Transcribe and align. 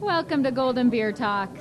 Welcome 0.00 0.44
to 0.44 0.52
Golden 0.52 0.90
Beer 0.90 1.10
Talks. 1.10 1.60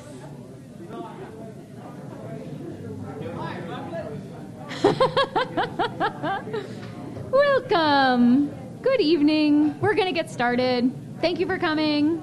Welcome. 7.31 8.55
Good 8.83 9.01
evening. 9.01 9.81
We're 9.81 9.96
going 9.96 10.05
to 10.05 10.13
get 10.13 10.29
started. 10.29 10.94
Thank 11.19 11.39
you 11.39 11.47
for 11.47 11.58
coming. 11.58 12.21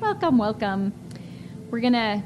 Welcome, 0.00 0.36
welcome. 0.36 0.92
We're 1.70 1.80
going 1.80 1.94
to 1.94 2.22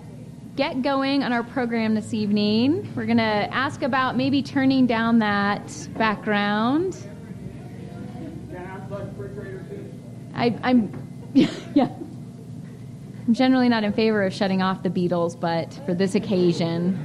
get 0.56 0.82
going 0.82 1.22
on 1.22 1.32
our 1.32 1.44
program 1.44 1.94
this 1.94 2.12
evening. 2.12 2.92
We're 2.96 3.06
going 3.06 3.18
to 3.18 3.22
ask 3.22 3.82
about 3.82 4.16
maybe 4.16 4.42
turning 4.42 4.88
down 4.88 5.20
that 5.20 5.88
background. 5.96 6.96
I, 10.34 10.58
I'm, 10.64 11.06
yeah. 11.74 11.90
I'm 13.30 13.34
generally 13.34 13.68
not 13.68 13.84
in 13.84 13.92
favor 13.92 14.24
of 14.24 14.34
shutting 14.34 14.60
off 14.60 14.82
the 14.82 14.90
Beatles, 14.90 15.38
but 15.38 15.72
for 15.86 15.94
this 15.94 16.16
occasion, 16.16 16.98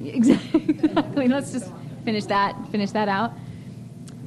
exactly. 0.00 0.86
Let's 1.26 1.50
just 1.50 1.72
finish 2.04 2.26
that. 2.26 2.54
Finish 2.70 2.92
that 2.92 3.08
out. 3.08 3.32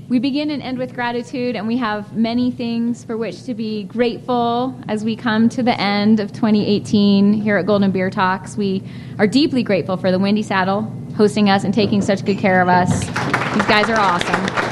We 0.09 0.19
begin 0.19 0.51
and 0.51 0.61
end 0.61 0.77
with 0.77 0.93
gratitude, 0.93 1.55
and 1.55 1.65
we 1.65 1.77
have 1.77 2.13
many 2.13 2.51
things 2.51 3.05
for 3.05 3.15
which 3.15 3.43
to 3.43 3.53
be 3.53 3.85
grateful 3.85 4.77
as 4.89 5.05
we 5.05 5.15
come 5.15 5.47
to 5.47 5.63
the 5.63 5.79
end 5.79 6.19
of 6.19 6.33
2018 6.33 7.31
here 7.31 7.55
at 7.55 7.65
Golden 7.65 7.91
Beer 7.91 8.09
Talks. 8.09 8.57
We 8.57 8.83
are 9.17 9.27
deeply 9.27 9.63
grateful 9.63 9.95
for 9.95 10.11
the 10.11 10.19
Windy 10.19 10.43
Saddle 10.43 10.81
hosting 11.15 11.49
us 11.49 11.63
and 11.63 11.73
taking 11.73 12.01
such 12.01 12.25
good 12.25 12.37
care 12.37 12.61
of 12.61 12.67
us. 12.67 12.99
These 12.99 13.65
guys 13.65 13.89
are 13.89 13.97
awesome. 13.97 14.64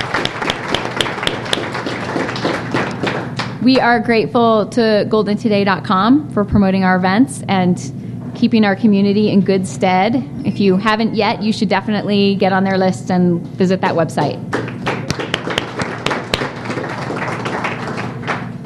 We 3.63 3.79
are 3.79 4.01
grateful 4.01 4.65
to 4.71 5.05
goldentoday.com 5.07 6.31
for 6.31 6.43
promoting 6.43 6.83
our 6.83 6.97
events 6.97 7.43
and 7.47 7.79
keeping 8.35 8.65
our 8.65 8.75
community 8.75 9.29
in 9.29 9.39
good 9.39 9.65
stead. 9.65 10.15
If 10.45 10.59
you 10.59 10.75
haven't 10.75 11.15
yet, 11.15 11.41
you 11.41 11.53
should 11.53 11.69
definitely 11.69 12.35
get 12.35 12.51
on 12.51 12.65
their 12.65 12.77
list 12.77 13.09
and 13.09 13.39
visit 13.39 13.79
that 13.79 13.95
website. 13.95 14.37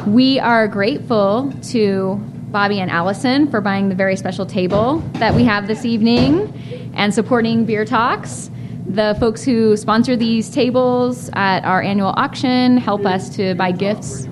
We 0.07 0.39
are 0.39 0.67
grateful 0.67 1.53
to 1.65 2.15
Bobby 2.49 2.79
and 2.79 2.89
Allison 2.89 3.51
for 3.51 3.61
buying 3.61 3.89
the 3.89 3.95
very 3.95 4.15
special 4.15 4.47
table 4.47 4.97
that 5.19 5.35
we 5.35 5.43
have 5.43 5.67
this 5.67 5.85
evening 5.85 6.91
and 6.95 7.13
supporting 7.13 7.65
Beer 7.65 7.85
Talks. 7.85 8.49
The 8.87 9.15
folks 9.19 9.43
who 9.43 9.77
sponsor 9.77 10.15
these 10.15 10.49
tables 10.49 11.29
at 11.33 11.63
our 11.65 11.83
annual 11.83 12.15
auction 12.17 12.77
help 12.77 13.05
us 13.05 13.29
to 13.35 13.53
buy 13.53 13.71
gifts. 13.73 14.27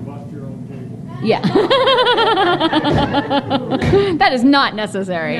Yeah. 1.26 1.40
that 4.18 4.30
is 4.32 4.44
not 4.44 4.76
necessary. 4.76 5.38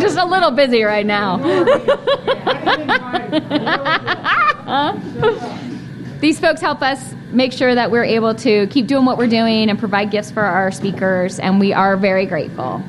Just 0.00 0.16
a 0.16 0.24
little 0.24 0.50
busy 0.50 0.82
right 0.82 1.04
now. 1.04 1.36
These 6.20 6.40
folks 6.40 6.62
help 6.62 6.80
us 6.80 7.14
make 7.32 7.52
sure 7.52 7.74
that 7.74 7.90
we're 7.90 8.04
able 8.04 8.34
to 8.36 8.66
keep 8.68 8.86
doing 8.86 9.04
what 9.04 9.18
we're 9.18 9.26
doing 9.26 9.68
and 9.68 9.78
provide 9.78 10.10
gifts 10.10 10.30
for 10.30 10.42
our 10.42 10.70
speakers, 10.70 11.38
and 11.38 11.60
we 11.60 11.74
are 11.74 11.98
very 11.98 12.24
grateful. 12.24 12.82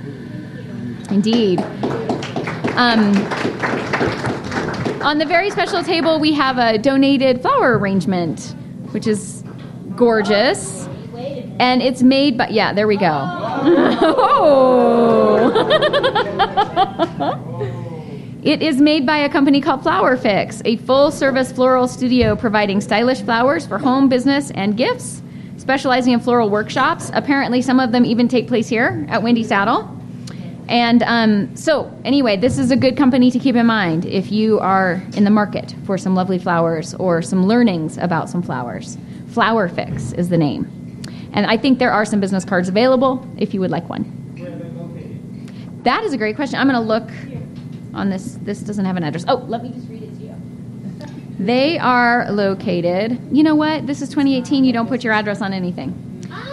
Indeed. 1.09 1.59
Um, 2.77 3.13
on 5.01 5.17
the 5.17 5.25
very 5.25 5.49
special 5.49 5.83
table, 5.83 6.17
we 6.17 6.31
have 6.31 6.57
a 6.57 6.77
donated 6.77 7.41
flower 7.41 7.77
arrangement, 7.77 8.55
which 8.91 9.05
is 9.05 9.43
gorgeous. 9.97 10.87
And 11.61 11.81
it's 11.83 12.01
made 12.01 12.39
by, 12.39 12.47
yeah, 12.47 12.73
there 12.73 12.87
we 12.87 12.97
go. 12.97 13.21
oh. 14.01 14.87
It 18.43 18.63
is 18.63 18.81
made 18.81 19.05
by 19.05 19.17
a 19.17 19.29
company 19.29 19.61
called 19.61 19.83
Flower 19.83 20.17
Fix, 20.17 20.63
a 20.65 20.77
full 20.77 21.11
service 21.11 21.51
floral 21.51 21.87
studio 21.87 22.35
providing 22.35 22.81
stylish 22.81 23.21
flowers 23.21 23.67
for 23.67 23.77
home, 23.77 24.09
business, 24.09 24.49
and 24.49 24.75
gifts, 24.75 25.21
specializing 25.57 26.13
in 26.13 26.19
floral 26.19 26.49
workshops. 26.49 27.11
Apparently, 27.13 27.61
some 27.61 27.79
of 27.79 27.91
them 27.91 28.03
even 28.03 28.27
take 28.27 28.47
place 28.47 28.67
here 28.67 29.05
at 29.09 29.21
Windy 29.21 29.43
Saddle. 29.43 29.95
And 30.67 31.03
um, 31.03 31.55
so, 31.55 31.95
anyway, 32.03 32.35
this 32.35 32.57
is 32.57 32.71
a 32.71 32.75
good 32.75 32.97
company 32.97 33.29
to 33.29 33.37
keep 33.37 33.55
in 33.55 33.67
mind 33.67 34.07
if 34.07 34.31
you 34.31 34.59
are 34.59 35.03
in 35.13 35.23
the 35.23 35.29
market 35.29 35.75
for 35.85 35.99
some 35.99 36.15
lovely 36.15 36.39
flowers 36.39 36.95
or 36.95 37.21
some 37.21 37.45
learnings 37.45 37.99
about 37.99 38.27
some 38.27 38.41
flowers. 38.41 38.97
Flower 39.27 39.69
Fix 39.69 40.13
is 40.13 40.29
the 40.29 40.37
name. 40.39 40.80
And 41.33 41.45
I 41.45 41.57
think 41.57 41.79
there 41.79 41.91
are 41.91 42.05
some 42.05 42.19
business 42.19 42.43
cards 42.43 42.69
available 42.69 43.25
if 43.37 43.53
you 43.53 43.59
would 43.61 43.71
like 43.71 43.87
one. 43.89 44.17
That 45.83 46.03
is 46.03 46.13
a 46.13 46.17
great 46.17 46.35
question. 46.35 46.59
I'm 46.59 46.67
going 46.67 46.79
to 46.79 46.87
look 46.87 47.09
on 47.93 48.09
this. 48.09 48.37
This 48.41 48.59
doesn't 48.59 48.85
have 48.85 48.97
an 48.97 49.03
address. 49.03 49.25
Oh, 49.27 49.37
let 49.47 49.63
me 49.63 49.69
just 49.69 49.87
read 49.89 50.03
it 50.03 50.13
to 50.15 50.23
you. 50.23 50.35
They 51.39 51.79
are 51.79 52.29
located. 52.31 53.19
You 53.31 53.41
know 53.41 53.55
what? 53.55 53.87
This 53.87 54.03
is 54.03 54.09
2018. 54.09 54.63
You 54.63 54.73
don't 54.73 54.87
put 54.87 55.03
your 55.03 55.13
address 55.13 55.41
on 55.41 55.53
anything. 55.53 55.95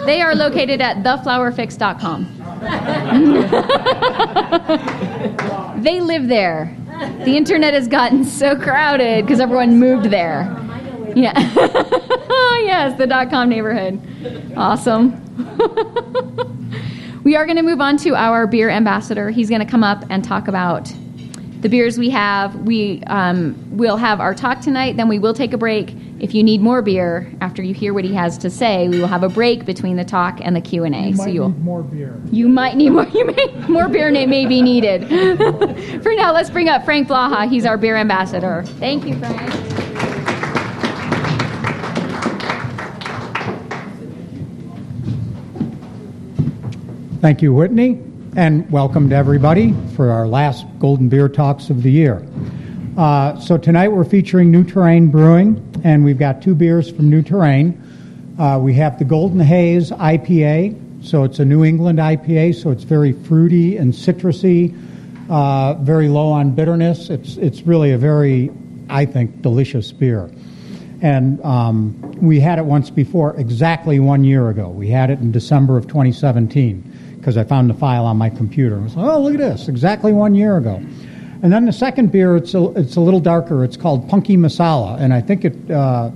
They 0.05 0.21
are 0.21 0.33
located 0.33 0.81
at 0.81 1.03
theflowerfix.com. 1.03 2.37
they 5.83 6.01
live 6.01 6.27
there. 6.27 6.75
The 7.23 7.37
internet 7.37 7.75
has 7.75 7.87
gotten 7.87 8.25
so 8.25 8.55
crowded 8.55 9.25
because 9.25 9.39
everyone 9.39 9.79
moved 9.79 10.05
there. 10.05 10.55
Yeah. 11.15 11.33
yes, 12.69 12.97
the 12.97 13.07
dot 13.07 13.29
com 13.29 13.49
neighborhood. 13.49 13.99
Awesome. 14.55 15.13
we 17.23 17.35
are 17.35 17.45
going 17.45 17.57
to 17.57 17.63
move 17.63 17.81
on 17.81 17.97
to 17.97 18.15
our 18.15 18.45
beer 18.45 18.69
ambassador. 18.69 19.29
He's 19.31 19.49
going 19.49 19.61
to 19.61 19.67
come 19.69 19.83
up 19.83 20.03
and 20.09 20.23
talk 20.23 20.47
about 20.47 20.93
the 21.61 21.67
beers 21.67 21.97
we 21.97 22.09
have. 22.11 22.55
We 22.55 23.03
um, 23.07 23.55
will 23.75 23.97
have 23.97 24.19
our 24.19 24.33
talk 24.33 24.61
tonight. 24.61 24.97
Then 24.97 25.09
we 25.09 25.19
will 25.19 25.33
take 25.33 25.51
a 25.51 25.57
break. 25.57 25.93
If 26.19 26.33
you 26.33 26.43
need 26.43 26.61
more 26.61 26.81
beer 26.81 27.31
after 27.41 27.63
you 27.63 27.73
hear 27.73 27.93
what 27.93 28.03
he 28.03 28.13
has 28.13 28.37
to 28.39 28.49
say, 28.49 28.87
we 28.87 28.99
will 28.99 29.07
have 29.07 29.23
a 29.23 29.29
break 29.29 29.65
between 29.65 29.95
the 29.95 30.05
talk 30.05 30.39
and 30.41 30.55
the 30.55 30.61
Q 30.61 30.83
and 30.83 30.93
A. 30.93 31.13
So 31.13 31.27
you 31.27 31.41
will 31.41 31.49
more 31.49 31.81
beer. 31.81 32.21
You 32.31 32.49
might 32.49 32.75
need 32.75 32.91
more. 32.91 33.07
You 33.13 33.25
may 33.25 33.67
more 33.67 33.89
beer 33.89 34.11
may 34.11 34.45
be 34.45 34.61
needed. 34.61 35.07
For 36.03 36.13
now, 36.13 36.33
let's 36.33 36.49
bring 36.49 36.69
up 36.69 36.85
Frank 36.85 37.07
Blaha. 37.07 37.49
He's 37.49 37.65
our 37.65 37.77
beer 37.77 37.95
ambassador. 37.95 38.63
Thank 38.79 39.05
you, 39.05 39.17
Frank. 39.17 39.88
Thank 47.21 47.41
you, 47.41 47.53
Whitney 47.53 47.99
and 48.35 48.69
welcome 48.71 49.09
to 49.09 49.15
everybody 49.15 49.73
for 49.95 50.11
our 50.11 50.27
last 50.27 50.65
Golden 50.79 51.09
Beer 51.09 51.27
Talks 51.27 51.69
of 51.69 51.83
the 51.83 51.91
year. 51.91 52.25
Uh, 52.97 53.37
so 53.39 53.57
tonight 53.57 53.89
we're 53.89 54.05
featuring 54.05 54.51
New 54.51 54.63
Terrain 54.63 55.07
Brewing, 55.07 55.81
and 55.83 56.05
we've 56.05 56.17
got 56.17 56.41
two 56.41 56.55
beers 56.55 56.89
from 56.89 57.09
New 57.09 57.21
Terrain. 57.21 57.81
Uh, 58.39 58.59
we 58.61 58.73
have 58.75 58.99
the 58.99 59.05
Golden 59.05 59.39
Haze 59.39 59.91
IPA, 59.91 61.05
so 61.05 61.23
it's 61.23 61.39
a 61.39 61.45
New 61.45 61.65
England 61.65 61.99
IPA, 61.99 62.55
so 62.55 62.71
it's 62.71 62.83
very 62.83 63.11
fruity 63.11 63.77
and 63.77 63.93
citrusy, 63.93 64.73
uh, 65.29 65.73
very 65.75 66.07
low 66.07 66.31
on 66.31 66.51
bitterness. 66.51 67.09
It's 67.09 67.35
it's 67.37 67.63
really 67.63 67.91
a 67.91 67.97
very, 67.97 68.51
I 68.89 69.05
think, 69.05 69.41
delicious 69.41 69.91
beer. 69.91 70.31
And 71.01 71.43
um, 71.43 71.99
we 72.21 72.39
had 72.39 72.59
it 72.59 72.65
once 72.65 72.89
before, 72.89 73.35
exactly 73.37 73.99
one 73.99 74.23
year 74.23 74.49
ago. 74.49 74.69
We 74.69 74.89
had 74.89 75.09
it 75.09 75.19
in 75.19 75.31
December 75.31 75.77
of 75.77 75.87
2017 75.87 76.88
because 77.19 77.37
I 77.37 77.43
found 77.43 77.69
the 77.69 77.73
file 77.73 78.05
on 78.05 78.17
my 78.17 78.29
computer. 78.29 78.77
I 78.77 78.83
was 78.83 78.95
like, 78.95 79.05
oh, 79.05 79.21
look 79.21 79.33
at 79.33 79.39
this, 79.39 79.67
exactly 79.67 80.13
one 80.13 80.33
year 80.33 80.57
ago. 80.57 80.75
And 81.41 81.53
then 81.53 81.65
the 81.65 81.73
second 81.73 82.11
beer, 82.11 82.35
it's 82.35 82.53
a, 82.53 82.71
it's 82.71 82.95
a 82.95 83.01
little 83.01 83.19
darker. 83.19 83.63
It's 83.63 83.77
called 83.77 84.09
Punky 84.09 84.35
Masala, 84.35 84.99
and 84.99 85.13
I 85.13 85.21
think 85.21 85.45
it 85.45 85.71
uh, 85.71 86.09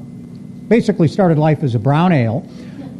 basically 0.68 1.08
started 1.08 1.38
life 1.38 1.64
as 1.64 1.76
a 1.76 1.80
brown 1.80 2.12
ale, 2.12 2.42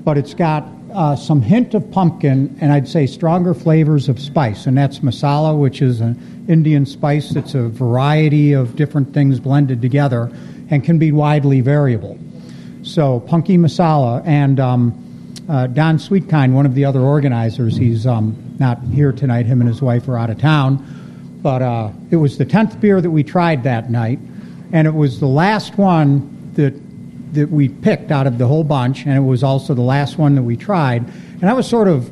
but 0.04 0.18
it's 0.18 0.34
got 0.34 0.66
uh, 0.94 1.16
some 1.16 1.42
hint 1.42 1.74
of 1.74 1.90
pumpkin 1.92 2.56
and 2.62 2.72
I'd 2.72 2.88
say 2.88 3.08
stronger 3.08 3.54
flavors 3.54 4.10
of 4.10 4.20
spice, 4.20 4.68
and 4.68 4.78
that's 4.78 5.00
masala, 5.00 5.58
which 5.58 5.82
is 5.82 6.02
an 6.02 6.46
Indian 6.48 6.86
spice. 6.86 7.36
It's 7.36 7.56
a 7.56 7.68
variety 7.68 8.54
of 8.54 8.76
different 8.76 9.14
things 9.14 9.40
blended 9.40 9.82
together 9.82 10.32
and 10.70 10.84
can 10.84 11.00
be 11.00 11.12
widely 11.12 11.62
variable. 11.62 12.18
So, 12.84 13.22
punky 13.22 13.58
masala, 13.58 14.26
and 14.26 14.60
um, 14.60 15.03
uh, 15.50 15.68
Don 15.68 15.98
Sweetkind, 15.98 16.54
one 16.54 16.66
of 16.66 16.74
the 16.74 16.86
other 16.86 17.02
organizers, 17.02 17.76
he's 17.76 18.08
um, 18.08 18.56
not 18.60 18.82
here 18.84 19.12
tonight. 19.12 19.46
Him 19.46 19.60
and 19.62 19.68
his 19.68 19.82
wife 19.82 20.08
are 20.08 20.18
out 20.18 20.30
of 20.30 20.40
town. 20.40 21.40
But 21.42 21.62
uh, 21.62 21.92
it 22.10 22.16
was 22.16 22.38
the 22.38 22.46
10th 22.46 22.80
beer 22.80 23.02
that 23.02 23.12
we 23.12 23.24
tried 23.24 23.64
that 23.64 23.92
night, 23.92 24.20
and 24.72 24.88
it 24.88 24.94
was 24.94 25.20
the 25.20 25.28
last 25.28 25.78
one 25.78 26.52
that, 26.54 26.74
that 27.34 27.50
we 27.50 27.68
picked 27.68 28.12
out 28.12 28.28
of 28.28 28.38
the 28.38 28.48
whole 28.48 28.64
bunch, 28.64 29.06
and 29.06 29.18
it 29.18 29.22
was 29.22 29.44
also 29.44 29.74
the 29.74 29.82
last 29.82 30.18
one 30.18 30.36
that 30.36 30.44
we 30.44 30.56
tried. 30.56 31.04
And 31.42 31.50
I 31.50 31.54
was 31.54 31.68
sort 31.68 31.90
of 31.90 32.10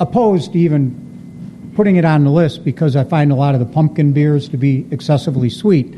opposed 0.00 0.54
to 0.54 0.58
even 0.58 1.72
putting 1.74 1.96
it 1.96 2.06
on 2.06 2.24
the 2.24 2.30
list 2.30 2.64
because 2.64 2.96
I 2.96 3.04
find 3.04 3.30
a 3.32 3.34
lot 3.34 3.54
of 3.54 3.60
the 3.60 3.66
pumpkin 3.66 4.12
beers 4.12 4.48
to 4.48 4.56
be 4.56 4.86
excessively 4.90 5.50
sweet. 5.50 5.94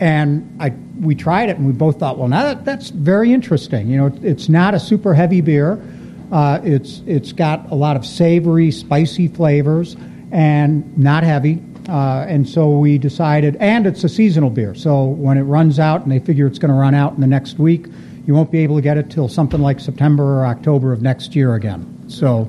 And 0.00 0.56
I 0.60 0.70
we 1.00 1.14
tried 1.14 1.48
it 1.48 1.56
and 1.56 1.66
we 1.66 1.72
both 1.72 1.98
thought, 1.98 2.18
well, 2.18 2.28
now 2.28 2.42
that, 2.42 2.64
that's 2.64 2.90
very 2.90 3.32
interesting. 3.32 3.88
You 3.88 3.98
know, 3.98 4.18
it's 4.22 4.48
not 4.48 4.74
a 4.74 4.80
super 4.80 5.14
heavy 5.14 5.40
beer. 5.40 5.82
Uh, 6.30 6.60
it's 6.62 7.02
it's 7.06 7.32
got 7.32 7.70
a 7.70 7.74
lot 7.74 7.96
of 7.96 8.04
savory, 8.04 8.70
spicy 8.70 9.28
flavors, 9.28 9.96
and 10.30 10.96
not 10.98 11.24
heavy. 11.24 11.62
Uh, 11.88 12.26
and 12.28 12.46
so 12.46 12.68
we 12.68 12.98
decided, 12.98 13.56
and 13.56 13.86
it's 13.86 14.04
a 14.04 14.10
seasonal 14.10 14.50
beer. 14.50 14.74
So 14.74 15.04
when 15.04 15.38
it 15.38 15.42
runs 15.42 15.78
out, 15.78 16.02
and 16.02 16.12
they 16.12 16.18
figure 16.18 16.46
it's 16.46 16.58
going 16.58 16.70
to 16.70 16.76
run 16.76 16.94
out 16.94 17.14
in 17.14 17.22
the 17.22 17.26
next 17.26 17.58
week, 17.58 17.86
you 18.26 18.34
won't 18.34 18.50
be 18.50 18.58
able 18.58 18.76
to 18.76 18.82
get 18.82 18.98
it 18.98 19.10
till 19.10 19.26
something 19.26 19.62
like 19.62 19.80
September 19.80 20.40
or 20.40 20.46
October 20.46 20.92
of 20.92 21.00
next 21.00 21.34
year 21.34 21.54
again. 21.54 22.04
So, 22.08 22.46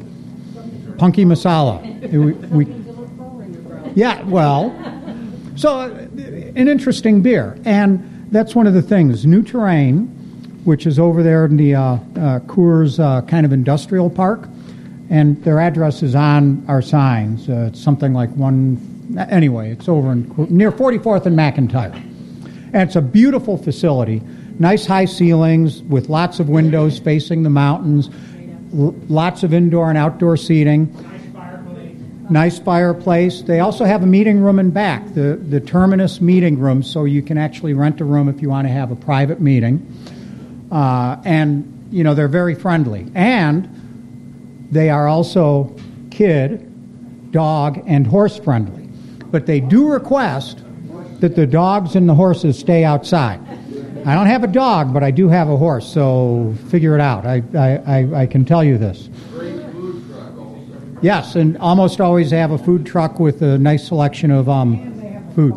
Punky 0.98 1.24
Masala. 1.24 1.81
we, 2.52 2.66
we, 2.66 3.94
yeah, 3.95 4.22
well, 4.24 4.75
so 5.56 6.09
an 6.56 6.68
interesting 6.68 7.22
beer, 7.22 7.57
and 7.66 8.28
that's 8.31 8.56
one 8.56 8.68
of 8.68 8.74
the 8.74 8.81
things. 8.81 9.25
New 9.25 9.44
Terrain, 9.44 10.07
which 10.66 10.86
is 10.86 11.00
over 11.00 11.24
there 11.24 11.46
in 11.46 11.57
the 11.57 11.75
uh, 11.75 11.81
uh, 11.81 11.98
Coors 12.42 13.00
uh, 13.00 13.22
kind 13.24 13.46
of 13.46 13.51
industrial 13.51 14.10
park, 14.10 14.48
and 15.10 15.42
their 15.44 15.60
address 15.60 16.04
is 16.04 16.16
on 16.16 16.63
our 16.68 16.81
signs. 16.81 17.50
Uh, 17.50 17.69
it's 17.69 17.81
something 17.81 18.13
like 18.13 18.30
one 18.31 18.78
anyway, 19.18 19.72
it's 19.72 19.90
over 19.90 20.12
in, 20.12 20.48
near 20.50 20.72
44th 20.72 21.25
and 21.25 21.38
McIntyre. 21.38 21.94
And 22.74 22.75
it's 22.75 22.95
a 22.95 23.02
beautiful 23.02 23.57
facility, 23.57 24.22
nice 24.60 24.86
high 24.86 25.06
ceilings 25.06 25.81
with 25.84 26.10
lots 26.10 26.40
of 26.40 26.50
windows 26.50 27.00
facing 27.00 27.44
the 27.44 27.50
mountains, 27.50 28.10
l- 28.74 28.95
lots 29.07 29.42
of 29.44 29.54
indoor 29.54 29.90
and 29.90 29.98
outdoor 29.98 30.38
seating. 30.38 30.86
Nice 32.30 32.60
fireplace. 32.60 33.42
They 33.42 33.60
also 33.60 33.86
have 33.86 34.04
a 34.04 34.08
meeting 34.08 34.40
room 34.40 34.60
in 34.60 34.72
back, 34.72 35.14
the, 35.14 35.36
the 35.36 35.60
Terminus 35.60 36.22
meeting 36.22 36.60
room, 36.60 36.84
so 36.84 37.06
you 37.06 37.22
can 37.22 37.38
actually 37.38 37.74
rent 37.74 38.02
a 38.02 38.06
room 38.06 38.30
if 38.30 38.42
you 38.42 38.50
want 38.50 38.68
to 38.68 38.74
have 38.74 38.92
a 38.92 38.96
private 38.96 39.42
meeting. 39.42 39.86
Uh, 40.72 41.18
and, 41.26 41.88
you 41.92 42.04
know, 42.04 42.14
they're 42.14 42.28
very 42.28 42.56
friendly. 42.56 43.08
And 43.16 44.68
they 44.72 44.90
are 44.90 45.08
also 45.08 45.76
kid, 46.12 47.31
dog, 47.31 47.84
and 47.88 48.06
horse 48.06 48.38
friendly 48.38 48.80
but 49.31 49.46
they 49.46 49.60
do 49.60 49.90
request 49.90 50.60
that 51.20 51.36
the 51.36 51.46
dogs 51.46 51.96
and 51.96 52.08
the 52.08 52.16
horses 52.16 52.58
stay 52.58 52.84
outside. 52.84 53.40
I 54.06 54.16
don't 54.16 54.28
have 54.28 54.44
a 54.44 54.48
dog, 54.48 54.94
but 54.94 55.04
I 55.04 55.12
do 55.12 55.28
have 55.28 55.50
a 55.50 55.58
horse, 55.58 55.92
so 55.92 56.56
figure 56.70 56.96
it 56.96 57.02
out. 57.02 57.26
I, 57.26 57.44
I, 57.56 58.22
I, 58.22 58.26
can 58.26 58.46
tell 58.46 58.64
you 58.64 58.78
this. 58.78 59.10
Yes, 61.01 61.36
and 61.36 61.57
almost 61.57 62.01
always 62.01 62.31
have 62.31 62.51
a 62.51 62.57
food 62.57 62.86
truck 62.86 63.19
with 63.19 63.42
a 63.42 63.57
nice 63.57 63.88
selection 63.88 64.31
of 64.31 64.50
um, 64.50 65.31
food. 65.34 65.54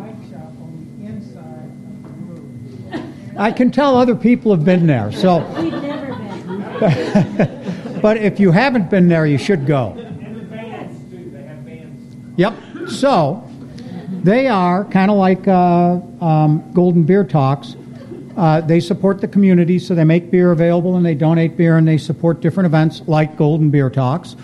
I 3.37 3.51
can 3.51 3.71
tell 3.71 3.97
other 3.97 4.15
people 4.15 4.55
have 4.55 4.63
been 4.63 4.87
there, 4.87 5.11
so. 5.11 5.39
but 8.01 8.17
if 8.17 8.39
you 8.39 8.51
haven't 8.51 8.89
been 8.89 9.07
there, 9.07 9.25
you 9.25 9.37
should 9.37 9.65
go. 9.65 9.97
Yep. 12.37 12.53
So, 12.87 13.47
they 14.23 14.47
are 14.47 14.85
kind 14.85 15.11
of 15.11 15.17
like 15.17 15.47
uh, 15.47 15.99
um, 16.21 16.71
Golden 16.73 17.03
Beer 17.03 17.23
Talks. 17.23 17.75
Uh, 18.35 18.61
they 18.61 18.79
support 18.79 19.21
the 19.21 19.27
community, 19.27 19.77
so 19.77 19.93
they 19.93 20.03
make 20.03 20.31
beer 20.31 20.51
available 20.51 20.95
and 20.95 21.05
they 21.05 21.13
donate 21.13 21.55
beer 21.55 21.77
and 21.77 21.87
they 21.87 21.97
support 21.97 22.39
different 22.39 22.65
events 22.65 23.01
like 23.07 23.37
Golden 23.37 23.69
Beer 23.69 23.89
Talks. 23.89 24.35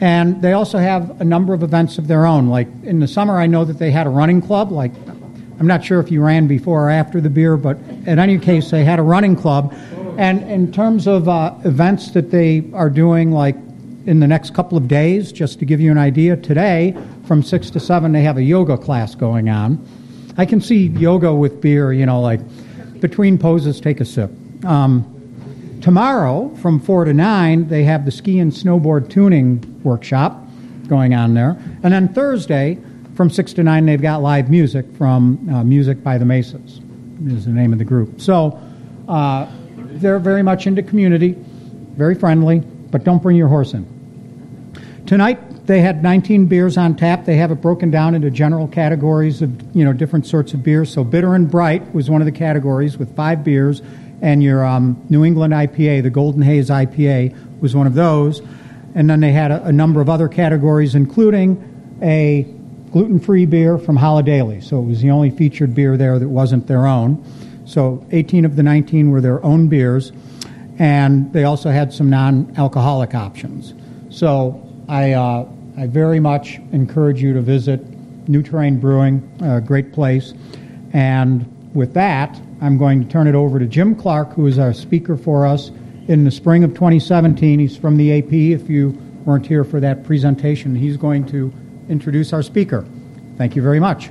And 0.00 0.42
they 0.42 0.52
also 0.52 0.78
have 0.78 1.20
a 1.20 1.24
number 1.24 1.54
of 1.54 1.62
events 1.62 1.98
of 1.98 2.08
their 2.08 2.26
own. 2.26 2.48
Like 2.48 2.68
in 2.82 3.00
the 3.00 3.08
summer, 3.08 3.38
I 3.38 3.46
know 3.46 3.64
that 3.64 3.78
they 3.78 3.90
had 3.90 4.06
a 4.06 4.10
running 4.10 4.42
club. 4.42 4.72
Like, 4.72 4.92
I'm 5.58 5.66
not 5.66 5.84
sure 5.84 6.00
if 6.00 6.10
you 6.10 6.22
ran 6.22 6.46
before 6.46 6.86
or 6.86 6.90
after 6.90 7.20
the 7.20 7.30
beer, 7.30 7.56
but 7.56 7.76
in 8.06 8.18
any 8.18 8.38
case, 8.38 8.70
they 8.70 8.84
had 8.84 8.98
a 8.98 9.02
running 9.02 9.36
club. 9.36 9.74
And 10.18 10.42
in 10.50 10.72
terms 10.72 11.06
of 11.06 11.28
uh, 11.28 11.54
events 11.64 12.10
that 12.12 12.30
they 12.30 12.64
are 12.72 12.90
doing, 12.90 13.30
like 13.30 13.56
in 14.06 14.20
the 14.20 14.26
next 14.26 14.54
couple 14.54 14.76
of 14.76 14.88
days, 14.88 15.32
just 15.32 15.58
to 15.60 15.64
give 15.64 15.80
you 15.80 15.90
an 15.90 15.98
idea, 15.98 16.36
today 16.36 16.96
from 17.26 17.42
6 17.42 17.70
to 17.70 17.80
7 17.80 18.12
they 18.12 18.22
have 18.22 18.36
a 18.36 18.42
yoga 18.42 18.76
class 18.76 19.14
going 19.14 19.48
on. 19.48 19.84
I 20.36 20.44
can 20.44 20.60
see 20.60 20.88
yoga 20.88 21.32
with 21.34 21.60
beer, 21.60 21.92
you 21.92 22.04
know, 22.04 22.20
like 22.20 22.40
between 23.00 23.38
poses, 23.38 23.80
take 23.80 24.00
a 24.00 24.04
sip. 24.04 24.30
Um, 24.64 25.13
tomorrow 25.84 26.48
from 26.62 26.80
4 26.80 27.04
to 27.04 27.12
9 27.12 27.68
they 27.68 27.84
have 27.84 28.06
the 28.06 28.10
ski 28.10 28.38
and 28.38 28.50
snowboard 28.50 29.10
tuning 29.10 29.82
workshop 29.84 30.42
going 30.88 31.12
on 31.12 31.34
there. 31.34 31.58
And 31.82 31.92
then 31.92 32.08
Thursday 32.08 32.78
from 33.14 33.28
6 33.28 33.52
to 33.52 33.62
9 33.62 33.84
they've 33.84 34.00
got 34.00 34.22
live 34.22 34.48
music 34.48 34.86
from 34.96 35.46
uh, 35.50 35.62
Music 35.62 36.02
by 36.02 36.16
the 36.16 36.24
Mesas 36.24 36.80
is 37.26 37.44
the 37.44 37.50
name 37.50 37.74
of 37.74 37.78
the 37.78 37.84
group. 37.84 38.18
So 38.18 38.58
uh, 39.08 39.46
they're 39.76 40.18
very 40.18 40.42
much 40.42 40.66
into 40.66 40.82
community, 40.82 41.36
very 41.98 42.14
friendly, 42.14 42.60
but 42.60 43.04
don't 43.04 43.22
bring 43.22 43.36
your 43.36 43.48
horse 43.48 43.74
in. 43.74 43.84
Tonight 45.04 45.66
they 45.66 45.80
had 45.80 46.02
19 46.02 46.46
beers 46.46 46.78
on 46.78 46.96
tap. 46.96 47.26
They 47.26 47.36
have 47.36 47.50
it 47.50 47.56
broken 47.56 47.90
down 47.90 48.14
into 48.14 48.30
general 48.30 48.68
categories 48.68 49.42
of 49.42 49.76
you 49.76 49.84
know 49.84 49.92
different 49.92 50.26
sorts 50.26 50.54
of 50.54 50.62
beers. 50.62 50.90
So 50.90 51.04
bitter 51.04 51.34
and 51.34 51.50
bright 51.50 51.94
was 51.94 52.08
one 52.08 52.22
of 52.22 52.26
the 52.26 52.32
categories 52.32 52.96
with 52.96 53.14
five 53.14 53.44
beers, 53.44 53.82
and 54.24 54.42
your 54.42 54.64
um, 54.64 55.04
New 55.10 55.22
England 55.22 55.52
IPA, 55.52 56.02
the 56.02 56.08
Golden 56.08 56.40
Haze 56.40 56.70
IPA, 56.70 57.60
was 57.60 57.76
one 57.76 57.86
of 57.86 57.92
those. 57.92 58.40
And 58.94 59.10
then 59.10 59.20
they 59.20 59.32
had 59.32 59.50
a, 59.50 59.64
a 59.64 59.72
number 59.72 60.00
of 60.00 60.08
other 60.08 60.28
categories, 60.28 60.94
including 60.94 61.98
a 62.00 62.46
gluten-free 62.90 63.44
beer 63.44 63.76
from 63.76 63.98
Holidaily. 63.98 64.64
So 64.64 64.80
it 64.80 64.86
was 64.86 65.02
the 65.02 65.10
only 65.10 65.28
featured 65.28 65.74
beer 65.74 65.98
there 65.98 66.18
that 66.18 66.28
wasn't 66.28 66.66
their 66.66 66.86
own. 66.86 67.22
So 67.66 68.06
18 68.12 68.46
of 68.46 68.56
the 68.56 68.62
19 68.62 69.10
were 69.10 69.20
their 69.20 69.44
own 69.44 69.68
beers, 69.68 70.10
and 70.78 71.30
they 71.34 71.44
also 71.44 71.70
had 71.70 71.92
some 71.92 72.08
non-alcoholic 72.08 73.14
options. 73.14 73.74
So 74.08 74.66
I, 74.88 75.12
uh, 75.12 75.46
I 75.76 75.86
very 75.86 76.18
much 76.18 76.60
encourage 76.72 77.20
you 77.20 77.34
to 77.34 77.42
visit 77.42 77.82
New 78.26 78.42
Terrain 78.42 78.80
Brewing, 78.80 79.30
a 79.42 79.60
great 79.60 79.92
place. 79.92 80.32
And 80.94 81.44
with 81.74 81.92
that, 81.92 82.40
I'm 82.60 82.78
going 82.78 83.02
to 83.02 83.08
turn 83.08 83.26
it 83.26 83.34
over 83.34 83.58
to 83.58 83.66
Jim 83.66 83.94
Clark, 83.94 84.32
who 84.32 84.46
is 84.46 84.58
our 84.58 84.72
speaker 84.72 85.16
for 85.16 85.46
us 85.46 85.70
in 86.08 86.24
the 86.24 86.30
spring 86.30 86.64
of 86.64 86.74
2017. 86.74 87.58
He's 87.58 87.76
from 87.76 87.96
the 87.96 88.18
AP. 88.18 88.32
If 88.32 88.68
you 88.68 88.90
weren't 89.24 89.46
here 89.46 89.64
for 89.64 89.80
that 89.80 90.04
presentation, 90.04 90.74
he's 90.74 90.96
going 90.96 91.26
to 91.26 91.52
introduce 91.88 92.32
our 92.32 92.42
speaker. 92.42 92.86
Thank 93.36 93.56
you 93.56 93.62
very 93.62 93.80
much. 93.80 94.10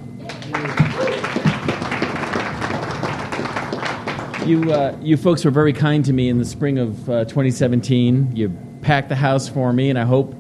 You, 4.45 4.73
uh, 4.73 4.97
you 5.01 5.15
folks 5.15 5.45
were 5.45 5.51
very 5.51 5.71
kind 5.71 6.03
to 6.03 6.11
me 6.11 6.27
in 6.27 6.37
the 6.37 6.45
spring 6.45 6.77
of 6.77 7.09
uh, 7.09 7.23
2017. 7.25 8.35
You 8.35 8.49
packed 8.81 9.07
the 9.07 9.15
house 9.15 9.47
for 9.47 9.71
me, 9.71 9.89
and 9.89 9.97
I 9.97 10.03
hope 10.03 10.35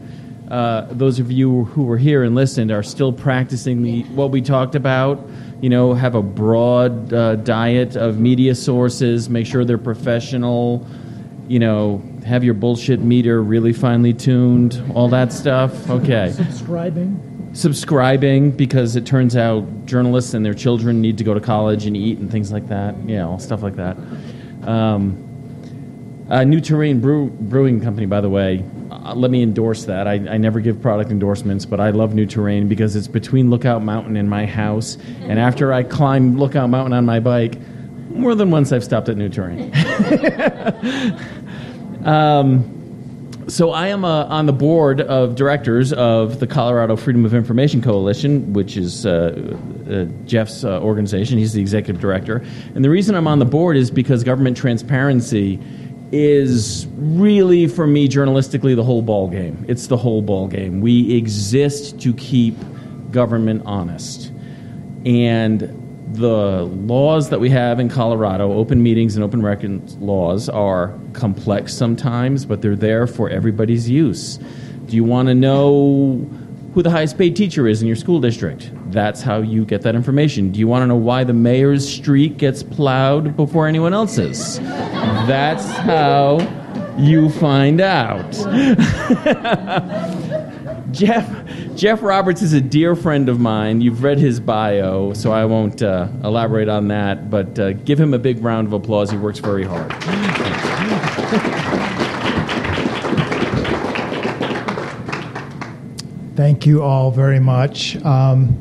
uh, 0.51 0.87
those 0.91 1.19
of 1.19 1.31
you 1.31 1.63
who 1.65 1.83
were 1.83 1.97
here 1.97 2.23
and 2.23 2.35
listened 2.35 2.69
are 2.69 2.83
still 2.83 3.13
practicing 3.13 3.81
the, 3.81 4.03
what 4.03 4.29
we 4.31 4.41
talked 4.41 4.75
about. 4.75 5.25
You 5.63 5.69
know, 5.69 5.93
have 5.93 6.13
a 6.15 6.21
broad 6.21 7.13
uh, 7.13 7.35
diet 7.37 7.95
of 7.95 8.19
media 8.19 8.53
sources, 8.53 9.29
make 9.29 9.47
sure 9.47 9.63
they're 9.63 9.77
professional, 9.77 10.85
you 11.47 11.59
know, 11.59 12.03
have 12.25 12.43
your 12.43 12.53
bullshit 12.53 12.99
meter 12.99 13.41
really 13.41 13.71
finely 13.71 14.13
tuned, 14.13 14.83
all 14.93 15.07
that 15.07 15.31
stuff. 15.31 15.89
Okay. 15.89 16.31
Subscribing. 16.31 17.49
Subscribing 17.53 18.51
because 18.51 18.97
it 18.97 19.05
turns 19.05 19.37
out 19.37 19.85
journalists 19.85 20.33
and 20.33 20.45
their 20.45 20.53
children 20.53 20.99
need 20.99 21.17
to 21.19 21.23
go 21.23 21.33
to 21.33 21.39
college 21.39 21.85
and 21.85 21.95
eat 21.95 22.17
and 22.17 22.29
things 22.29 22.51
like 22.51 22.67
that. 22.67 22.97
You 23.07 23.15
know, 23.15 23.37
stuff 23.37 23.63
like 23.63 23.77
that. 23.77 23.95
Um, 24.67 25.32
uh, 26.29 26.43
New 26.43 26.61
Terrain 26.61 26.99
Brew, 26.99 27.29
Brewing 27.29 27.81
Company, 27.81 28.05
by 28.05 28.21
the 28.21 28.29
way, 28.29 28.63
uh, 28.91 29.13
let 29.15 29.31
me 29.31 29.43
endorse 29.43 29.85
that. 29.85 30.07
I, 30.07 30.13
I, 30.13 30.37
never 30.37 30.59
give 30.59 30.81
product 30.81 31.11
endorsements, 31.11 31.65
but 31.65 31.79
I 31.79 31.89
love 31.89 32.13
New 32.13 32.25
Terrain 32.25 32.67
because 32.67 32.95
it's 32.95 33.07
between 33.07 33.49
Lookout 33.49 33.83
Mountain 33.83 34.15
and 34.15 34.29
my 34.29 34.45
house. 34.45 34.97
And 35.21 35.39
after 35.39 35.73
I 35.73 35.83
climb 35.83 36.37
Lookout 36.37 36.69
Mountain 36.69 36.93
on 36.93 37.05
my 37.05 37.19
bike, 37.19 37.57
more 38.09 38.35
than 38.35 38.51
once 38.51 38.71
I've 38.71 38.83
stopped 38.83 39.09
at 39.09 39.17
New 39.17 39.29
Terrain. 39.29 39.71
um, 42.05 42.73
so 43.47 43.71
I 43.71 43.87
am 43.87 44.05
uh, 44.05 44.25
on 44.25 44.45
the 44.45 44.53
board 44.53 45.01
of 45.01 45.35
directors 45.35 45.91
of 45.91 46.39
the 46.39 46.47
Colorado 46.47 46.95
Freedom 46.95 47.25
of 47.25 47.33
Information 47.33 47.81
Coalition, 47.81 48.53
which 48.53 48.77
is 48.77 49.05
uh, 49.05 49.57
uh, 49.89 50.05
Jeff's 50.25 50.63
uh, 50.63 50.79
organization. 50.81 51.37
He's 51.37 51.53
the 51.53 51.61
executive 51.61 52.01
director. 52.01 52.43
And 52.75 52.85
the 52.85 52.89
reason 52.89 53.15
I'm 53.15 53.27
on 53.27 53.39
the 53.39 53.45
board 53.45 53.75
is 53.75 53.91
because 53.91 54.23
government 54.23 54.55
transparency 54.55 55.59
is 56.13 56.85
really 56.95 57.65
for 57.65 57.87
me 57.87 58.07
journalistically 58.07 58.75
the 58.75 58.83
whole 58.83 59.01
ball 59.01 59.27
game. 59.27 59.65
It's 59.67 59.87
the 59.87 59.97
whole 59.97 60.21
ball 60.21 60.47
game. 60.47 60.79
We 60.79 61.17
exist 61.17 61.99
to 62.01 62.13
keep 62.13 62.55
government 63.09 63.63
honest. 63.65 64.31
And 65.05 65.61
the 66.13 66.65
laws 66.65 67.29
that 67.29 67.39
we 67.39 67.49
have 67.49 67.79
in 67.79 67.89
Colorado, 67.89 68.53
open 68.53 68.83
meetings 68.83 69.15
and 69.15 69.23
open 69.23 69.41
records 69.41 69.95
laws, 69.97 70.49
are 70.49 70.93
complex 71.13 71.73
sometimes, 71.73 72.45
but 72.45 72.61
they're 72.61 72.75
there 72.75 73.07
for 73.07 73.29
everybody's 73.29 73.89
use. 73.89 74.37
Do 74.85 74.95
you 74.95 75.03
want 75.03 75.29
to 75.29 75.33
know 75.33 76.29
who 76.73 76.81
the 76.81 76.89
highest 76.89 77.17
paid 77.17 77.35
teacher 77.35 77.67
is 77.67 77.81
in 77.81 77.87
your 77.87 77.95
school 77.95 78.19
district. 78.19 78.71
That's 78.91 79.21
how 79.21 79.41
you 79.41 79.63
get 79.63 79.83
that 79.83 79.93
information. 79.93 80.51
Do 80.51 80.59
you 80.59 80.67
want 80.67 80.81
to 80.81 80.87
know 80.87 80.95
why 80.95 81.23
the 81.23 81.33
mayor's 81.33 81.87
street 81.87 82.37
gets 82.37 82.63
plowed 82.63 83.35
before 83.37 83.67
anyone 83.67 83.93
else's? 83.93 84.59
That's 85.27 85.65
how 85.77 86.39
You 86.97 87.29
find 87.29 87.81
out. 87.81 88.31
Jeff 90.91 91.27
Jeff 91.75 92.03
Roberts 92.03 92.41
is 92.43 92.53
a 92.53 92.61
dear 92.61 92.95
friend 92.95 93.27
of 93.29 93.39
mine. 93.39 93.81
You've 93.81 94.03
read 94.03 94.19
his 94.19 94.39
bio, 94.39 95.13
so 95.13 95.31
I 95.31 95.45
won't 95.45 95.81
uh, 95.81 96.07
elaborate 96.23 96.69
on 96.69 96.87
that. 96.89 97.31
But 97.31 97.57
uh, 97.57 97.73
give 97.73 97.99
him 97.99 98.13
a 98.13 98.19
big 98.19 98.43
round 98.43 98.67
of 98.67 98.73
applause. 98.73 99.09
He 99.09 99.17
works 99.17 99.39
very 99.39 99.63
hard. 99.63 99.91
Thank 106.35 106.65
you 106.65 106.81
all 106.83 107.11
very 107.11 107.39
much. 107.39 107.95
Um, 108.03 108.57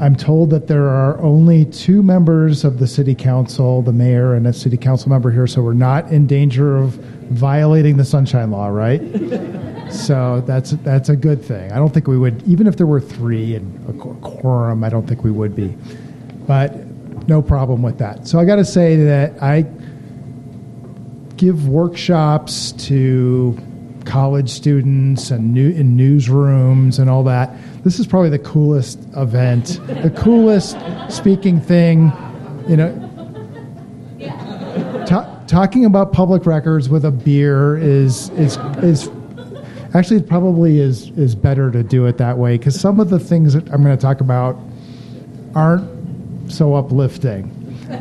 I'm 0.00 0.16
told 0.16 0.48
that 0.50 0.66
there 0.66 0.88
are 0.88 1.20
only 1.20 1.66
two 1.66 2.02
members 2.02 2.64
of 2.64 2.78
the 2.78 2.86
city 2.86 3.14
council, 3.14 3.82
the 3.82 3.92
mayor 3.92 4.32
and 4.32 4.46
a 4.46 4.52
city 4.52 4.78
council 4.78 5.10
member 5.10 5.30
here, 5.30 5.46
so 5.46 5.60
we're 5.60 5.74
not 5.74 6.10
in 6.10 6.26
danger 6.26 6.78
of 6.78 6.92
violating 7.30 7.98
the 7.98 8.04
sunshine 8.04 8.50
law, 8.50 8.68
right? 8.68 9.00
so 9.92 10.42
that's 10.46 10.70
that's 10.70 11.10
a 11.10 11.16
good 11.16 11.44
thing. 11.44 11.70
I 11.70 11.76
don't 11.76 11.92
think 11.92 12.06
we 12.06 12.16
would, 12.16 12.42
even 12.44 12.66
if 12.66 12.78
there 12.78 12.86
were 12.86 13.00
three 13.00 13.54
and 13.54 13.88
a 13.90 13.92
quorum, 13.92 14.82
I 14.84 14.88
don't 14.88 15.06
think 15.06 15.22
we 15.22 15.30
would 15.30 15.54
be. 15.54 15.76
But 16.46 16.74
no 17.28 17.42
problem 17.42 17.82
with 17.82 17.98
that. 17.98 18.26
So 18.26 18.38
I 18.38 18.46
got 18.46 18.56
to 18.56 18.64
say 18.64 18.96
that 18.96 19.42
I 19.42 19.66
give 21.36 21.68
workshops 21.68 22.72
to 22.72 23.58
college 24.10 24.50
students 24.50 25.30
and 25.30 25.54
new, 25.54 25.70
in 25.70 25.96
newsrooms 25.96 26.98
and 26.98 27.08
all 27.08 27.22
that. 27.22 27.56
This 27.84 28.00
is 28.00 28.06
probably 28.06 28.30
the 28.30 28.40
coolest 28.40 28.98
event, 29.16 29.80
the 29.86 30.12
coolest 30.16 30.76
speaking 31.08 31.60
thing. 31.60 32.12
You 32.68 32.76
know, 32.76 33.10
talking 35.46 35.84
about 35.84 36.12
public 36.12 36.44
records 36.44 36.88
with 36.88 37.04
a 37.04 37.10
beer 37.10 37.76
is 37.76 38.30
is 38.30 38.56
is 38.82 39.08
actually 39.94 40.22
probably 40.22 40.80
is 40.80 41.10
is 41.10 41.36
better 41.36 41.70
to 41.70 41.82
do 41.82 42.06
it 42.06 42.18
that 42.18 42.36
way 42.36 42.58
because 42.58 42.78
some 42.78 42.98
of 42.98 43.10
the 43.10 43.18
things 43.18 43.54
that 43.54 43.68
I'm 43.72 43.82
going 43.82 43.96
to 43.96 44.00
talk 44.00 44.20
about 44.20 44.58
aren't 45.54 46.50
so 46.50 46.74
uplifting. 46.74 47.44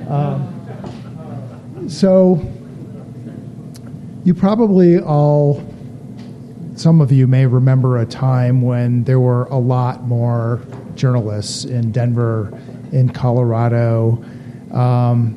Um, 0.10 1.88
so 1.88 2.42
you 4.24 4.34
probably 4.34 5.00
all 5.00 5.64
some 6.80 7.02
of 7.02 7.12
you 7.12 7.28
may 7.28 7.46
remember 7.46 7.98
a 7.98 8.06
time 8.06 8.62
when 8.62 9.04
there 9.04 9.20
were 9.20 9.44
a 9.46 9.58
lot 9.58 10.04
more 10.04 10.62
journalists 10.96 11.66
in 11.66 11.92
Denver, 11.92 12.58
in 12.94 13.10
Colorado. 13.10 14.24
Um, 14.72 15.36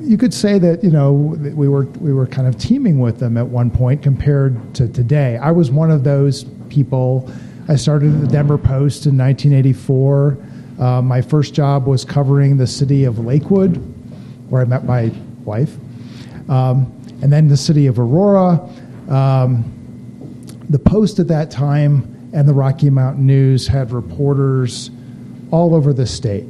you 0.00 0.18
could 0.18 0.34
say 0.34 0.58
that 0.58 0.82
you 0.82 0.90
know 0.90 1.12
we 1.12 1.68
were 1.68 1.84
we 2.00 2.12
were 2.12 2.26
kind 2.26 2.48
of 2.48 2.58
teeming 2.58 2.98
with 2.98 3.20
them 3.20 3.36
at 3.36 3.46
one 3.46 3.70
point 3.70 4.02
compared 4.02 4.74
to 4.74 4.88
today. 4.88 5.36
I 5.36 5.52
was 5.52 5.70
one 5.70 5.92
of 5.92 6.02
those 6.02 6.42
people. 6.68 7.30
I 7.68 7.76
started 7.76 8.12
at 8.12 8.20
the 8.20 8.26
Denver 8.26 8.58
Post 8.58 9.06
in 9.06 9.16
1984. 9.16 10.36
Uh, 10.80 11.00
my 11.00 11.22
first 11.22 11.54
job 11.54 11.86
was 11.86 12.04
covering 12.04 12.56
the 12.56 12.66
city 12.66 13.04
of 13.04 13.20
Lakewood, 13.20 13.76
where 14.48 14.62
I 14.62 14.64
met 14.64 14.84
my 14.84 15.12
wife, 15.44 15.76
um, 16.48 16.92
and 17.22 17.32
then 17.32 17.46
the 17.46 17.56
city 17.56 17.86
of 17.86 18.00
Aurora. 18.00 18.68
Um, 19.10 19.76
the 20.70 20.78
Post 20.78 21.18
at 21.18 21.28
that 21.28 21.50
time 21.50 22.30
and 22.32 22.48
the 22.48 22.54
Rocky 22.54 22.90
Mountain 22.90 23.26
News 23.26 23.66
had 23.66 23.90
reporters 23.90 24.90
all 25.50 25.74
over 25.74 25.92
the 25.92 26.06
state. 26.06 26.44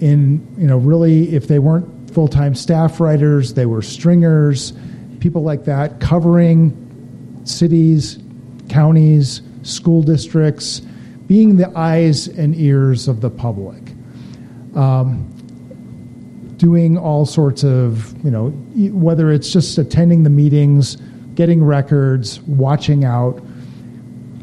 In 0.00 0.46
you 0.56 0.66
know, 0.66 0.78
really, 0.78 1.34
if 1.34 1.46
they 1.46 1.58
weren't 1.58 2.10
full 2.10 2.28
time 2.28 2.54
staff 2.54 3.00
writers, 3.00 3.54
they 3.54 3.66
were 3.66 3.82
stringers, 3.82 4.72
people 5.20 5.42
like 5.42 5.64
that, 5.64 6.00
covering 6.00 7.42
cities, 7.44 8.18
counties, 8.68 9.42
school 9.62 10.02
districts, 10.02 10.80
being 11.26 11.56
the 11.56 11.70
eyes 11.76 12.28
and 12.28 12.56
ears 12.56 13.08
of 13.08 13.20
the 13.20 13.30
public. 13.30 13.82
Um, 14.74 15.34
doing 16.56 16.98
all 16.98 17.24
sorts 17.24 17.62
of, 17.62 18.12
you 18.24 18.30
know, 18.30 18.48
whether 18.92 19.30
it's 19.30 19.52
just 19.52 19.78
attending 19.78 20.24
the 20.24 20.30
meetings, 20.30 20.96
getting 21.38 21.62
records, 21.62 22.40
watching 22.42 23.04
out. 23.04 23.40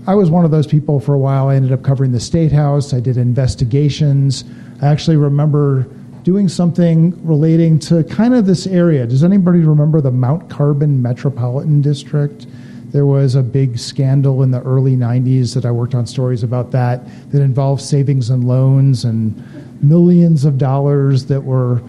I 0.07 0.15
was 0.15 0.31
one 0.31 0.45
of 0.45 0.51
those 0.51 0.65
people 0.65 1.01
for 1.01 1.13
a 1.13 1.19
while. 1.19 1.49
I 1.49 1.55
ended 1.55 1.73
up 1.73 1.83
covering 1.83 2.13
the 2.13 2.21
State 2.21 2.53
House. 2.53 2.93
I 2.93 3.01
did 3.01 3.17
investigations. 3.17 4.45
I 4.81 4.87
actually 4.87 5.17
remember 5.17 5.89
doing 6.23 6.47
something 6.47 7.13
relating 7.27 7.79
to 7.79 8.05
kind 8.05 8.33
of 8.33 8.45
this 8.45 8.65
area. 8.65 9.05
Does 9.05 9.25
anybody 9.25 9.59
remember 9.59 9.99
the 9.99 10.09
Mount 10.09 10.49
Carbon 10.49 11.01
Metropolitan 11.01 11.81
District? 11.81 12.47
There 12.93 13.05
was 13.05 13.35
a 13.35 13.43
big 13.43 13.77
scandal 13.77 14.41
in 14.41 14.51
the 14.51 14.61
early 14.61 14.95
90s 14.95 15.53
that 15.53 15.65
I 15.65 15.71
worked 15.71 15.95
on 15.95 16.07
stories 16.07 16.43
about 16.43 16.71
that 16.71 17.01
that 17.31 17.41
involved 17.41 17.81
savings 17.81 18.29
and 18.29 18.47
loans 18.47 19.03
and 19.03 19.35
millions 19.83 20.45
of 20.45 20.57
dollars 20.57 21.25
that 21.25 21.41
were 21.41 21.81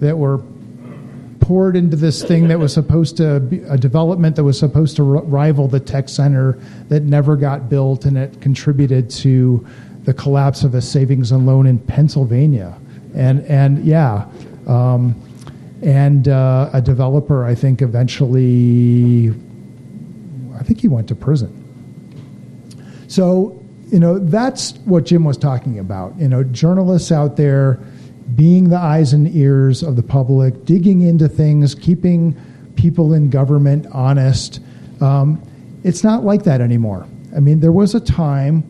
that 0.00 0.16
were 0.16 0.38
poured 1.44 1.76
into 1.76 1.94
this 1.94 2.22
thing 2.22 2.48
that 2.48 2.58
was 2.58 2.72
supposed 2.72 3.18
to 3.18 3.38
be 3.38 3.58
a 3.64 3.76
development 3.76 4.34
that 4.34 4.44
was 4.44 4.58
supposed 4.58 4.96
to 4.96 5.02
rival 5.02 5.68
the 5.68 5.78
tech 5.78 6.08
center 6.08 6.52
that 6.88 7.02
never 7.02 7.36
got 7.36 7.68
built, 7.68 8.06
and 8.06 8.16
it 8.16 8.40
contributed 8.40 9.10
to 9.10 9.64
the 10.04 10.14
collapse 10.14 10.64
of 10.64 10.74
a 10.74 10.80
savings 10.80 11.32
and 11.32 11.44
loan 11.44 11.66
in 11.66 11.78
Pennsylvania. 11.78 12.74
And 13.14 13.44
and 13.44 13.84
yeah, 13.84 14.26
um, 14.66 15.14
and 15.82 16.28
uh, 16.28 16.70
a 16.72 16.80
developer, 16.80 17.44
I 17.44 17.54
think, 17.54 17.82
eventually, 17.82 19.28
I 20.58 20.62
think 20.62 20.80
he 20.80 20.88
went 20.88 21.08
to 21.08 21.14
prison. 21.14 21.60
So 23.06 23.62
you 23.90 24.00
know 24.00 24.18
that's 24.18 24.78
what 24.86 25.04
Jim 25.04 25.24
was 25.24 25.36
talking 25.36 25.78
about. 25.78 26.18
You 26.18 26.28
know, 26.28 26.42
journalists 26.42 27.12
out 27.12 27.36
there 27.36 27.80
being 28.34 28.70
the 28.70 28.78
eyes 28.78 29.12
and 29.12 29.34
ears 29.34 29.82
of 29.82 29.96
the 29.96 30.02
public, 30.02 30.64
digging 30.64 31.02
into 31.02 31.28
things, 31.28 31.74
keeping 31.74 32.34
people 32.76 33.12
in 33.12 33.30
government 33.30 33.86
honest. 33.92 34.60
Um, 35.00 35.40
it's 35.84 36.02
not 36.02 36.24
like 36.24 36.44
that 36.44 36.60
anymore. 36.60 37.06
I 37.36 37.40
mean, 37.40 37.60
there 37.60 37.72
was 37.72 37.94
a 37.94 38.00
time 38.00 38.62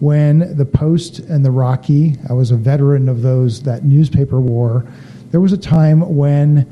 when 0.00 0.56
the 0.56 0.64
Post 0.64 1.18
and 1.20 1.44
the 1.44 1.50
Rocky, 1.50 2.16
I 2.28 2.32
was 2.32 2.50
a 2.50 2.56
veteran 2.56 3.08
of 3.08 3.22
those, 3.22 3.62
that 3.62 3.84
newspaper 3.84 4.40
war. 4.40 4.86
There 5.30 5.40
was 5.40 5.52
a 5.52 5.58
time 5.58 6.16
when 6.16 6.66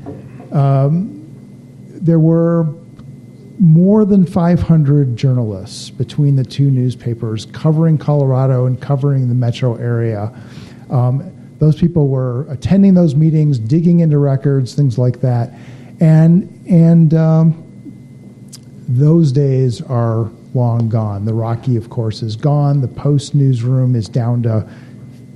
um, 0.51 1.13
there 1.89 2.19
were 2.19 2.67
more 3.59 4.05
than 4.05 4.25
500 4.25 5.15
journalists 5.15 5.89
between 5.89 6.35
the 6.35 6.43
two 6.43 6.69
newspapers 6.69 7.45
covering 7.47 7.97
Colorado 7.97 8.65
and 8.65 8.79
covering 8.79 9.27
the 9.27 9.35
metro 9.35 9.75
area. 9.75 10.31
Um, 10.89 11.33
those 11.59 11.79
people 11.79 12.07
were 12.07 12.45
attending 12.49 12.93
those 12.93 13.15
meetings, 13.15 13.57
digging 13.57 14.01
into 14.01 14.17
records, 14.17 14.75
things 14.75 14.97
like 14.97 15.21
that, 15.21 15.53
and 15.99 16.43
and 16.69 17.13
um, 17.13 17.63
those 18.87 19.31
days 19.31 19.81
are 19.81 20.29
long 20.53 20.89
gone. 20.89 21.25
The 21.25 21.33
Rocky, 21.33 21.75
of 21.75 21.89
course, 21.89 22.21
is 22.21 22.35
gone. 22.35 22.81
The 22.81 22.87
Post 22.87 23.35
newsroom 23.35 23.95
is 23.95 24.07
down 24.07 24.43
to 24.43 24.67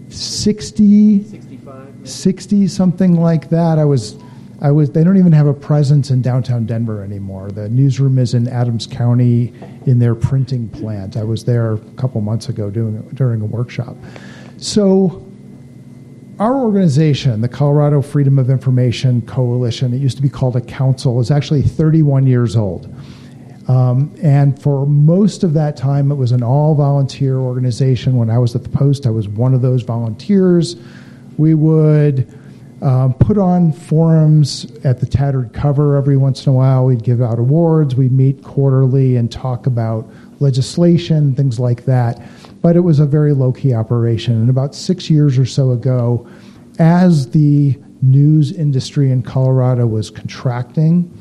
60, 0.10 1.24
65, 1.24 1.94
60 2.04 2.68
something 2.68 3.16
like 3.16 3.50
that. 3.50 3.80
I 3.80 3.86
was. 3.86 4.18
I 4.64 4.70
was. 4.70 4.92
They 4.92 5.04
don't 5.04 5.18
even 5.18 5.32
have 5.32 5.48
a 5.48 5.56
presence 5.56 6.12
in 6.12 6.22
downtown 6.22 6.68
Denver 6.68 7.04
anymore. 7.04 7.50
The 7.50 7.68
newsroom 7.70 8.20
is 8.20 8.36
in 8.36 8.48
Adams 8.48 8.86
County 8.86 9.54
in 9.88 9.98
their 9.98 10.14
printing 10.14 10.70
plant. 10.70 11.18
I 11.18 11.24
was 11.24 11.46
there 11.46 11.74
a 11.74 11.80
couple 11.98 12.22
months 12.22 12.48
ago 12.48 12.70
doing 12.70 13.02
during 13.16 13.42
a 13.42 13.46
workshop. 13.46 13.96
So 14.58 15.26
our 16.42 16.56
organization, 16.56 17.40
the 17.42 17.48
Colorado 17.48 18.02
Freedom 18.02 18.40
of 18.40 18.50
Information 18.50 19.22
Coalition, 19.28 19.94
it 19.94 19.98
used 19.98 20.18
to 20.18 20.24
be 20.24 20.30
called 20.30 20.56
a 20.56 20.62
council, 20.62 21.20
is 21.20 21.30
actually 21.30 21.62
31 21.62 22.26
years 22.26 22.56
old. 22.56 22.92
Um, 23.68 24.12
and 24.24 24.60
for 24.60 24.88
most 24.88 25.44
of 25.44 25.54
that 25.54 25.78
time, 25.78 26.12
it 26.12 26.16
was 26.16 26.32
an 26.32 26.42
all 26.42 26.74
volunteer 26.74 27.38
organization. 27.38 28.16
When 28.16 28.32
I 28.32 28.40
was 28.40 28.56
at 28.56 28.64
the 28.64 28.70
Post, 28.70 29.06
I 29.06 29.12
was 29.12 29.28
one 29.28 29.54
of 29.54 29.62
those 29.62 29.84
volunteers. 29.84 30.78
We 31.38 31.54
would 31.54 32.28
um, 32.82 33.14
put 33.14 33.38
on 33.38 33.72
forums 33.72 34.66
at 34.84 35.00
the 35.00 35.06
Tattered 35.06 35.54
Cover 35.54 35.96
every 35.96 36.18
once 36.18 36.48
in 36.48 36.54
a 36.54 36.56
while. 36.56 36.86
We'd 36.86 37.04
give 37.04 37.22
out 37.22 37.38
awards. 37.38 37.94
We'd 37.94 38.14
meet 38.14 38.44
quarterly 38.44 39.16
and 39.16 39.32
talk 39.32 39.68
about 39.68 40.10
legislation, 40.40 41.36
things 41.36 41.60
like 41.60 41.86
that 41.86 42.20
but 42.62 42.76
it 42.76 42.82
was 42.82 43.00
a 43.00 43.06
very 43.06 43.34
low 43.34 43.52
key 43.52 43.74
operation. 43.74 44.34
And 44.34 44.50
about 44.50 44.76
six 44.76 45.10
years 45.10 45.38
or 45.38 45.46
so 45.46 45.72
ago, 45.72 46.28
as 46.80 47.32
the 47.32 47.78
news 48.02 48.52
industry 48.52 49.12
in 49.12 49.24
Colorado 49.24 49.88
was 49.88 50.10
contracting, 50.10 51.12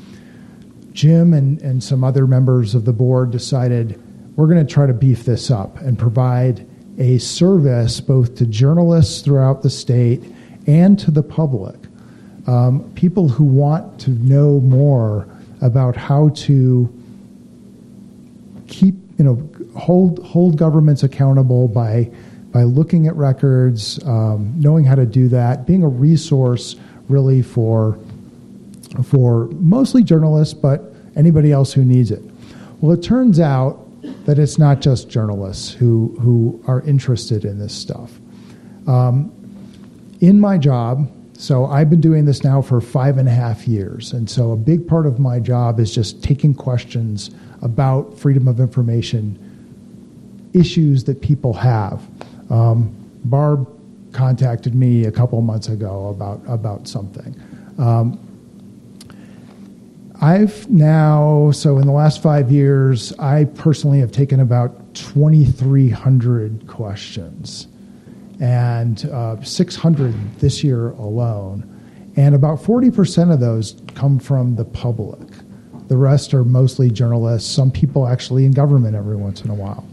Jim 0.92 1.32
and, 1.32 1.61
and 1.62 1.82
some 1.82 2.04
other 2.04 2.26
members 2.26 2.75
of 2.75 2.85
the 2.85 2.92
board 2.92 3.30
decided 3.30 4.00
we're 4.37 4.47
going 4.47 4.64
to 4.64 4.73
try 4.73 4.87
to 4.87 4.92
beef 4.92 5.25
this 5.25 5.50
up 5.50 5.78
and 5.78 5.99
provide 5.99 6.66
a 6.99 7.18
service 7.18 8.00
both 8.00 8.37
to 8.37 8.47
journalists 8.47 9.23
throughout 9.23 9.62
the 9.62 9.70
state 9.70 10.23
and 10.66 10.99
to 10.99 11.11
the 11.11 11.23
public 11.23 11.76
um, 12.47 12.90
people 12.94 13.28
who 13.28 13.44
want 13.44 14.00
to 14.00 14.11
know 14.11 14.61
more 14.61 15.28
about 15.61 15.97
how 15.97 16.30
to 16.30 16.92
keep, 18.66 18.94
you 19.18 19.25
know, 19.25 19.50
hold 19.77 20.25
hold 20.25 20.57
governments 20.57 21.03
accountable 21.03 21.69
by 21.69 22.11
by 22.53 22.65
looking 22.65 23.07
at 23.07 23.15
records, 23.15 24.03
um, 24.07 24.53
knowing 24.57 24.85
how 24.85 24.95
to 24.97 25.07
do 25.07 25.29
that, 25.29 25.67
being 25.67 25.83
a 25.83 25.89
resource 25.89 26.77
really 27.09 27.43
for 27.43 27.99
for 29.05 29.47
mostly 29.53 30.03
journalists, 30.03 30.55
but 30.55 30.93
anybody 31.17 31.53
else 31.53 31.73
who 31.73 31.85
needs 31.85 32.11
it. 32.11 32.23
Well, 32.81 32.93
it 32.93 33.03
turns 33.03 33.39
out 33.39 33.87
that 34.25 34.39
it's 34.39 34.59
not 34.59 34.81
just 34.81 35.09
journalists 35.09 35.73
who 35.73 36.17
who 36.21 36.62
are 36.67 36.81
interested 36.83 37.45
in 37.45 37.59
this 37.59 37.75
stuff. 37.75 38.12
Um, 38.87 39.33
in 40.21 40.41
my 40.41 40.59
job, 40.59 41.11
so 41.35 41.67
I've 41.67 41.89
been 41.89 42.00
doing 42.00 42.25
this 42.25 42.45
now 42.45 42.61
for 42.61 42.81
five 42.81 43.17
and 43.17 43.29
a 43.29 43.33
half 43.33 43.69
years, 43.69 44.12
and 44.12 44.29
so 44.29 44.53
a 44.53 44.57
big 44.57 44.87
part 44.87 45.07
of 45.07 45.19
my 45.19 45.39
job 45.39 45.79
is 45.79 45.95
just 45.95 46.23
taking 46.23 46.55
questions 46.55 47.31
about 47.62 48.19
freedom 48.19 48.49
of 48.49 48.59
information 48.59 49.39
issues 50.52 51.04
that 51.04 51.21
people 51.21 51.52
have. 51.54 52.07
Um, 52.50 52.95
Barb 53.25 53.69
contacted 54.12 54.75
me 54.75 55.04
a 55.04 55.12
couple 55.12 55.40
months 55.40 55.69
ago 55.69 56.09
about 56.09 56.40
about 56.47 56.88
something. 56.88 57.35
Um, 57.78 58.19
I've 60.23 60.69
now, 60.69 61.50
so 61.50 61.78
in 61.78 61.87
the 61.87 61.92
last 61.92 62.23
five 62.23 62.52
years, 62.52 63.12
I 63.19 63.45
personally 63.47 64.00
have 64.00 64.12
taken 64.12 64.40
about 64.40 64.95
2,300 64.95 66.66
questions 66.66 67.69
and 68.38 69.07
uh, 69.07 69.42
600 69.42 70.38
this 70.38 70.62
year 70.62 70.90
alone. 70.90 71.66
And 72.16 72.35
about 72.35 72.59
40% 72.59 73.33
of 73.33 73.40
those 73.40 73.80
come 73.95 74.19
from 74.19 74.57
the 74.57 74.64
public. 74.64 75.26
The 75.88 75.97
rest 75.97 76.35
are 76.35 76.45
mostly 76.45 76.90
journalists, 76.90 77.50
some 77.50 77.71
people 77.71 78.07
actually 78.07 78.45
in 78.45 78.52
government 78.52 78.97
every 78.97 79.16
once 79.16 79.40
in 79.40 79.50
a 79.50 79.54
while. 79.54 79.87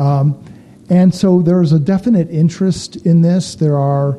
Um, 0.00 0.42
and 0.88 1.14
so 1.14 1.42
there's 1.42 1.72
a 1.72 1.78
definite 1.78 2.30
interest 2.30 2.96
in 2.96 3.20
this. 3.20 3.54
There 3.54 3.76
are 3.76 4.18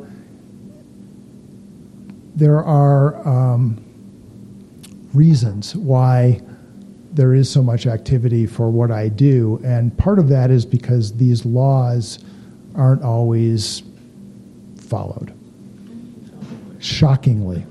there 2.35 2.63
are 2.63 3.27
um, 3.27 3.83
reasons 5.13 5.75
why 5.75 6.41
there 7.11 7.33
is 7.33 7.50
so 7.50 7.61
much 7.61 7.88
activity 7.88 8.45
for 8.45 8.69
what 8.69 8.89
I 8.89 9.09
do, 9.09 9.59
and 9.65 9.97
part 9.97 10.17
of 10.17 10.29
that 10.29 10.50
is 10.50 10.65
because 10.65 11.17
these 11.17 11.45
laws 11.45 12.19
aren't 12.75 13.03
always 13.03 13.83
followed. 14.77 15.33
Shockingly. 16.79 17.65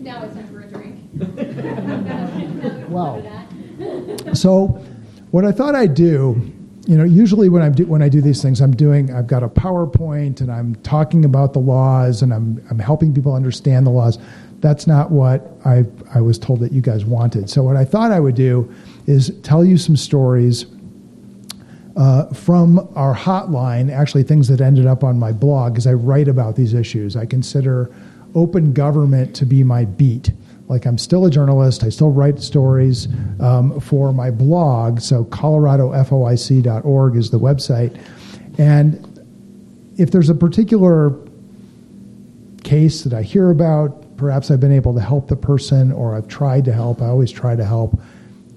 Now 0.00 0.24
it's 0.24 0.34
time 0.34 0.48
for 0.48 0.60
a 0.60 0.66
drink. 0.66 0.98
Well, 2.88 3.22
so 4.34 4.82
what 5.30 5.44
I 5.44 5.52
thought 5.52 5.74
I'd 5.74 5.94
do, 5.94 6.52
you 6.86 6.96
know, 6.96 7.04
usually 7.04 7.48
when 7.48 7.62
I 7.62 7.68
do 7.68 7.86
when 7.86 8.02
I 8.02 8.08
do 8.08 8.20
these 8.20 8.42
things, 8.42 8.60
I'm 8.60 8.74
doing 8.74 9.12
I've 9.12 9.26
got 9.26 9.42
a 9.42 9.48
PowerPoint 9.48 10.40
and 10.40 10.50
I'm 10.50 10.74
talking 10.76 11.24
about 11.24 11.52
the 11.52 11.58
laws 11.58 12.22
and 12.22 12.32
I'm 12.32 12.64
I'm 12.70 12.78
helping 12.78 13.14
people 13.14 13.34
understand 13.34 13.86
the 13.86 13.90
laws. 13.90 14.18
That's 14.60 14.86
not 14.86 15.10
what 15.10 15.50
I 15.64 15.84
I 16.14 16.20
was 16.20 16.38
told 16.38 16.60
that 16.60 16.72
you 16.72 16.80
guys 16.80 17.04
wanted. 17.04 17.48
So 17.48 17.62
what 17.62 17.76
I 17.76 17.84
thought 17.84 18.12
I 18.12 18.20
would 18.20 18.34
do 18.34 18.72
is 19.06 19.32
tell 19.42 19.64
you 19.64 19.78
some 19.78 19.96
stories 19.96 20.66
uh, 21.96 22.26
from 22.32 22.88
our 22.94 23.14
hotline, 23.14 23.92
actually 23.92 24.22
things 24.22 24.48
that 24.48 24.60
ended 24.60 24.86
up 24.86 25.04
on 25.04 25.18
my 25.18 25.32
blog, 25.32 25.74
because 25.74 25.86
I 25.86 25.92
write 25.92 26.28
about 26.28 26.56
these 26.56 26.72
issues. 26.72 27.16
I 27.16 27.26
consider 27.26 27.92
open 28.34 28.72
government 28.72 29.34
to 29.36 29.44
be 29.44 29.62
my 29.64 29.84
beat. 29.84 30.30
Like 30.70 30.86
I'm 30.86 30.98
still 30.98 31.26
a 31.26 31.30
journalist, 31.30 31.82
I 31.82 31.88
still 31.88 32.12
write 32.12 32.38
stories 32.38 33.08
um, 33.40 33.80
for 33.80 34.12
my 34.12 34.30
blog. 34.30 35.00
So 35.00 35.24
coloradofoic.org 35.24 37.16
is 37.16 37.30
the 37.30 37.40
website, 37.40 38.00
and 38.56 39.04
if 39.98 40.12
there's 40.12 40.30
a 40.30 40.34
particular 40.34 41.12
case 42.62 43.02
that 43.02 43.12
I 43.12 43.22
hear 43.22 43.50
about, 43.50 44.16
perhaps 44.16 44.52
I've 44.52 44.60
been 44.60 44.70
able 44.72 44.94
to 44.94 45.00
help 45.00 45.26
the 45.26 45.34
person, 45.34 45.90
or 45.90 46.14
I've 46.14 46.28
tried 46.28 46.64
to 46.66 46.72
help. 46.72 47.02
I 47.02 47.06
always 47.06 47.32
try 47.32 47.56
to 47.56 47.64
help. 47.64 48.00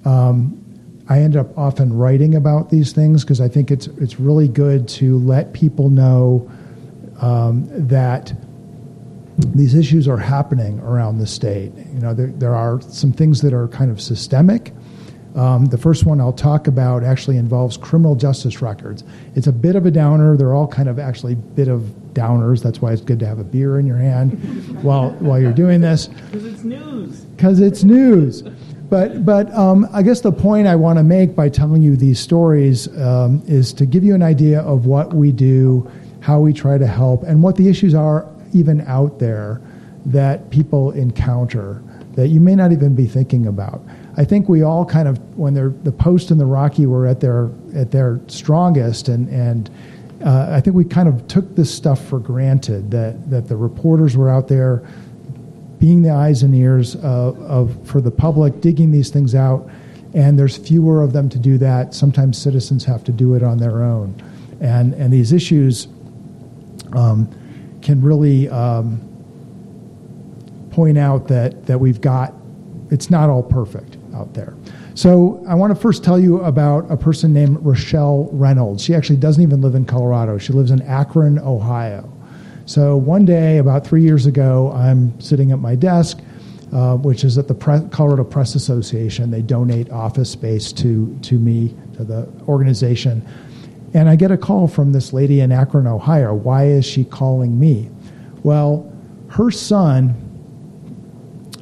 Um, 0.05 0.59
I 1.09 1.19
end 1.19 1.35
up 1.35 1.57
often 1.57 1.97
writing 1.97 2.35
about 2.35 2.69
these 2.69 2.91
things 2.91 3.23
because 3.23 3.41
I 3.41 3.47
think 3.47 3.71
it's 3.71 3.87
it's 3.87 4.19
really 4.19 4.47
good 4.47 4.87
to 4.99 5.17
let 5.17 5.51
people 5.51 5.89
know 5.89 6.47
um, 7.21 7.67
that 7.71 8.33
these 9.37 9.73
issues 9.73 10.07
are 10.07 10.17
happening 10.17 10.79
around 10.81 11.17
the 11.17 11.27
state. 11.27 11.71
You 11.75 11.99
know, 11.99 12.13
there, 12.13 12.27
there 12.27 12.55
are 12.55 12.81
some 12.81 13.11
things 13.11 13.41
that 13.41 13.53
are 13.53 13.67
kind 13.67 13.89
of 13.89 14.01
systemic. 14.01 14.73
Um, 15.35 15.65
the 15.65 15.77
first 15.77 16.05
one 16.05 16.21
I'll 16.21 16.31
talk 16.31 16.67
about 16.67 17.03
actually 17.03 17.37
involves 17.37 17.75
criminal 17.75 18.15
justice 18.15 18.61
records. 18.61 19.03
It's 19.35 19.47
a 19.47 19.51
bit 19.51 19.75
of 19.75 19.87
a 19.87 19.91
downer. 19.91 20.37
They're 20.37 20.53
all 20.53 20.67
kind 20.67 20.87
of 20.87 20.99
actually 20.99 21.35
bit 21.35 21.67
of 21.67 21.81
downers. 22.13 22.61
That's 22.61 22.81
why 22.81 22.91
it's 22.91 23.01
good 23.01 23.19
to 23.19 23.25
have 23.25 23.39
a 23.39 23.43
beer 23.43 23.79
in 23.79 23.87
your 23.87 23.97
hand 23.97 24.33
while 24.83 25.09
while 25.13 25.41
you're 25.41 25.51
doing 25.53 25.81
this. 25.81 26.07
Because 26.07 26.45
it's 26.45 26.63
news. 26.63 27.21
Because 27.21 27.59
it's 27.59 27.83
news. 27.83 28.43
But 28.91 29.25
but 29.25 29.51
um, 29.55 29.89
I 29.91 30.03
guess 30.03 30.21
the 30.21 30.31
point 30.31 30.67
I 30.67 30.75
want 30.75 30.99
to 30.99 31.03
make 31.03 31.35
by 31.35 31.49
telling 31.49 31.81
you 31.81 31.95
these 31.95 32.19
stories 32.19 32.87
um, 32.99 33.41
is 33.47 33.73
to 33.73 33.87
give 33.87 34.03
you 34.03 34.13
an 34.13 34.21
idea 34.21 34.61
of 34.61 34.85
what 34.85 35.15
we 35.15 35.31
do, 35.31 35.89
how 36.19 36.39
we 36.39 36.53
try 36.53 36.77
to 36.77 36.85
help, 36.85 37.23
and 37.23 37.41
what 37.41 37.55
the 37.55 37.69
issues 37.69 37.95
are 37.95 38.27
even 38.53 38.81
out 38.81 39.19
there 39.19 39.61
that 40.05 40.49
people 40.49 40.91
encounter 40.91 41.81
that 42.15 42.27
you 42.27 42.39
may 42.39 42.55
not 42.55 42.71
even 42.71 42.95
be 42.95 43.07
thinking 43.07 43.47
about. 43.47 43.81
I 44.17 44.25
think 44.25 44.47
we 44.47 44.61
all 44.61 44.85
kind 44.85 45.07
of 45.07 45.17
when 45.37 45.53
they're 45.53 45.69
the 45.69 45.91
Post 45.91 46.31
and 46.31 46.39
the 46.39 46.45
Rocky 46.45 46.85
were 46.85 47.07
at 47.07 47.19
their 47.19 47.49
at 47.75 47.91
their 47.91 48.19
strongest, 48.27 49.09
and 49.09 49.27
and 49.29 49.69
uh, 50.23 50.49
I 50.51 50.61
think 50.61 50.75
we 50.75 50.85
kind 50.85 51.09
of 51.09 51.27
took 51.27 51.55
this 51.55 51.73
stuff 51.73 52.03
for 52.05 52.19
granted 52.19 52.91
that 52.91 53.29
that 53.29 53.47
the 53.47 53.57
reporters 53.57 54.15
were 54.15 54.29
out 54.29 54.47
there 54.47 54.83
being 55.79 56.01
the 56.01 56.11
eyes 56.11 56.43
and 56.43 56.55
ears 56.55 56.95
of, 56.97 57.41
of 57.41 57.87
for 57.87 57.99
the 57.99 58.11
public, 58.11 58.61
digging 58.61 58.91
these 58.91 59.09
things 59.09 59.33
out, 59.35 59.67
and 60.13 60.37
there's 60.37 60.55
fewer 60.55 61.01
of 61.01 61.11
them 61.11 61.27
to 61.29 61.39
do 61.39 61.57
that. 61.57 61.93
Sometimes 61.93 62.37
citizens 62.37 62.85
have 62.85 63.03
to 63.03 63.11
do 63.11 63.33
it 63.33 63.41
on 63.41 63.57
their 63.57 63.81
own, 63.81 64.15
and 64.61 64.93
and 64.93 65.11
these 65.11 65.33
issues 65.33 65.87
um, 66.93 67.27
can 67.83 68.01
really 68.01 68.49
um, 68.49 69.01
point 70.71 70.97
out 70.97 71.27
that 71.27 71.65
that 71.67 71.79
we've 71.79 72.01
got 72.01 72.33
it's 72.89 73.09
not 73.09 73.29
all 73.29 73.43
perfect 73.43 73.97
out 74.15 74.33
there. 74.33 74.55
So 74.95 75.43
I 75.47 75.55
want 75.55 75.75
to 75.75 75.79
first 75.79 76.03
tell 76.03 76.19
you 76.19 76.41
about 76.41 76.89
a 76.91 76.97
person 76.97 77.33
named 77.33 77.57
Rochelle 77.61 78.29
Reynolds. 78.31 78.83
She 78.83 78.93
actually 78.93 79.17
doesn't 79.17 79.41
even 79.41 79.61
live 79.61 79.73
in 79.73 79.85
Colorado. 79.85 80.37
She 80.37 80.53
lives 80.53 80.69
in 80.69 80.81
Akron, 80.83 81.39
Ohio. 81.39 82.11
So 82.65 82.95
one 82.95 83.25
day, 83.25 83.57
about 83.57 83.85
three 83.85 84.03
years 84.03 84.25
ago, 84.27 84.71
I'm 84.71 85.19
sitting 85.19 85.51
at 85.51 85.59
my 85.59 85.75
desk, 85.75 86.19
uh, 86.71 86.95
which 86.97 87.23
is 87.23 87.37
at 87.37 87.47
the 87.47 87.55
Pre- 87.55 87.87
Colorado 87.89 88.23
Press 88.23 88.55
Association. 88.55 89.31
They 89.31 89.41
donate 89.41 89.89
office 89.89 90.29
space 90.29 90.71
to 90.73 91.17
to 91.23 91.39
me 91.39 91.75
to 91.97 92.03
the 92.03 92.29
organization, 92.47 93.27
and 93.93 94.09
I 94.09 94.15
get 94.15 94.31
a 94.31 94.37
call 94.37 94.67
from 94.67 94.91
this 94.91 95.13
lady 95.13 95.41
in 95.41 95.51
Akron, 95.51 95.87
Ohio. 95.87 96.33
Why 96.33 96.65
is 96.65 96.85
she 96.85 97.03
calling 97.03 97.59
me? 97.59 97.89
Well, 98.43 98.91
her 99.29 99.51
son 99.51 100.15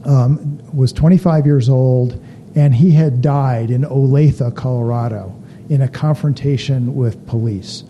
um, 0.05 0.59
was 0.73 0.93
25 0.93 1.45
years 1.45 1.69
old, 1.69 2.23
and 2.55 2.73
he 2.73 2.91
had 2.91 3.21
died 3.21 3.71
in 3.71 3.83
Olathe, 3.83 4.55
Colorado, 4.55 5.35
in 5.69 5.81
a 5.81 5.87
confrontation 5.87 6.95
with 6.95 7.25
police 7.27 7.83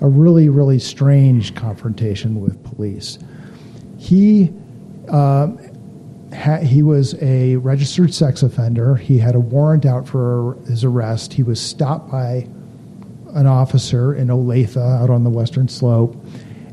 a 0.00 0.08
really, 0.08 0.48
really 0.48 0.78
strange 0.78 1.54
confrontation 1.54 2.40
with 2.40 2.62
police. 2.64 3.18
He 3.98 4.52
uh, 5.08 5.48
ha- 6.34 6.58
he 6.58 6.82
was 6.82 7.14
a 7.22 7.56
registered 7.56 8.12
sex 8.12 8.42
offender. 8.42 8.96
He 8.96 9.18
had 9.18 9.34
a 9.34 9.40
warrant 9.40 9.86
out 9.86 10.06
for 10.06 10.58
his 10.66 10.84
arrest. 10.84 11.32
He 11.32 11.42
was 11.42 11.60
stopped 11.60 12.10
by 12.10 12.48
an 13.36 13.46
officer 13.46 14.14
in 14.14 14.28
Olathe, 14.28 14.76
out 14.76 15.10
on 15.10 15.22
the 15.22 15.30
western 15.30 15.68
slope. 15.68 16.16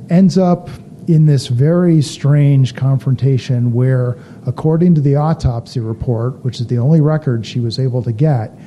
Ends 0.10 0.38
up 0.38 0.70
in 1.08 1.26
this 1.26 1.48
very 1.48 2.02
strange 2.02 2.76
confrontation 2.76 3.74
where, 3.74 4.18
according 4.46 4.96
to 4.96 5.02
the 5.02 5.16
autopsy 5.16 5.80
report, 5.80 6.44
which 6.44 6.62
is 6.62 6.68
the 6.68 6.78
only 6.78 7.02
record 7.02 7.46
she 7.46 7.60
was 7.60 7.78
able 7.78 8.02
to 8.02 8.12
get, 8.12 8.58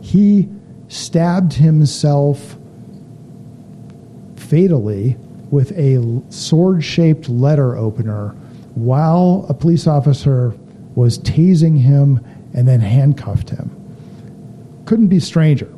he 0.00 0.48
stabbed 0.88 1.54
himself 1.54 2.56
fatally 4.36 5.16
with 5.50 5.72
a 5.72 6.22
sword 6.30 6.84
shaped 6.84 7.28
letter 7.28 7.76
opener 7.76 8.28
while 8.74 9.46
a 9.48 9.54
police 9.54 9.86
officer 9.86 10.54
was 10.94 11.18
tasing 11.20 11.80
him 11.80 12.20
and 12.52 12.68
then 12.68 12.80
handcuffed 12.80 13.50
him. 13.50 13.70
Couldn't 14.84 15.08
be 15.08 15.20
stranger. 15.20 15.72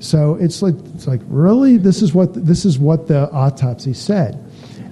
So 0.00 0.34
it's 0.34 0.62
like 0.62 0.74
it's 0.94 1.06
like 1.06 1.20
really 1.28 1.76
this 1.76 2.02
is 2.02 2.14
what 2.14 2.34
this 2.34 2.64
is 2.64 2.78
what 2.78 3.08
the 3.08 3.30
autopsy 3.30 3.94
said. 3.94 4.40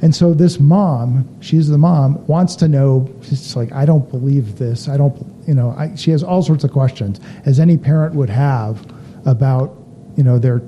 And 0.02 0.12
so 0.12 0.34
this 0.34 0.58
mom, 0.58 1.28
she's 1.40 1.68
the 1.68 1.78
mom, 1.78 2.26
wants 2.26 2.56
to 2.56 2.66
know. 2.66 3.08
She's 3.22 3.54
like, 3.54 3.72
I 3.72 3.84
don't 3.84 4.10
believe 4.10 4.58
this. 4.58 4.88
I 4.88 4.96
don't, 4.96 5.16
you 5.46 5.54
know. 5.54 5.76
I, 5.78 5.94
she 5.94 6.10
has 6.10 6.24
all 6.24 6.42
sorts 6.42 6.64
of 6.64 6.72
questions, 6.72 7.20
as 7.46 7.60
any 7.60 7.76
parent 7.76 8.16
would 8.16 8.28
have 8.28 8.84
about, 9.26 9.76
you 10.16 10.24
know, 10.24 10.40
their 10.40 10.60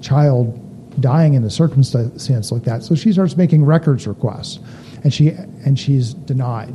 child 0.00 0.58
dying 1.00 1.34
in 1.34 1.44
a 1.44 1.50
circumstance 1.50 2.50
like 2.50 2.64
that. 2.64 2.82
So 2.82 2.94
she 2.94 3.12
starts 3.12 3.36
making 3.36 3.66
records 3.66 4.06
requests, 4.06 4.60
and 5.02 5.12
she 5.12 5.28
and 5.28 5.78
she's 5.78 6.14
denied. 6.14 6.74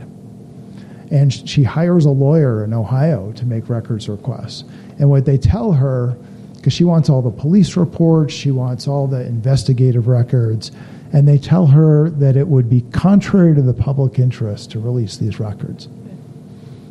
And 1.10 1.34
she 1.34 1.63
hires 1.63 2.06
a 2.06 2.12
lawyer 2.12 2.63
in 2.63 2.71
Ohio 2.71 3.32
to 3.32 3.45
make 3.47 3.67
records 3.67 4.08
requests. 4.08 4.63
And 4.99 5.10
what 5.10 5.25
they 5.25 5.39
tell 5.39 5.71
her, 5.71 6.15
because 6.60 6.74
she 6.74 6.84
wants 6.84 7.10
all 7.10 7.22
the 7.22 7.32
police 7.32 7.76
reports, 7.76 8.34
she 8.34 8.52
wants 8.52 8.88
all 8.88 9.08
the 9.08 9.26
investigative 9.26 10.08
records, 10.08 10.72
and 11.12 11.28
they 11.28 11.38
tell 11.38 11.67
her 11.67 12.10
that 12.12 12.36
it 12.36 12.48
would 12.48 12.69
be 12.69 12.82
contrary 12.91 13.56
to 13.56 13.62
the 13.62 13.74
public 13.74 14.19
interest 14.19 14.72
to 14.72 14.80
release 14.80 15.17
these 15.17 15.39
records. 15.39 15.88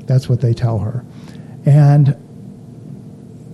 That's 0.07 0.29
what 0.29 0.41
they 0.41 0.55
tell 0.55 0.79
her. 0.79 1.05
And 1.67 2.17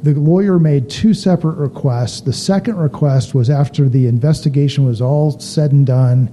the 0.03 0.15
lawyer 0.15 0.59
made 0.59 0.91
two 0.91 1.15
separate 1.15 1.57
requests. 1.57 2.21
The 2.21 2.33
second 2.33 2.77
request 2.77 3.35
was 3.35 3.51
after 3.51 3.89
the 3.89 4.07
investigation 4.07 4.85
was 4.85 5.01
all 5.01 5.39
said 5.41 5.73
and 5.73 5.87
done, 5.87 6.31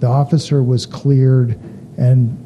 the 0.00 0.08
officer 0.08 0.62
was 0.62 0.86
cleared, 0.86 1.58
and 1.96 2.41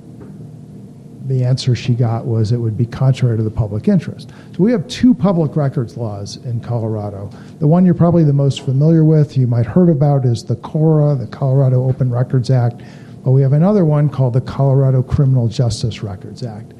the 1.28 1.44
answer 1.44 1.74
she 1.74 1.94
got 1.94 2.26
was 2.26 2.52
it 2.52 2.56
would 2.56 2.76
be 2.76 2.86
contrary 2.86 3.36
to 3.36 3.42
the 3.42 3.50
public 3.50 3.88
interest. 3.88 4.30
So 4.56 4.62
we 4.62 4.70
have 4.72 4.86
two 4.88 5.12
public 5.14 5.56
records 5.56 5.96
laws 5.96 6.36
in 6.44 6.60
Colorado. 6.60 7.30
The 7.58 7.66
one 7.66 7.84
you're 7.84 7.94
probably 7.94 8.24
the 8.24 8.32
most 8.32 8.64
familiar 8.64 9.04
with, 9.04 9.36
you 9.36 9.46
might 9.46 9.66
heard 9.66 9.88
about, 9.88 10.24
is 10.24 10.44
the 10.44 10.56
CORA, 10.56 11.14
the 11.16 11.26
Colorado 11.26 11.88
Open 11.88 12.10
Records 12.10 12.50
Act. 12.50 12.82
But 13.24 13.32
we 13.32 13.42
have 13.42 13.52
another 13.52 13.84
one 13.84 14.08
called 14.08 14.34
the 14.34 14.40
Colorado 14.40 15.02
Criminal 15.02 15.48
Justice 15.48 16.02
Records 16.02 16.42
Act. 16.42 16.72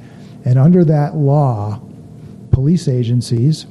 And 0.45 0.59
under 0.59 0.85
that 0.85 1.17
law, 1.17 1.81
police 2.53 2.87
agencies 2.87 3.67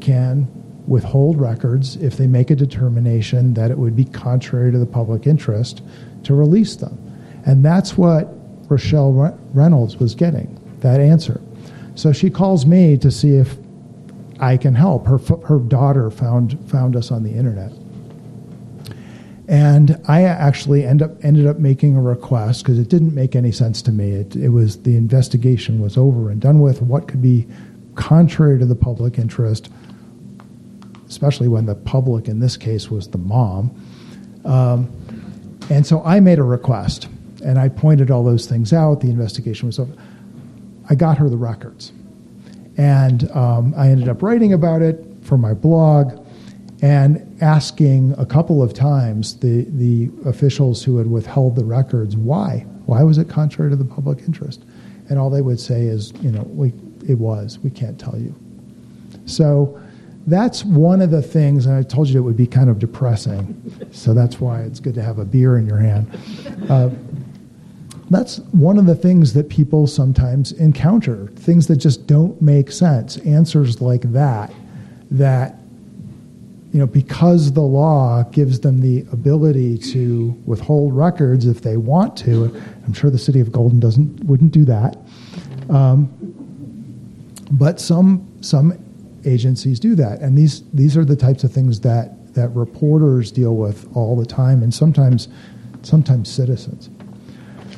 can 0.00 0.46
withhold 0.86 1.40
records 1.40 1.96
if 1.96 2.16
they 2.16 2.26
make 2.26 2.50
a 2.50 2.56
determination 2.56 3.54
that 3.54 3.70
it 3.70 3.78
would 3.78 3.96
be 3.96 4.04
contrary 4.04 4.72
to 4.72 4.78
the 4.78 4.86
public 4.86 5.26
interest 5.26 5.82
to 6.24 6.34
release 6.34 6.76
them. 6.76 6.98
And 7.46 7.64
that's 7.64 7.96
what 7.96 8.34
Rochelle 8.70 9.12
Reynolds 9.52 9.96
was 9.96 10.14
getting, 10.14 10.58
that 10.80 11.00
answer. 11.00 11.40
So 11.96 12.12
she 12.12 12.30
calls 12.30 12.64
me 12.64 12.96
to 12.98 13.10
see 13.10 13.34
if 13.34 13.56
I 14.38 14.56
can 14.56 14.74
help. 14.74 15.06
Her, 15.06 15.18
her 15.46 15.58
daughter 15.58 16.10
found, 16.10 16.58
found 16.70 16.94
us 16.94 17.10
on 17.10 17.24
the 17.24 17.32
internet. 17.32 17.72
And 19.48 20.00
I 20.06 20.22
actually 20.22 20.86
end 20.86 21.02
up, 21.02 21.22
ended 21.24 21.48
up 21.48 21.58
making 21.58 21.96
a 21.96 22.00
request 22.00 22.62
because 22.62 22.78
it 22.78 22.88
didn't 22.88 23.12
make 23.12 23.34
any 23.34 23.50
sense 23.50 23.82
to 23.82 23.92
me. 23.92 24.12
It, 24.12 24.36
it 24.36 24.50
was 24.50 24.80
the 24.82 24.96
investigation 24.96 25.82
was 25.82 25.96
over 25.96 26.30
and 26.30 26.40
done 26.40 26.60
with. 26.60 26.80
What 26.80 27.08
could 27.08 27.20
be 27.20 27.48
contrary 27.96 28.60
to 28.60 28.66
the 28.66 28.76
public 28.76 29.18
interest, 29.18 29.68
especially 31.08 31.48
when 31.48 31.66
the 31.66 31.74
public 31.74 32.28
in 32.28 32.38
this 32.38 32.56
case 32.56 32.88
was 32.88 33.08
the 33.08 33.18
mom. 33.18 33.72
Um, 34.44 34.88
and 35.68 35.84
so 35.84 36.02
I 36.04 36.20
made 36.20 36.38
a 36.38 36.44
request 36.44 37.08
and 37.40 37.58
I 37.58 37.68
pointed 37.68 38.10
all 38.10 38.24
those 38.24 38.46
things 38.46 38.72
out. 38.72 39.00
The 39.00 39.10
investigation 39.10 39.66
was 39.66 39.78
over. 39.78 39.92
I 40.88 40.94
got 40.94 41.18
her 41.18 41.28
the 41.28 41.36
records. 41.36 41.92
And 42.76 43.30
um, 43.32 43.74
I 43.76 43.88
ended 43.88 44.08
up 44.08 44.22
writing 44.22 44.52
about 44.52 44.82
it 44.82 45.04
for 45.22 45.36
my 45.36 45.54
blog 45.54 46.26
and 46.82 47.36
asking 47.42 48.14
a 48.18 48.24
couple 48.24 48.62
of 48.62 48.72
times 48.72 49.38
the, 49.38 49.66
the 49.68 50.10
officials 50.24 50.82
who 50.82 50.96
had 50.96 51.10
withheld 51.10 51.56
the 51.56 51.64
records 51.64 52.16
why. 52.16 52.64
Why 52.86 53.02
was 53.02 53.18
it 53.18 53.28
contrary 53.28 53.70
to 53.70 53.76
the 53.76 53.84
public 53.84 54.20
interest? 54.20 54.64
And 55.08 55.18
all 55.18 55.30
they 55.30 55.42
would 55.42 55.60
say 55.60 55.82
is, 55.82 56.12
you 56.20 56.30
know, 56.30 56.42
we, 56.42 56.72
it 57.06 57.18
was. 57.18 57.58
We 57.58 57.70
can't 57.70 57.98
tell 57.98 58.18
you. 58.18 58.34
So 59.26 59.80
that's 60.26 60.64
one 60.64 61.00
of 61.02 61.10
the 61.10 61.22
things, 61.22 61.66
and 61.66 61.74
I 61.74 61.82
told 61.82 62.08
you 62.08 62.18
it 62.18 62.22
would 62.22 62.36
be 62.36 62.46
kind 62.46 62.70
of 62.70 62.78
depressing. 62.78 63.88
So 63.90 64.14
that's 64.14 64.40
why 64.40 64.62
it's 64.62 64.80
good 64.80 64.94
to 64.94 65.02
have 65.02 65.18
a 65.18 65.24
beer 65.24 65.58
in 65.58 65.66
your 65.66 65.78
hand. 65.78 66.10
Uh, 66.68 66.90
that's 68.10 68.38
one 68.50 68.76
of 68.76 68.86
the 68.86 68.94
things 68.94 69.32
that 69.34 69.48
people 69.48 69.86
sometimes 69.86 70.52
encounter 70.52 71.28
things 71.36 71.66
that 71.68 71.76
just 71.76 72.06
don't 72.06 72.40
make 72.42 72.70
sense 72.70 73.16
answers 73.18 73.80
like 73.80 74.02
that 74.12 74.52
that 75.10 75.56
you 76.72 76.78
know 76.78 76.86
because 76.86 77.52
the 77.52 77.60
law 77.60 78.22
gives 78.24 78.60
them 78.60 78.80
the 78.80 79.00
ability 79.12 79.78
to 79.78 80.36
withhold 80.44 80.96
records 80.96 81.46
if 81.46 81.62
they 81.62 81.76
want 81.76 82.16
to 82.16 82.44
i'm 82.86 82.92
sure 82.92 83.10
the 83.10 83.18
city 83.18 83.40
of 83.40 83.50
golden 83.52 83.80
doesn't 83.80 84.22
wouldn't 84.24 84.52
do 84.52 84.64
that. 84.64 84.96
Um, 85.68 86.08
but 87.50 87.80
some 87.80 88.26
some 88.40 88.78
agencies 89.24 89.78
do 89.78 89.94
that 89.96 90.20
and 90.20 90.36
these 90.36 90.62
these 90.70 90.96
are 90.96 91.04
the 91.04 91.16
types 91.16 91.44
of 91.44 91.52
things 91.52 91.80
that 91.80 92.34
that 92.34 92.48
reporters 92.50 93.30
deal 93.30 93.56
with 93.56 93.86
all 93.94 94.16
the 94.16 94.24
time 94.24 94.62
and 94.62 94.72
sometimes 94.72 95.28
sometimes 95.82 96.32
citizens 96.32 96.88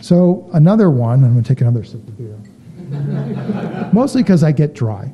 so 0.03 0.51
another 0.53 0.91
one, 0.91 1.23
I'm 1.23 1.33
going 1.33 1.45
to 1.45 1.49
take 1.49 1.61
another 1.61 1.85
sip 1.85 2.07
of 2.07 2.19
beer. 2.19 2.37
Mostly 3.93 4.23
because 4.23 4.43
I 4.43 4.51
get 4.51 4.75
dry. 4.75 5.11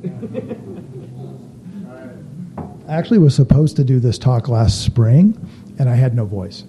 I 2.87 2.93
actually 2.97 3.19
was 3.19 3.35
supposed 3.35 3.75
to 3.75 3.83
do 3.83 3.99
this 3.99 4.17
talk 4.17 4.49
last 4.49 4.83
spring, 4.83 5.37
and 5.77 5.87
I 5.87 5.93
had 5.93 6.15
no 6.15 6.25
voice. 6.25 6.63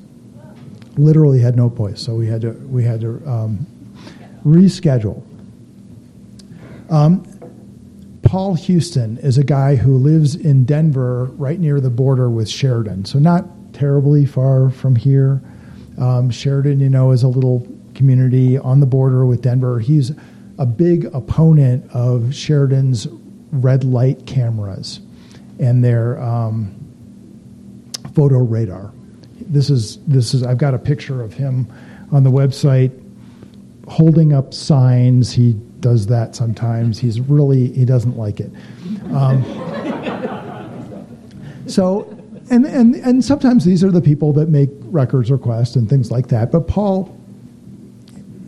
Literally 0.99 1.41
had 1.41 1.57
no 1.57 1.69
voice, 1.69 2.03
so 2.03 2.15
we 2.15 2.27
had 2.27 2.43
to 2.43 2.51
we 2.69 2.85
had 2.85 3.01
to 3.01 3.23
um, 3.27 3.67
reschedule. 4.45 5.23
Um, 6.91 7.25
Paul 8.23 8.55
Houston 8.55 9.17
is 9.19 9.39
a 9.39 9.45
guy 9.45 9.77
who 9.77 9.97
lives 9.97 10.35
in 10.35 10.67
Denver, 10.67 11.25
right 11.37 11.59
near 11.59 11.81
the 11.81 11.91
border 11.91 12.29
with 12.29 12.51
Sheridan, 12.51 13.07
so 13.07 13.19
not 13.19 13.47
terribly 13.73 14.27
far 14.27 14.69
from 14.69 14.95
here. 14.95 15.41
Um, 15.97 16.31
Sheridan, 16.31 16.81
you 16.81 16.91
know, 16.91 17.13
is 17.13 17.23
a 17.23 17.29
little 17.29 17.67
community 18.01 18.57
on 18.57 18.81
the 18.81 18.87
border 18.87 19.27
with 19.27 19.43
Denver. 19.43 19.79
He's 19.79 20.11
a 20.57 20.65
big 20.65 21.05
opponent 21.13 21.85
of 21.93 22.35
Sheridan's 22.35 23.07
red 23.53 23.85
light 23.85 24.25
cameras 24.25 25.01
and 25.59 25.85
their 25.85 26.19
um, 26.19 26.75
photo 28.15 28.39
radar. 28.39 28.91
This 29.39 29.69
is 29.69 29.99
this 30.07 30.33
is 30.33 30.43
I've 30.43 30.57
got 30.57 30.73
a 30.73 30.79
picture 30.79 31.21
of 31.21 31.35
him 31.35 31.71
on 32.11 32.25
the 32.25 32.31
website 32.31 32.91
holding 33.87 34.33
up 34.33 34.55
signs. 34.55 35.31
He 35.31 35.53
does 35.81 36.07
that 36.07 36.35
sometimes. 36.35 36.99
He's 36.99 37.21
really 37.21 37.71
he 37.71 37.85
doesn't 37.85 38.17
like 38.17 38.41
it. 38.41 38.51
Um, 39.13 39.45
so 41.67 42.17
and, 42.49 42.65
and 42.65 42.95
and 42.95 43.23
sometimes 43.23 43.67
these 43.67 43.85
are 43.85 43.91
the 43.91 44.01
people 44.01 44.33
that 44.33 44.49
make 44.49 44.71
records 44.85 45.31
requests 45.31 45.77
and 45.77 45.87
things 45.87 46.11
like 46.11 46.29
that. 46.29 46.51
But 46.51 46.67
Paul 46.67 47.20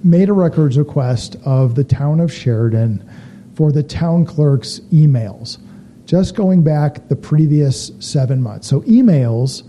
made 0.04 0.28
a 0.28 0.32
records 0.32 0.78
request 0.78 1.36
of 1.44 1.74
the 1.74 1.84
town 1.84 2.20
of 2.20 2.32
Sheridan 2.32 3.08
for 3.54 3.72
the 3.72 3.82
town 3.82 4.24
clerk's 4.24 4.80
emails, 4.92 5.58
just 6.06 6.34
going 6.34 6.62
back 6.62 7.08
the 7.08 7.16
previous 7.16 7.92
seven 8.00 8.42
months. 8.42 8.66
So, 8.66 8.80
emails, 8.82 9.62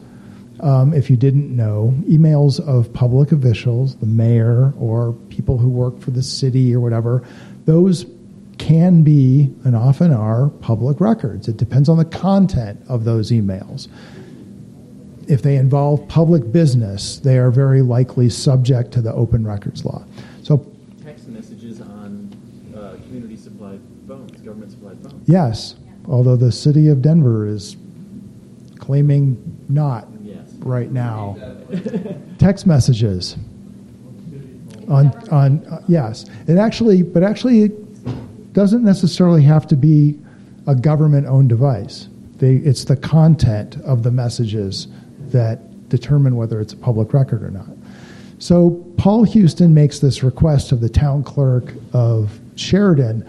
um, 0.62 0.94
if 0.94 1.10
you 1.10 1.18
didn't 1.18 1.56
know, 1.56 1.94
emails 2.04 2.60
of 2.66 2.92
public 2.94 3.32
officials, 3.32 3.96
the 3.98 4.06
mayor 4.06 4.74
or 4.80 5.14
people 5.30 5.58
who 5.58 5.70
work 5.70 6.00
for 6.00 6.12
the 6.12 6.24
city 6.24 6.74
or 6.74 6.80
whatever, 6.80 7.24
those 7.66 8.06
can 8.58 9.04
be 9.04 9.54
and 9.66 9.76
often 9.76 10.14
are 10.14 10.50
public 10.50 11.00
records. 11.02 11.48
It 11.48 11.58
depends 11.58 11.90
on 11.90 11.98
the 11.98 12.06
content 12.06 12.82
of 12.88 13.04
those 13.04 13.32
emails 13.32 13.88
if 15.28 15.42
they 15.42 15.56
involve 15.56 16.08
public 16.08 16.52
business, 16.52 17.20
they 17.20 17.38
are 17.38 17.52
very 17.52 17.82
likely 17.82 18.30
subject 18.30 18.92
to 18.94 19.02
the 19.02 19.14
open 19.14 19.46
records 19.46 19.86
law. 19.86 20.04
So, 20.44 20.66
text 21.04 21.28
messages 21.28 21.82
on 21.82 22.36
uh, 22.76 22.98
community 23.04 23.38
supplied 23.38 23.80
phones, 24.08 24.32
government 24.42 24.72
supplied 24.72 24.98
phones. 25.04 25.28
Yes, 25.28 25.76
although 26.08 26.36
the 26.36 26.52
city 26.52 26.90
of 26.90 27.02
Denver 27.02 27.48
is 27.48 27.78
claiming 28.78 29.38
not 29.70 30.08
yes. 30.22 30.50
right 30.60 30.92
now. 30.92 31.38
text 32.38 32.68
messages 32.68 33.38
on 34.90 35.08
on 35.30 35.66
uh, 35.68 35.82
yes, 35.88 36.26
it 36.48 36.58
actually, 36.58 37.02
but 37.02 37.24
actually, 37.24 37.64
it 37.64 38.54
doesn't 38.54 38.84
necessarily 38.84 39.42
have 39.44 39.68
to 39.68 39.76
be 39.76 40.20
a 40.68 40.76
government 40.76 41.28
owned 41.28 41.50
device. 41.50 42.08
They, 42.38 42.56
it's 42.56 42.86
the 42.86 42.96
content 42.96 43.78
of 43.84 44.04
the 44.04 44.12
messages 44.12 44.88
that 45.34 45.90
determine 45.90 46.36
whether 46.36 46.60
it's 46.62 46.74
a 46.74 46.78
public 46.78 47.14
record 47.14 47.44
or 47.44 47.52
not. 47.52 47.68
So 48.40 48.72
Paul 48.98 49.24
Houston 49.24 49.74
makes 49.74 50.00
this 50.00 50.24
request 50.24 50.72
of 50.72 50.82
the 50.82 50.90
town 50.90 51.24
clerk 51.24 51.74
of 51.94 52.40
Sheridan 52.56 53.28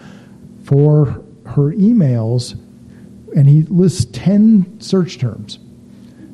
for 0.63 1.21
her 1.45 1.71
emails, 1.73 2.53
and 3.35 3.47
he 3.47 3.63
lists 3.63 4.05
10 4.13 4.79
search 4.81 5.19
terms 5.19 5.59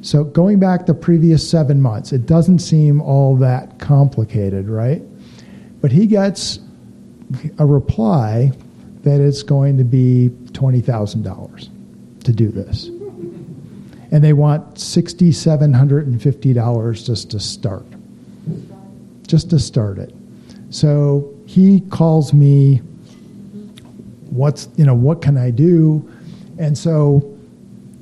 So 0.01 0.23
going 0.23 0.59
back 0.59 0.87
the 0.87 0.95
previous 0.95 1.47
seven 1.47 1.79
months, 1.79 2.11
it 2.11 2.25
doesn't 2.25 2.59
seem 2.59 3.01
all 3.01 3.35
that 3.37 3.77
complicated, 3.79 4.67
right? 4.67 5.01
But 5.79 5.91
he 5.91 6.07
gets 6.07 6.59
a 7.59 7.65
reply 7.65 8.51
that 9.03 9.21
it's 9.21 9.43
going 9.43 9.77
to 9.77 9.83
be 9.83 10.31
$20,000 10.53 12.23
to 12.23 12.31
do 12.31 12.49
this. 12.49 12.89
And 14.11 14.23
they 14.23 14.33
want 14.33 14.75
$6,750 14.75 17.05
just 17.05 17.31
to 17.31 17.39
start. 17.39 17.85
Just 19.25 19.49
to 19.51 19.59
start 19.59 19.97
it. 19.97 20.13
So 20.69 21.33
he 21.45 21.81
calls 21.89 22.33
me, 22.33 22.81
what's, 24.29 24.67
you 24.77 24.85
know, 24.85 24.95
what 24.95 25.21
can 25.21 25.37
I 25.37 25.51
do? 25.51 26.09
And 26.57 26.77
so, 26.77 27.37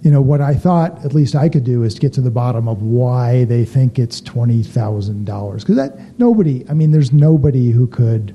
you 0.01 0.11
know, 0.11 0.21
what 0.21 0.41
I 0.41 0.53
thought 0.53 1.03
at 1.03 1.13
least 1.13 1.35
I 1.35 1.49
could 1.49 1.63
do 1.63 1.83
is 1.83 1.99
get 1.99 2.13
to 2.13 2.21
the 2.21 2.31
bottom 2.31 2.67
of 2.67 2.81
why 2.81 3.45
they 3.45 3.65
think 3.65 3.99
it's 3.99 4.21
$20,000. 4.21 5.59
Because 5.59 5.75
that, 5.75 6.19
nobody, 6.19 6.65
I 6.69 6.73
mean, 6.73 6.91
there's 6.91 7.11
nobody 7.11 7.71
who 7.71 7.87
could 7.87 8.33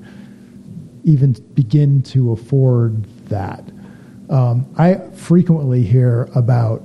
even 1.05 1.33
begin 1.55 2.03
to 2.03 2.33
afford 2.33 3.05
that. 3.29 3.65
Um, 4.31 4.67
I 4.77 4.97
frequently 5.15 5.83
hear 5.83 6.29
about 6.35 6.83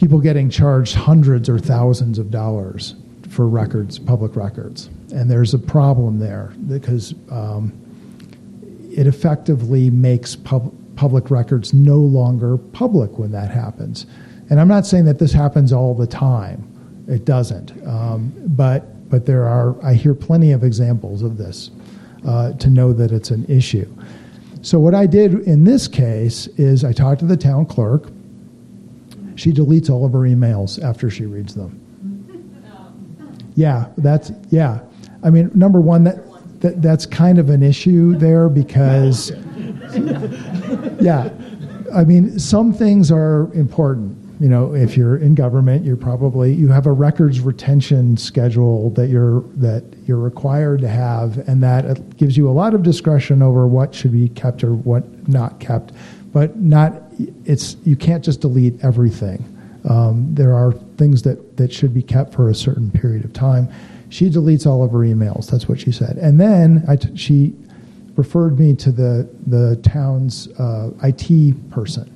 people 0.00 0.18
getting 0.18 0.48
charged 0.48 0.94
hundreds 0.94 1.46
or 1.46 1.58
thousands 1.58 2.18
of 2.18 2.30
dollars 2.30 2.94
for 3.28 3.46
records, 3.46 3.98
public 3.98 4.34
records. 4.34 4.88
And 5.12 5.30
there's 5.30 5.52
a 5.52 5.58
problem 5.58 6.18
there 6.18 6.54
because 6.68 7.14
um, 7.30 7.70
it 8.90 9.06
effectively 9.06 9.90
makes 9.90 10.34
pub- 10.34 10.72
public 10.96 11.30
records 11.30 11.74
no 11.74 11.98
longer 11.98 12.56
public 12.56 13.18
when 13.18 13.30
that 13.32 13.50
happens. 13.50 14.06
And 14.48 14.58
I'm 14.58 14.68
not 14.68 14.86
saying 14.86 15.04
that 15.04 15.18
this 15.18 15.32
happens 15.32 15.70
all 15.70 15.94
the 15.94 16.06
time, 16.06 16.66
it 17.06 17.26
doesn't. 17.26 17.70
Um, 17.86 18.32
but, 18.46 19.10
but 19.10 19.26
there 19.26 19.46
are, 19.46 19.76
I 19.84 19.92
hear 19.92 20.14
plenty 20.14 20.52
of 20.52 20.64
examples 20.64 21.20
of 21.22 21.36
this 21.36 21.70
uh, 22.26 22.54
to 22.54 22.70
know 22.70 22.94
that 22.94 23.12
it's 23.12 23.30
an 23.30 23.44
issue. 23.50 23.86
So, 24.62 24.78
what 24.78 24.94
I 24.94 25.06
did 25.06 25.40
in 25.40 25.64
this 25.64 25.88
case 25.88 26.46
is 26.58 26.84
I 26.84 26.92
talked 26.92 27.20
to 27.20 27.26
the 27.26 27.36
town 27.36 27.66
clerk. 27.66 28.10
She 29.40 29.52
deletes 29.52 29.88
all 29.88 30.04
of 30.04 30.12
her 30.12 30.18
emails 30.18 30.82
after 30.82 31.08
she 31.08 31.24
reads 31.24 31.54
them. 31.54 31.86
Yeah, 33.56 33.88
that's, 33.98 34.30
yeah. 34.50 34.80
I 35.24 35.28
mean, 35.28 35.50
number 35.54 35.80
one, 35.80 36.04
that, 36.04 36.24
that 36.60 36.80
that's 36.80 37.04
kind 37.04 37.38
of 37.38 37.50
an 37.50 37.62
issue 37.62 38.16
there 38.16 38.48
because, 38.48 39.30
yeah, 41.00 41.28
I 41.92 42.04
mean, 42.04 42.38
some 42.38 42.72
things 42.72 43.10
are 43.10 43.52
important. 43.52 44.16
You 44.40 44.48
know, 44.48 44.72
if 44.72 44.96
you're 44.96 45.18
in 45.18 45.34
government, 45.34 45.84
you're 45.84 45.96
probably 45.96 46.54
you 46.54 46.68
have 46.68 46.86
a 46.86 46.92
records 46.92 47.40
retention 47.40 48.16
schedule 48.16 48.90
that 48.90 49.08
you're 49.08 49.42
that 49.56 49.84
you're 50.06 50.16
required 50.16 50.80
to 50.82 50.88
have, 50.88 51.36
and 51.48 51.62
that 51.62 52.16
gives 52.16 52.36
you 52.38 52.48
a 52.48 52.52
lot 52.52 52.72
of 52.72 52.82
discretion 52.82 53.42
over 53.42 53.66
what 53.66 53.94
should 53.94 54.12
be 54.12 54.28
kept 54.30 54.64
or 54.64 54.74
what 54.74 55.28
not 55.28 55.60
kept. 55.60 55.92
But 56.32 56.56
not 56.56 57.09
it's 57.44 57.76
you 57.84 57.96
can't 57.96 58.24
just 58.24 58.40
delete 58.40 58.82
everything. 58.84 59.44
Um, 59.88 60.34
there 60.34 60.54
are 60.54 60.72
things 60.96 61.22
that 61.22 61.56
that 61.56 61.72
should 61.72 61.94
be 61.94 62.02
kept 62.02 62.34
for 62.34 62.50
a 62.50 62.54
certain 62.54 62.90
period 62.90 63.24
of 63.24 63.32
time. 63.32 63.68
She 64.08 64.28
deletes 64.28 64.66
all 64.66 64.82
of 64.82 64.90
her 64.92 64.98
emails. 64.98 65.50
That's 65.50 65.68
what 65.68 65.80
she 65.80 65.92
said, 65.92 66.16
and 66.16 66.40
then 66.40 66.84
she 67.16 67.54
referred 68.16 68.58
me 68.58 68.74
to 68.76 68.92
the 68.92 69.28
the 69.46 69.76
town's 69.82 70.48
uh, 70.58 70.90
IT 71.02 71.70
person. 71.70 72.12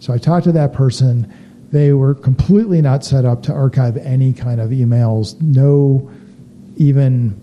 So 0.00 0.12
I 0.12 0.18
talked 0.18 0.44
to 0.44 0.52
that 0.52 0.72
person 0.72 1.32
they 1.70 1.92
were 1.92 2.14
completely 2.14 2.80
not 2.80 3.04
set 3.04 3.24
up 3.24 3.42
to 3.44 3.52
archive 3.52 3.96
any 3.98 4.32
kind 4.32 4.60
of 4.60 4.70
emails. 4.70 5.38
No, 5.40 6.10
even 6.76 7.36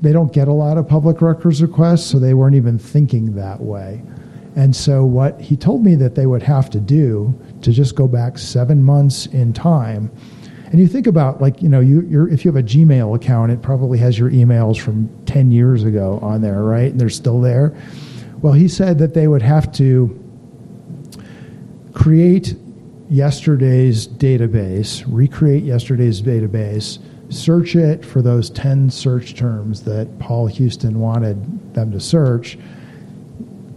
they 0.00 0.12
don't 0.12 0.32
get 0.32 0.48
a 0.48 0.52
lot 0.52 0.78
of 0.78 0.88
public 0.88 1.20
records 1.20 1.60
requests, 1.60 2.06
so 2.06 2.18
they 2.18 2.34
weren't 2.34 2.56
even 2.56 2.78
thinking 2.78 3.34
that 3.34 3.60
way. 3.60 4.02
And 4.56 4.74
so, 4.74 5.04
what 5.04 5.40
he 5.40 5.56
told 5.56 5.84
me 5.84 5.94
that 5.96 6.14
they 6.14 6.26
would 6.26 6.42
have 6.42 6.70
to 6.70 6.80
do 6.80 7.38
to 7.62 7.72
just 7.72 7.94
go 7.94 8.08
back 8.08 8.38
seven 8.38 8.82
months 8.82 9.26
in 9.26 9.52
time, 9.52 10.10
and 10.66 10.80
you 10.80 10.88
think 10.88 11.06
about 11.06 11.40
like 11.40 11.62
you 11.62 11.68
know 11.68 11.80
you 11.80 12.26
if 12.30 12.44
you 12.44 12.50
have 12.50 12.64
a 12.64 12.66
Gmail 12.66 13.14
account, 13.14 13.52
it 13.52 13.62
probably 13.62 13.98
has 13.98 14.18
your 14.18 14.30
emails 14.30 14.80
from 14.80 15.08
ten 15.26 15.52
years 15.52 15.84
ago 15.84 16.18
on 16.22 16.40
there, 16.40 16.62
right? 16.62 16.90
And 16.90 16.98
they're 16.98 17.10
still 17.10 17.40
there. 17.40 17.76
Well, 18.40 18.54
he 18.54 18.66
said 18.66 18.98
that 18.98 19.14
they 19.14 19.28
would 19.28 19.42
have 19.42 19.70
to 19.72 20.22
create 21.92 22.54
yesterday's 23.08 24.06
database, 24.06 25.04
recreate 25.06 25.64
yesterday's 25.64 26.20
database, 26.20 26.98
search 27.30 27.74
it 27.74 28.04
for 28.04 28.22
those 28.22 28.50
10 28.50 28.90
search 28.90 29.34
terms 29.34 29.82
that 29.84 30.18
Paul 30.18 30.46
Houston 30.46 31.00
wanted 31.00 31.74
them 31.74 31.90
to 31.92 32.00
search, 32.00 32.58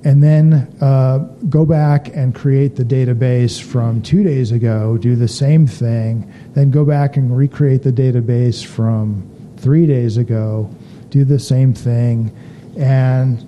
and 0.04 0.22
then 0.24 0.54
uh, 0.82 1.20
go 1.50 1.66
back 1.66 2.16
and 2.16 2.34
create 2.34 2.76
the 2.76 2.84
database 2.84 3.62
from 3.62 4.02
two 4.02 4.24
days 4.24 4.52
ago, 4.52 4.98
do 4.98 5.16
the 5.16 5.28
same 5.28 5.68
thing, 5.68 6.34
then 6.54 6.72
go 6.72 6.86
back 6.86 7.18
and 7.18 7.36
recreate 7.36 7.84
the 7.84 7.92
database 7.92 8.66
from 8.66 9.30
three 9.58 9.86
days 9.86 10.18
ago, 10.18 10.74
do 11.10 11.26
the 11.26 11.40
same 11.40 11.74
thing, 11.74 12.34
and 12.78 13.46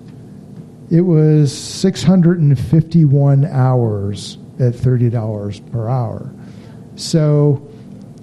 it 0.90 1.00
was 1.00 1.56
651 1.56 3.46
hours 3.46 4.36
at 4.60 4.74
$30 4.74 5.72
per 5.72 5.88
hour. 5.88 6.30
So 6.96 7.66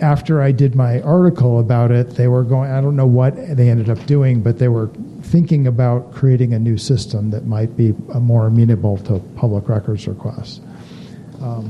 after 0.00 0.40
I 0.40 0.52
did 0.52 0.76
my 0.76 1.00
article 1.00 1.58
about 1.58 1.90
it, 1.90 2.10
they 2.10 2.28
were 2.28 2.44
going, 2.44 2.70
I 2.70 2.80
don't 2.80 2.94
know 2.94 3.06
what 3.06 3.34
they 3.34 3.68
ended 3.68 3.90
up 3.90 4.06
doing, 4.06 4.42
but 4.42 4.60
they 4.60 4.68
were 4.68 4.88
thinking 5.22 5.66
about 5.66 6.14
creating 6.14 6.54
a 6.54 6.58
new 6.60 6.78
system 6.78 7.30
that 7.30 7.46
might 7.46 7.76
be 7.76 7.94
more 8.14 8.46
amenable 8.46 8.98
to 8.98 9.18
public 9.34 9.68
records 9.68 10.06
requests. 10.06 10.60
Um, 11.42 11.68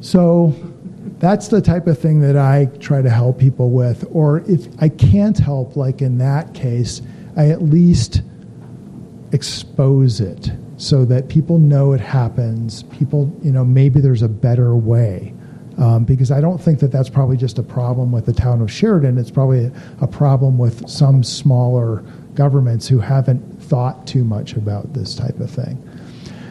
so 0.00 0.54
that's 1.18 1.48
the 1.48 1.60
type 1.60 1.88
of 1.88 1.98
thing 1.98 2.20
that 2.20 2.36
I 2.36 2.66
try 2.78 3.02
to 3.02 3.10
help 3.10 3.40
people 3.40 3.70
with. 3.70 4.06
Or 4.12 4.44
if 4.46 4.68
I 4.80 4.88
can't 4.88 5.36
help, 5.36 5.74
like 5.74 6.00
in 6.00 6.18
that 6.18 6.54
case, 6.54 7.02
I 7.36 7.48
at 7.48 7.60
least 7.60 8.22
expose 9.32 10.20
it 10.20 10.50
so 10.76 11.04
that 11.04 11.28
people 11.28 11.58
know 11.58 11.92
it 11.92 12.00
happens. 12.00 12.84
People, 12.84 13.34
you 13.42 13.52
know, 13.52 13.64
maybe 13.64 14.00
there's 14.00 14.22
a 14.22 14.28
better 14.28 14.76
way. 14.76 15.34
Um, 15.76 16.04
because 16.04 16.32
I 16.32 16.40
don't 16.40 16.58
think 16.58 16.80
that 16.80 16.90
that's 16.90 17.08
probably 17.08 17.36
just 17.36 17.58
a 17.58 17.62
problem 17.62 18.10
with 18.10 18.26
the 18.26 18.32
town 18.32 18.60
of 18.60 18.70
Sheridan. 18.70 19.16
It's 19.16 19.30
probably 19.30 19.66
a, 19.66 19.72
a 20.00 20.08
problem 20.08 20.58
with 20.58 20.88
some 20.88 21.22
smaller 21.22 22.02
governments 22.34 22.88
who 22.88 22.98
haven't 22.98 23.62
thought 23.62 24.04
too 24.06 24.24
much 24.24 24.54
about 24.54 24.92
this 24.92 25.14
type 25.14 25.38
of 25.38 25.50
thing. 25.50 25.80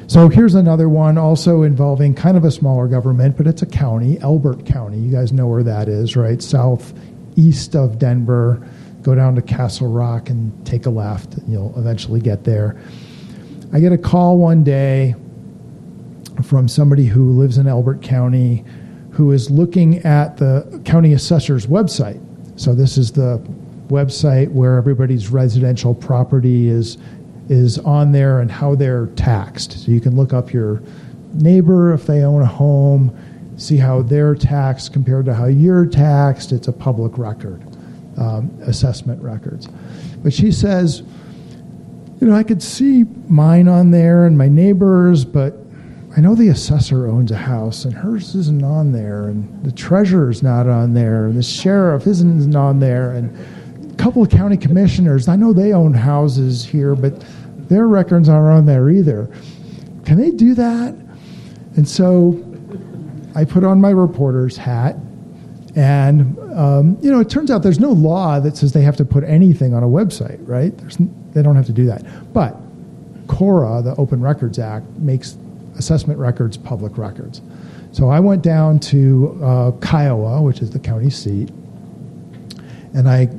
So 0.07 0.29
here's 0.29 0.55
another 0.55 0.87
one 0.87 1.17
also 1.17 1.63
involving 1.63 2.13
kind 2.13 2.37
of 2.37 2.45
a 2.45 2.51
smaller 2.51 2.87
government, 2.87 3.35
but 3.35 3.47
it's 3.47 3.61
a 3.61 3.65
county, 3.65 4.17
Elbert 4.21 4.65
County. 4.65 4.97
You 4.97 5.11
guys 5.11 5.33
know 5.33 5.47
where 5.47 5.63
that 5.63 5.89
is, 5.89 6.15
right? 6.15 6.41
Southeast 6.41 7.75
of 7.75 7.99
Denver. 7.99 8.65
Go 9.07 9.15
down 9.15 9.35
to 9.35 9.41
Castle 9.41 9.87
Rock 9.87 10.29
and 10.29 10.51
take 10.65 10.85
a 10.85 10.89
left, 10.89 11.35
and 11.35 11.49
you'll 11.49 11.73
eventually 11.79 12.19
get 12.19 12.43
there. 12.43 12.77
I 13.71 13.79
get 13.79 13.93
a 13.93 13.97
call 13.97 14.37
one 14.37 14.65
day 14.65 15.15
from 16.43 16.67
somebody 16.67 17.05
who 17.05 17.31
lives 17.31 17.57
in 17.57 17.67
Elbert 17.67 18.01
County 18.01 18.65
who 19.11 19.31
is 19.31 19.49
looking 19.49 19.99
at 19.99 20.35
the 20.35 20.81
county 20.83 21.13
assessor's 21.13 21.67
website. 21.67 22.21
So 22.59 22.75
this 22.75 22.97
is 22.97 23.13
the 23.13 23.37
website 23.87 24.51
where 24.51 24.77
everybody's 24.77 25.29
residential 25.29 25.95
property 25.95 26.67
is 26.67 26.97
is 27.47 27.79
on 27.79 28.11
there 28.11 28.41
and 28.41 28.51
how 28.51 28.75
they're 28.75 29.05
taxed. 29.15 29.85
So 29.85 29.91
you 29.93 30.01
can 30.01 30.17
look 30.17 30.33
up 30.33 30.51
your 30.51 30.81
neighbor 31.35 31.93
if 31.93 32.05
they 32.05 32.23
own 32.23 32.41
a 32.41 32.45
home, 32.45 33.17
see 33.55 33.77
how 33.77 34.01
they're 34.01 34.35
taxed 34.35 34.91
compared 34.91 35.23
to 35.27 35.33
how 35.33 35.45
you're 35.45 35.85
taxed. 35.85 36.51
It's 36.51 36.67
a 36.67 36.73
public 36.73 37.17
record, 37.17 37.63
um, 38.17 38.51
assessment 38.61 39.21
records. 39.21 39.67
But 40.23 40.33
she 40.33 40.51
says, 40.51 41.03
you 42.19 42.27
know, 42.27 42.35
I 42.35 42.43
could 42.43 42.63
see 42.63 43.03
mine 43.27 43.67
on 43.67 43.91
there 43.91 44.25
and 44.25 44.37
my 44.37 44.47
neighbors, 44.47 45.23
but 45.23 45.55
I 46.15 46.19
know 46.19 46.33
the 46.33 46.49
assessor 46.49 47.07
owns 47.07 47.29
a 47.29 47.37
house 47.37 47.85
and 47.85 47.93
hers 47.93 48.33
isn't 48.33 48.63
on 48.63 48.91
there, 48.91 49.25
and 49.25 49.63
the 49.63 49.71
treasurer's 49.71 50.41
not 50.41 50.67
on 50.67 50.95
there, 50.95 51.27
and 51.27 51.37
the 51.37 51.43
sheriff 51.43 52.07
isn't 52.07 52.55
on 52.55 52.79
there, 52.79 53.11
and 53.11 53.91
a 53.91 53.95
couple 53.97 54.23
of 54.23 54.29
county 54.29 54.57
commissioners, 54.57 55.27
I 55.27 55.35
know 55.35 55.53
they 55.53 55.73
own 55.73 55.93
houses 55.93 56.65
here, 56.65 56.95
but 56.95 57.23
their 57.69 57.87
records 57.87 58.29
aren't 58.29 58.57
on 58.57 58.65
there 58.65 58.89
either. 58.89 59.29
Can 60.05 60.17
they 60.17 60.31
do 60.31 60.55
that? 60.55 60.95
And 61.75 61.87
so 61.87 62.43
I 63.35 63.45
put 63.45 63.63
on 63.63 63.79
my 63.79 63.91
reporter's 63.91 64.57
hat 64.57 64.95
And 65.77 66.39
um, 66.57 66.97
you 67.01 67.11
know, 67.11 67.19
it 67.19 67.29
turns 67.29 67.51
out 67.51 67.61
there's 67.61 67.79
no 67.79 67.91
law 67.91 68.39
that 68.39 68.57
says 68.57 68.71
they 68.73 68.81
have 68.81 68.97
to 68.97 69.05
put 69.05 69.23
anything 69.23 69.75
on 69.75 69.83
a 69.83 69.87
website, 69.87 70.39
right? 70.41 70.75
There's, 70.75 70.97
they 71.33 71.43
don't 71.43 71.55
have 71.55 71.67
to 71.67 71.71
do 71.71 71.85
that. 71.85 72.33
But 72.33 72.57
CORA, 73.27 73.83
the 73.83 73.95
Open 73.97 74.19
Records 74.19 74.57
Act, 74.57 74.87
makes 74.97 75.37
assessment 75.77 76.17
records 76.17 76.57
public 76.57 76.97
records. 76.97 77.41
So 77.91 78.09
I 78.09 78.19
went 78.19 78.41
down 78.41 78.79
to 78.79 79.39
uh, 79.43 79.71
Kiowa, 79.73 80.41
which 80.41 80.61
is 80.61 80.71
the 80.71 80.79
county 80.79 81.11
seat, 81.11 81.49
and 82.95 83.07
I 83.07 83.29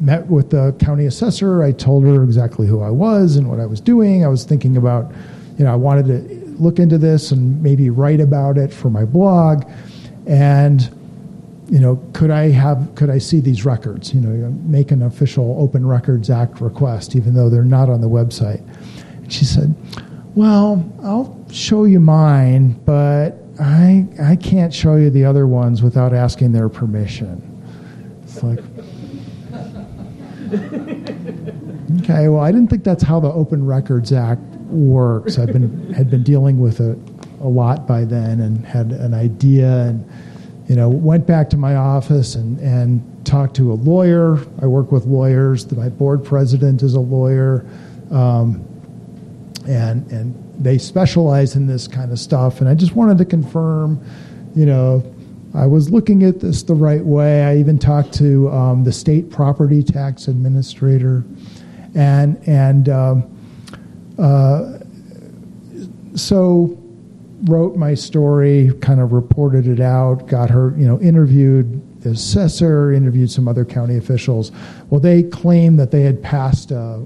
met 0.00 0.26
with 0.26 0.50
the 0.50 0.72
county 0.80 1.06
assessor. 1.06 1.62
I 1.62 1.70
told 1.70 2.04
her 2.04 2.24
exactly 2.24 2.66
who 2.66 2.82
I 2.82 2.90
was 2.90 3.36
and 3.36 3.48
what 3.48 3.60
I 3.60 3.66
was 3.66 3.80
doing. 3.80 4.24
I 4.24 4.28
was 4.28 4.42
thinking 4.42 4.76
about, 4.76 5.12
you 5.56 5.64
know, 5.64 5.72
I 5.72 5.76
wanted 5.76 6.06
to 6.06 6.48
look 6.60 6.80
into 6.80 6.98
this 6.98 7.30
and 7.30 7.62
maybe 7.62 7.90
write 7.90 8.18
about 8.20 8.58
it 8.58 8.72
for 8.72 8.90
my 8.90 9.04
blog. 9.04 9.64
And, 10.28 10.88
you 11.70 11.80
know, 11.80 11.96
could 12.12 12.30
I 12.30 12.50
have, 12.50 12.94
could 12.94 13.08
I 13.08 13.18
see 13.18 13.40
these 13.40 13.64
records? 13.64 14.14
You 14.14 14.20
know, 14.20 14.50
make 14.64 14.90
an 14.90 15.02
official 15.02 15.56
Open 15.58 15.86
Records 15.86 16.28
Act 16.28 16.60
request, 16.60 17.16
even 17.16 17.34
though 17.34 17.48
they're 17.48 17.64
not 17.64 17.88
on 17.88 18.02
the 18.02 18.08
website. 18.08 18.62
And 19.16 19.32
she 19.32 19.46
said, 19.46 19.74
well, 20.34 20.86
I'll 21.02 21.44
show 21.50 21.84
you 21.84 21.98
mine, 21.98 22.72
but 22.84 23.38
I, 23.58 24.06
I 24.22 24.36
can't 24.36 24.72
show 24.72 24.96
you 24.96 25.10
the 25.10 25.24
other 25.24 25.46
ones 25.46 25.82
without 25.82 26.12
asking 26.12 26.52
their 26.52 26.68
permission. 26.68 27.42
It's 28.22 28.42
like, 28.42 28.58
okay, 32.02 32.28
well, 32.28 32.40
I 32.40 32.52
didn't 32.52 32.68
think 32.68 32.84
that's 32.84 33.02
how 33.02 33.18
the 33.18 33.32
Open 33.32 33.64
Records 33.64 34.12
Act 34.12 34.42
works. 34.68 35.38
I've 35.38 35.52
been 35.52 35.92
had 35.94 36.10
been 36.10 36.22
dealing 36.22 36.60
with 36.60 36.80
it 36.80 36.98
a 37.40 37.48
lot 37.48 37.86
by 37.86 38.04
then 38.04 38.40
and 38.40 38.64
had 38.64 38.92
an 38.92 39.14
idea 39.14 39.84
and 39.84 40.08
you 40.68 40.76
know 40.76 40.88
went 40.88 41.26
back 41.26 41.48
to 41.50 41.56
my 41.56 41.76
office 41.76 42.34
and 42.34 42.58
and 42.60 43.02
talked 43.24 43.54
to 43.56 43.72
a 43.72 43.74
lawyer. 43.74 44.38
I 44.62 44.66
work 44.66 44.90
with 44.90 45.04
lawyers. 45.04 45.70
My 45.72 45.88
board 45.88 46.24
president 46.24 46.82
is 46.82 46.94
a 46.94 47.00
lawyer, 47.00 47.64
um, 48.10 48.66
and 49.66 50.10
and 50.10 50.34
they 50.58 50.78
specialize 50.78 51.54
in 51.54 51.66
this 51.66 51.86
kind 51.86 52.10
of 52.10 52.18
stuff. 52.18 52.60
And 52.60 52.68
I 52.68 52.74
just 52.74 52.96
wanted 52.96 53.18
to 53.18 53.24
confirm, 53.24 54.02
you 54.54 54.66
know, 54.66 55.04
I 55.54 55.66
was 55.66 55.90
looking 55.90 56.24
at 56.24 56.40
this 56.40 56.62
the 56.62 56.74
right 56.74 57.04
way. 57.04 57.44
I 57.44 57.56
even 57.56 57.78
talked 57.78 58.12
to 58.14 58.50
um, 58.50 58.84
the 58.84 58.92
state 58.92 59.30
property 59.30 59.82
tax 59.82 60.28
administrator, 60.28 61.24
and 61.94 62.40
and 62.46 62.88
um, 62.88 63.38
uh, 64.18 64.78
so 66.14 66.76
wrote 67.44 67.76
my 67.76 67.94
story, 67.94 68.72
kind 68.80 69.00
of 69.00 69.12
reported 69.12 69.66
it 69.66 69.80
out, 69.80 70.26
got 70.26 70.50
her, 70.50 70.74
you 70.76 70.86
know, 70.86 71.00
interviewed 71.00 72.00
the 72.02 72.10
assessor, 72.10 72.92
interviewed 72.92 73.30
some 73.30 73.48
other 73.48 73.64
county 73.64 73.96
officials. 73.96 74.52
Well, 74.90 75.00
they 75.00 75.22
claimed 75.22 75.78
that 75.78 75.90
they 75.90 76.02
had 76.02 76.22
passed 76.22 76.70
a 76.70 77.04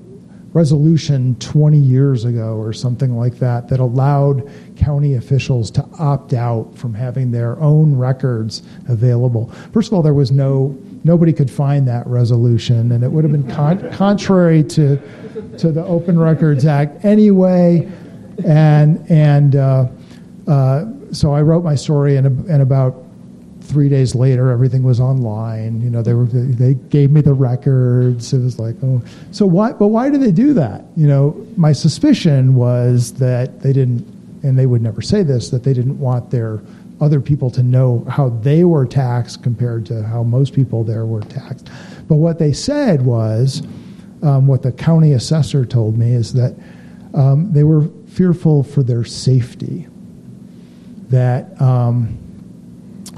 resolution 0.53 1.35
20 1.37 1.79
years 1.79 2.25
ago 2.27 2.57
or 2.57 2.73
something 2.75 3.17
like 3.17 3.39
that 3.39 3.69
that 3.69 3.81
allowed 3.81 4.51
county 4.77 5.15
officials 5.15 5.71
to 5.71 5.87
opt 5.99 6.35
out 6.35 6.77
from 6.77 6.93
having 6.93 7.31
their 7.31 7.59
own 7.59 7.97
records 7.97 8.63
available. 8.89 9.51
First 9.73 9.89
of 9.89 9.95
all, 9.95 10.03
there 10.03 10.13
was 10.13 10.31
no 10.31 10.77
nobody 11.05 11.33
could 11.33 11.51
find 11.51 11.89
that 11.89 12.07
resolution, 12.07 12.93
and 12.93 13.03
it 13.03 13.11
would 13.11 13.25
have 13.25 13.33
been 13.33 13.51
con- 13.51 13.91
contrary 13.93 14.63
to 14.65 14.99
to 15.59 15.73
the 15.73 15.85
Open 15.85 16.19
Records 16.19 16.67
Act 16.67 17.05
anyway. 17.05 17.91
And 18.45 19.11
and 19.11 19.57
uh, 19.57 19.87
uh, 20.47 20.87
so 21.13 21.33
I 21.33 21.43
wrote 21.43 21.65
my 21.65 21.75
story, 21.75 22.17
and, 22.17 22.27
and 22.49 22.63
about 22.63 22.97
three 23.61 23.89
days 23.89 24.15
later, 24.15 24.51
everything 24.51 24.83
was 24.83 25.01
online. 25.01 25.81
You 25.81 25.91
know, 25.91 26.03
they 26.03 26.15
were 26.15 26.27
they 26.27 26.75
gave 26.75 27.11
me 27.11 27.21
the 27.21 27.35
records. 27.35 28.33
It 28.33 28.41
was 28.41 28.59
like, 28.59 28.77
oh, 28.83 29.03
so 29.31 29.47
why? 29.47 29.73
But 29.73 29.89
why 29.89 30.11
did 30.11 30.21
they 30.21 30.33
do 30.33 30.53
that? 30.55 30.85
You 30.97 31.07
know, 31.07 31.47
my 31.57 31.73
suspicion 31.73 32.55
was 32.55 33.15
that 33.15 33.61
they 33.61 33.73
didn't, 33.73 34.07
and 34.43 34.59
they 34.59 34.67
would 34.67 34.83
never 34.83 35.01
say 35.01 35.23
this, 35.23 35.51
that 35.51 35.65
they 35.65 35.73
didn't 35.73 35.99
want 35.99 36.31
their 36.31 36.61
other 37.01 37.21
people 37.21 37.51
to 37.51 37.63
know 37.63 38.05
how 38.09 38.29
they 38.29 38.65
were 38.65 38.87
taxed 38.87 39.43
compared 39.43 39.85
to 39.87 40.03
how 40.05 40.23
most 40.23 40.55
people 40.55 40.85
there 40.85 41.05
were 41.05 41.23
taxed. 41.23 41.69
But 42.09 42.17
what 42.17 42.39
they 42.39 42.53
said 42.53 43.03
was, 43.03 43.63
um, 44.23 44.47
what 44.47 44.63
the 44.63 44.71
county 44.71 45.13
assessor 45.13 45.65
told 45.65 45.99
me 45.99 46.13
is 46.13 46.33
that 46.35 46.55
um, 47.15 47.53
they 47.53 47.65
were 47.65 47.89
fearful 48.07 48.63
for 48.63 48.83
their 48.83 49.05
safety. 49.05 49.89
That 51.13 51.61
um, 51.61 52.19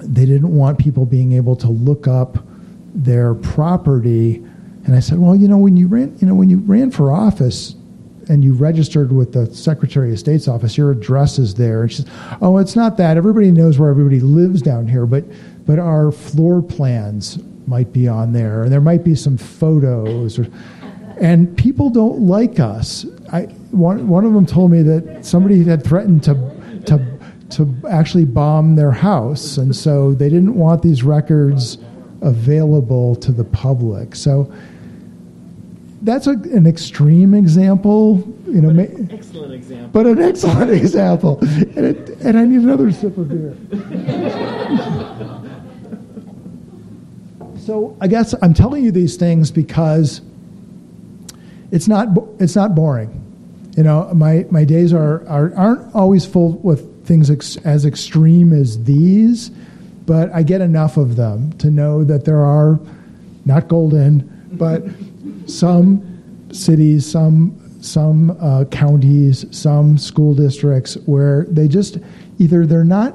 they 0.02 0.26
didn't 0.26 0.54
want 0.54 0.78
people 0.78 1.06
being 1.06 1.32
able 1.32 1.56
to 1.56 1.68
look 1.68 2.06
up 2.06 2.38
their 2.94 3.34
property. 3.34 4.44
And 4.84 4.94
I 4.94 5.00
said, 5.00 5.18
well, 5.18 5.34
you 5.34 5.48
know, 5.48 5.58
when 5.58 5.76
you 5.76 5.86
ran, 5.86 6.16
you 6.20 6.26
know, 6.26 6.34
when 6.34 6.50
you 6.50 6.58
ran 6.58 6.90
for 6.90 7.10
office 7.10 7.74
and 8.28 8.42
you 8.42 8.52
registered 8.54 9.12
with 9.12 9.32
the 9.32 9.46
Secretary 9.54 10.12
of 10.12 10.18
State's 10.18 10.48
office, 10.48 10.76
your 10.76 10.90
address 10.90 11.38
is 11.38 11.54
there. 11.54 11.82
And 11.82 11.92
she 11.92 12.02
says, 12.02 12.10
oh, 12.42 12.58
it's 12.58 12.76
not 12.76 12.96
that. 12.96 13.16
Everybody 13.16 13.50
knows 13.50 13.78
where 13.78 13.90
everybody 13.90 14.20
lives 14.20 14.60
down 14.60 14.88
here, 14.88 15.06
but 15.06 15.24
but 15.66 15.78
our 15.78 16.12
floor 16.12 16.60
plans 16.62 17.38
might 17.66 17.92
be 17.92 18.08
on 18.08 18.32
there, 18.32 18.64
and 18.64 18.72
there 18.72 18.80
might 18.80 19.04
be 19.04 19.14
some 19.14 19.38
photos. 19.38 20.38
Or, 20.38 20.46
and 21.20 21.56
people 21.56 21.88
don't 21.90 22.20
like 22.20 22.60
us. 22.60 23.06
I 23.32 23.42
one 23.70 24.08
one 24.08 24.26
of 24.26 24.34
them 24.34 24.46
told 24.46 24.70
me 24.70 24.82
that 24.82 25.24
somebody 25.24 25.64
had 25.64 25.84
threatened 25.84 26.22
to 26.24 26.34
to 26.86 26.98
to 27.50 27.74
actually 27.88 28.24
bomb 28.24 28.76
their 28.76 28.90
house, 28.90 29.58
and 29.58 29.74
so 29.74 30.14
they 30.14 30.28
didn't 30.28 30.54
want 30.54 30.82
these 30.82 31.02
records 31.02 31.78
available 32.20 33.14
to 33.16 33.32
the 33.32 33.44
public. 33.44 34.14
So 34.14 34.52
that's 36.02 36.26
a, 36.26 36.32
an 36.32 36.66
extreme 36.66 37.34
example, 37.34 38.22
you 38.46 38.60
know. 38.60 38.72
But 38.72 39.12
excellent 39.12 39.52
example. 39.54 39.90
But 39.92 40.06
an 40.06 40.22
excellent 40.22 40.70
example, 40.82 41.38
and, 41.40 41.78
it, 41.78 42.08
and 42.20 42.38
I 42.38 42.44
need 42.44 42.60
another 42.60 42.92
sip 42.92 43.16
of 43.16 43.28
beer. 43.28 43.56
so 47.58 47.96
I 48.00 48.08
guess 48.08 48.34
I'm 48.42 48.54
telling 48.54 48.84
you 48.84 48.90
these 48.90 49.16
things 49.16 49.50
because 49.50 50.20
it's 51.70 51.88
not 51.88 52.08
it's 52.38 52.56
not 52.56 52.74
boring. 52.74 53.20
You 53.76 53.82
know, 53.82 54.08
my, 54.14 54.46
my 54.50 54.64
days 54.64 54.92
are, 54.92 55.26
are 55.26 55.52
aren't 55.56 55.94
always 55.96 56.24
full 56.24 56.52
with 56.58 56.93
things 57.04 57.30
ex- 57.30 57.56
as 57.58 57.84
extreme 57.84 58.52
as 58.52 58.82
these, 58.84 59.50
but 60.06 60.32
I 60.32 60.42
get 60.42 60.60
enough 60.60 60.96
of 60.96 61.16
them 61.16 61.52
to 61.58 61.70
know 61.70 62.04
that 62.04 62.24
there 62.24 62.40
are 62.40 62.78
not 63.44 63.68
golden, 63.68 64.48
but 64.52 64.82
some 65.46 66.48
cities, 66.52 67.10
some 67.10 67.60
some 67.80 68.30
uh, 68.40 68.64
counties, 68.70 69.44
some 69.50 69.98
school 69.98 70.34
districts 70.34 70.94
where 71.04 71.44
they 71.50 71.68
just 71.68 71.98
either 72.38 72.66
they're 72.66 72.84
not. 72.84 73.14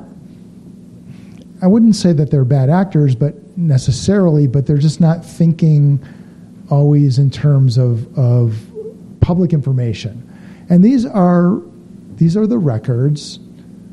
I 1.61 1.67
wouldn't 1.67 1.95
say 1.95 2.13
that 2.13 2.31
they're 2.31 2.45
bad 2.45 2.69
actors, 2.69 3.15
but 3.15 3.35
necessarily, 3.57 4.47
but 4.47 4.65
they're 4.65 4.77
just 4.77 5.01
not 5.01 5.25
thinking 5.25 5.99
always 6.69 7.17
in 7.17 7.31
terms 7.31 7.77
of 7.77 8.17
of 8.17 8.57
public 9.19 9.53
information, 9.53 10.23
and 10.69 10.83
these 10.83 11.05
are 11.05 11.59
these 12.15 12.37
are 12.37 12.45
the 12.45 12.57
records 12.57 13.39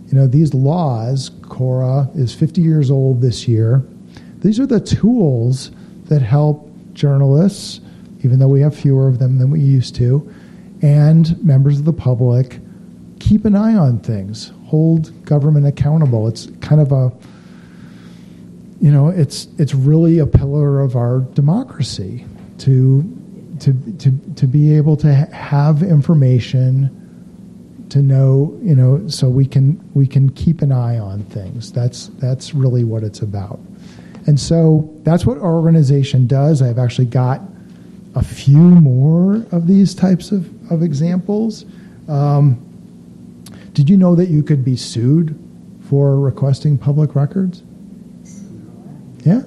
you 0.09 0.15
know, 0.15 0.27
these 0.27 0.55
laws, 0.55 1.31
CORA 1.43 2.09
is 2.15 2.35
50 2.35 2.61
years 2.61 2.91
old 2.91 3.21
this 3.21 3.49
year. 3.49 3.85
These 4.39 4.61
are 4.61 4.67
the 4.67 4.81
tools 4.81 5.71
that 6.05 6.23
help 6.23 6.71
journalists, 6.93 7.81
even 8.23 8.39
though 8.39 8.49
we 8.49 8.61
have 8.61 8.77
fewer 8.77 9.09
of 9.09 9.19
them 9.19 9.39
than 9.39 9.51
we 9.51 9.61
used 9.61 9.97
to, 9.97 10.33
and 10.83 11.43
members 11.45 11.79
of 11.79 11.85
the 11.85 11.93
public 11.93 12.61
keep 13.19 13.45
an 13.45 13.57
eye 13.57 13.75
on 13.75 13.99
things, 13.99 14.53
hold 14.67 15.25
government 15.25 15.67
accountable. 15.67 16.29
It's 16.29 16.49
kind 16.61 16.81
of 16.81 16.93
a 16.93 17.13
you 18.81 18.91
know, 18.91 19.09
it's 19.09 19.49
it's 19.59 19.75
really 19.75 20.19
a 20.19 20.27
pillar 20.27 20.81
of 20.81 20.97
our 20.97 21.21
democracy 21.21 22.27
to 22.59 23.03
to 23.61 23.73
to 23.99 24.13
to 24.37 24.47
be 24.47 24.75
able 24.77 24.97
to 24.99 25.13
have 25.15 25.83
information 25.83 27.06
to 27.91 28.03
know, 28.03 28.59
you 28.63 28.75
know, 28.75 29.07
so 29.09 29.29
we 29.29 29.47
can 29.47 29.81
we 29.95 30.07
can 30.07 30.31
keep 30.31 30.63
an 30.63 30.73
eye 30.73 30.99
on 30.99 31.23
things. 31.25 31.73
That's 31.73 32.09
that's 32.19 32.55
really 32.55 32.85
what 32.85 33.03
it's 33.03 33.21
about. 33.21 33.61
And 34.27 34.41
so 34.41 34.93
that's 35.05 35.25
what 35.25 35.39
our 35.39 35.55
organization 35.55 36.27
does. 36.27 36.61
I've 36.61 36.79
actually 36.79 37.07
got 37.07 37.41
a 38.17 38.25
few 38.25 38.59
more 38.59 39.37
of 39.53 39.67
these 39.69 39.95
types 39.95 40.33
of, 40.33 40.51
of 40.73 40.83
examples. 40.83 41.65
Um, 42.09 42.63
did 43.73 43.89
you 43.89 43.97
know 43.97 44.15
that 44.17 44.29
you 44.29 44.43
could 44.43 44.65
be 44.65 44.75
sued 44.75 45.39
for 45.89 46.19
requesting 46.19 46.79
public 46.79 47.15
records? 47.15 47.63
Yeah? 49.25 49.43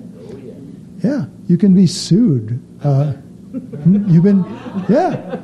Yeah, 1.03 1.25
you 1.47 1.57
can 1.57 1.73
be 1.73 1.87
sued. 1.87 2.61
Uh, 2.83 3.13
you've 3.53 4.23
been, 4.23 4.45
yeah. 4.87 5.41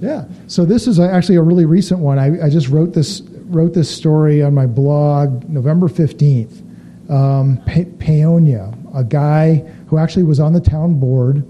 Yeah. 0.00 0.24
So 0.46 0.64
this 0.64 0.86
is 0.86 1.00
actually 1.00 1.36
a 1.36 1.42
really 1.42 1.64
recent 1.64 2.00
one. 2.00 2.18
I, 2.18 2.46
I 2.46 2.50
just 2.50 2.68
wrote 2.68 2.92
this 2.92 3.20
wrote 3.48 3.72
this 3.72 3.94
story 3.94 4.42
on 4.42 4.54
my 4.54 4.66
blog 4.66 5.48
November 5.48 5.88
fifteenth. 5.88 6.62
Um, 7.10 7.58
Pe- 7.66 7.86
Paonia, 7.86 8.76
a 8.94 9.02
guy 9.02 9.56
who 9.88 9.96
actually 9.96 10.24
was 10.24 10.40
on 10.40 10.52
the 10.52 10.60
town 10.60 11.00
board, 11.00 11.42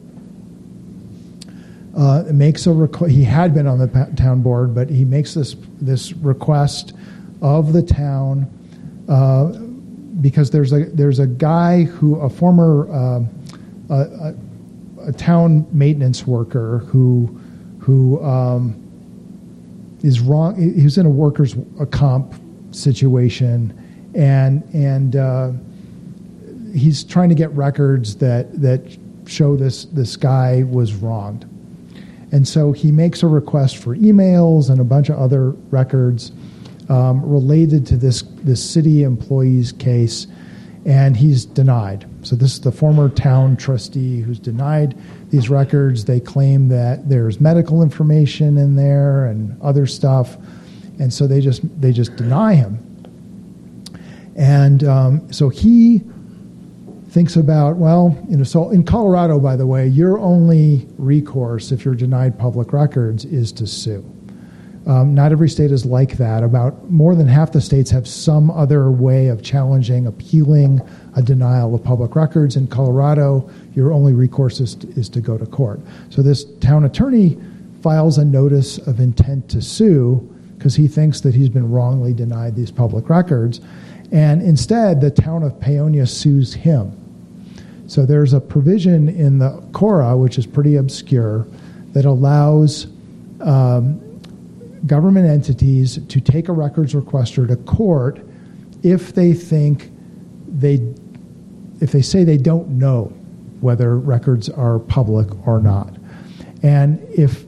uh, 1.96 2.24
makes 2.30 2.66
a 2.66 2.70
requ- 2.70 3.10
he 3.10 3.24
had 3.24 3.52
been 3.52 3.66
on 3.66 3.78
the 3.78 3.88
pa- 3.88 4.06
town 4.16 4.40
board, 4.40 4.74
but 4.74 4.88
he 4.88 5.04
makes 5.04 5.34
this 5.34 5.56
this 5.80 6.12
request 6.12 6.92
of 7.42 7.72
the 7.72 7.82
town 7.82 8.46
uh, 9.08 9.46
because 10.20 10.50
there's 10.50 10.72
a 10.72 10.84
there's 10.84 11.18
a 11.18 11.26
guy 11.26 11.82
who 11.82 12.14
a 12.20 12.30
former 12.30 12.88
uh, 12.92 13.20
a, 13.90 13.94
a, 13.94 14.34
a 15.08 15.12
town 15.12 15.66
maintenance 15.72 16.26
worker 16.26 16.78
who 16.86 17.37
who 17.88 18.22
um, 18.22 18.76
is 20.02 20.20
wrong. 20.20 20.54
He 20.56 20.84
was 20.84 20.98
in 20.98 21.06
a 21.06 21.08
workers' 21.08 21.56
a 21.80 21.86
comp 21.86 22.34
situation, 22.70 23.72
and 24.14 24.62
and 24.74 25.16
uh, 25.16 25.52
he's 26.74 27.02
trying 27.02 27.30
to 27.30 27.34
get 27.34 27.50
records 27.52 28.16
that 28.16 28.60
that 28.60 28.82
show 29.24 29.56
this 29.56 29.86
this 29.86 30.18
guy 30.18 30.64
was 30.64 30.92
wronged, 30.92 31.46
and 32.30 32.46
so 32.46 32.72
he 32.72 32.92
makes 32.92 33.22
a 33.22 33.26
request 33.26 33.78
for 33.78 33.96
emails 33.96 34.68
and 34.68 34.82
a 34.82 34.84
bunch 34.84 35.08
of 35.08 35.18
other 35.18 35.52
records 35.70 36.30
um, 36.90 37.24
related 37.24 37.86
to 37.86 37.96
this 37.96 38.20
this 38.42 38.62
city 38.62 39.02
employee's 39.02 39.72
case, 39.72 40.26
and 40.84 41.16
he's 41.16 41.46
denied. 41.46 42.04
So 42.22 42.36
this 42.36 42.54
is 42.54 42.60
the 42.60 42.72
former 42.72 43.08
town 43.08 43.56
trustee 43.56 44.20
who's 44.20 44.38
denied 44.38 44.96
these 45.30 45.48
records. 45.48 46.04
They 46.04 46.20
claim 46.20 46.68
that 46.68 47.08
there's 47.08 47.40
medical 47.40 47.82
information 47.82 48.58
in 48.58 48.76
there 48.76 49.26
and 49.26 49.60
other 49.62 49.86
stuff, 49.86 50.36
and 50.98 51.12
so 51.12 51.26
they 51.26 51.40
just 51.40 51.62
they 51.80 51.92
just 51.92 52.16
deny 52.16 52.54
him. 52.54 52.84
And 54.36 54.84
um, 54.84 55.32
so 55.32 55.48
he 55.48 56.02
thinks 57.10 57.36
about 57.36 57.76
well, 57.76 58.16
you 58.28 58.36
know, 58.36 58.44
so 58.44 58.70
in 58.70 58.84
Colorado, 58.84 59.38
by 59.38 59.56
the 59.56 59.66
way, 59.66 59.86
your 59.86 60.18
only 60.18 60.86
recourse 60.98 61.72
if 61.72 61.84
you're 61.84 61.94
denied 61.94 62.38
public 62.38 62.72
records 62.72 63.24
is 63.24 63.52
to 63.52 63.66
sue. 63.66 64.04
Um, 64.88 65.14
not 65.14 65.32
every 65.32 65.50
state 65.50 65.70
is 65.70 65.84
like 65.84 66.16
that. 66.16 66.42
About 66.42 66.90
more 66.90 67.14
than 67.14 67.28
half 67.28 67.52
the 67.52 67.60
states 67.60 67.90
have 67.90 68.08
some 68.08 68.50
other 68.50 68.90
way 68.90 69.26
of 69.26 69.42
challenging, 69.42 70.06
appealing 70.06 70.80
a 71.14 71.20
denial 71.20 71.74
of 71.74 71.84
public 71.84 72.16
records. 72.16 72.56
In 72.56 72.66
Colorado, 72.66 73.50
your 73.74 73.92
only 73.92 74.14
recourse 74.14 74.60
is 74.60 74.74
to, 74.76 74.88
is 74.92 75.10
to 75.10 75.20
go 75.20 75.36
to 75.36 75.44
court. 75.44 75.78
So 76.08 76.22
this 76.22 76.44
town 76.60 76.84
attorney 76.84 77.38
files 77.82 78.16
a 78.16 78.24
notice 78.24 78.78
of 78.78 78.98
intent 78.98 79.50
to 79.50 79.60
sue 79.60 80.26
because 80.56 80.74
he 80.74 80.88
thinks 80.88 81.20
that 81.20 81.34
he's 81.34 81.50
been 81.50 81.70
wrongly 81.70 82.14
denied 82.14 82.56
these 82.56 82.70
public 82.70 83.10
records. 83.10 83.60
And 84.10 84.40
instead, 84.40 85.02
the 85.02 85.10
town 85.10 85.42
of 85.42 85.52
Paonia 85.60 86.08
sues 86.08 86.54
him. 86.54 86.94
So 87.88 88.06
there's 88.06 88.32
a 88.32 88.40
provision 88.40 89.10
in 89.10 89.38
the 89.38 89.62
Cora, 89.72 90.16
which 90.16 90.38
is 90.38 90.46
pretty 90.46 90.76
obscure, 90.76 91.46
that 91.92 92.06
allows 92.06 92.86
um, 93.40 94.00
government 94.86 95.28
entities 95.28 95.98
to 96.08 96.20
take 96.20 96.48
a 96.48 96.52
records 96.52 96.94
requester 96.94 97.46
to 97.46 97.56
court 97.56 98.20
if 98.82 99.14
they 99.14 99.32
think 99.32 99.90
they 100.46 100.94
if 101.80 101.92
they 101.92 102.02
say 102.02 102.24
they 102.24 102.36
don't 102.36 102.68
know 102.68 103.04
whether 103.60 103.98
records 103.98 104.48
are 104.48 104.78
public 104.78 105.46
or 105.46 105.60
not. 105.60 105.94
And 106.62 107.00
if 107.10 107.44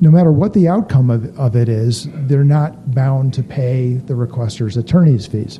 no 0.00 0.10
matter 0.10 0.30
what 0.30 0.52
the 0.54 0.68
outcome 0.68 1.10
of, 1.10 1.38
of 1.38 1.56
it 1.56 1.68
is 1.68 2.08
they're 2.12 2.44
not 2.44 2.94
bound 2.94 3.34
to 3.34 3.42
pay 3.42 3.94
the 3.94 4.14
requester's 4.14 4.76
attorney's 4.76 5.26
fees. 5.26 5.58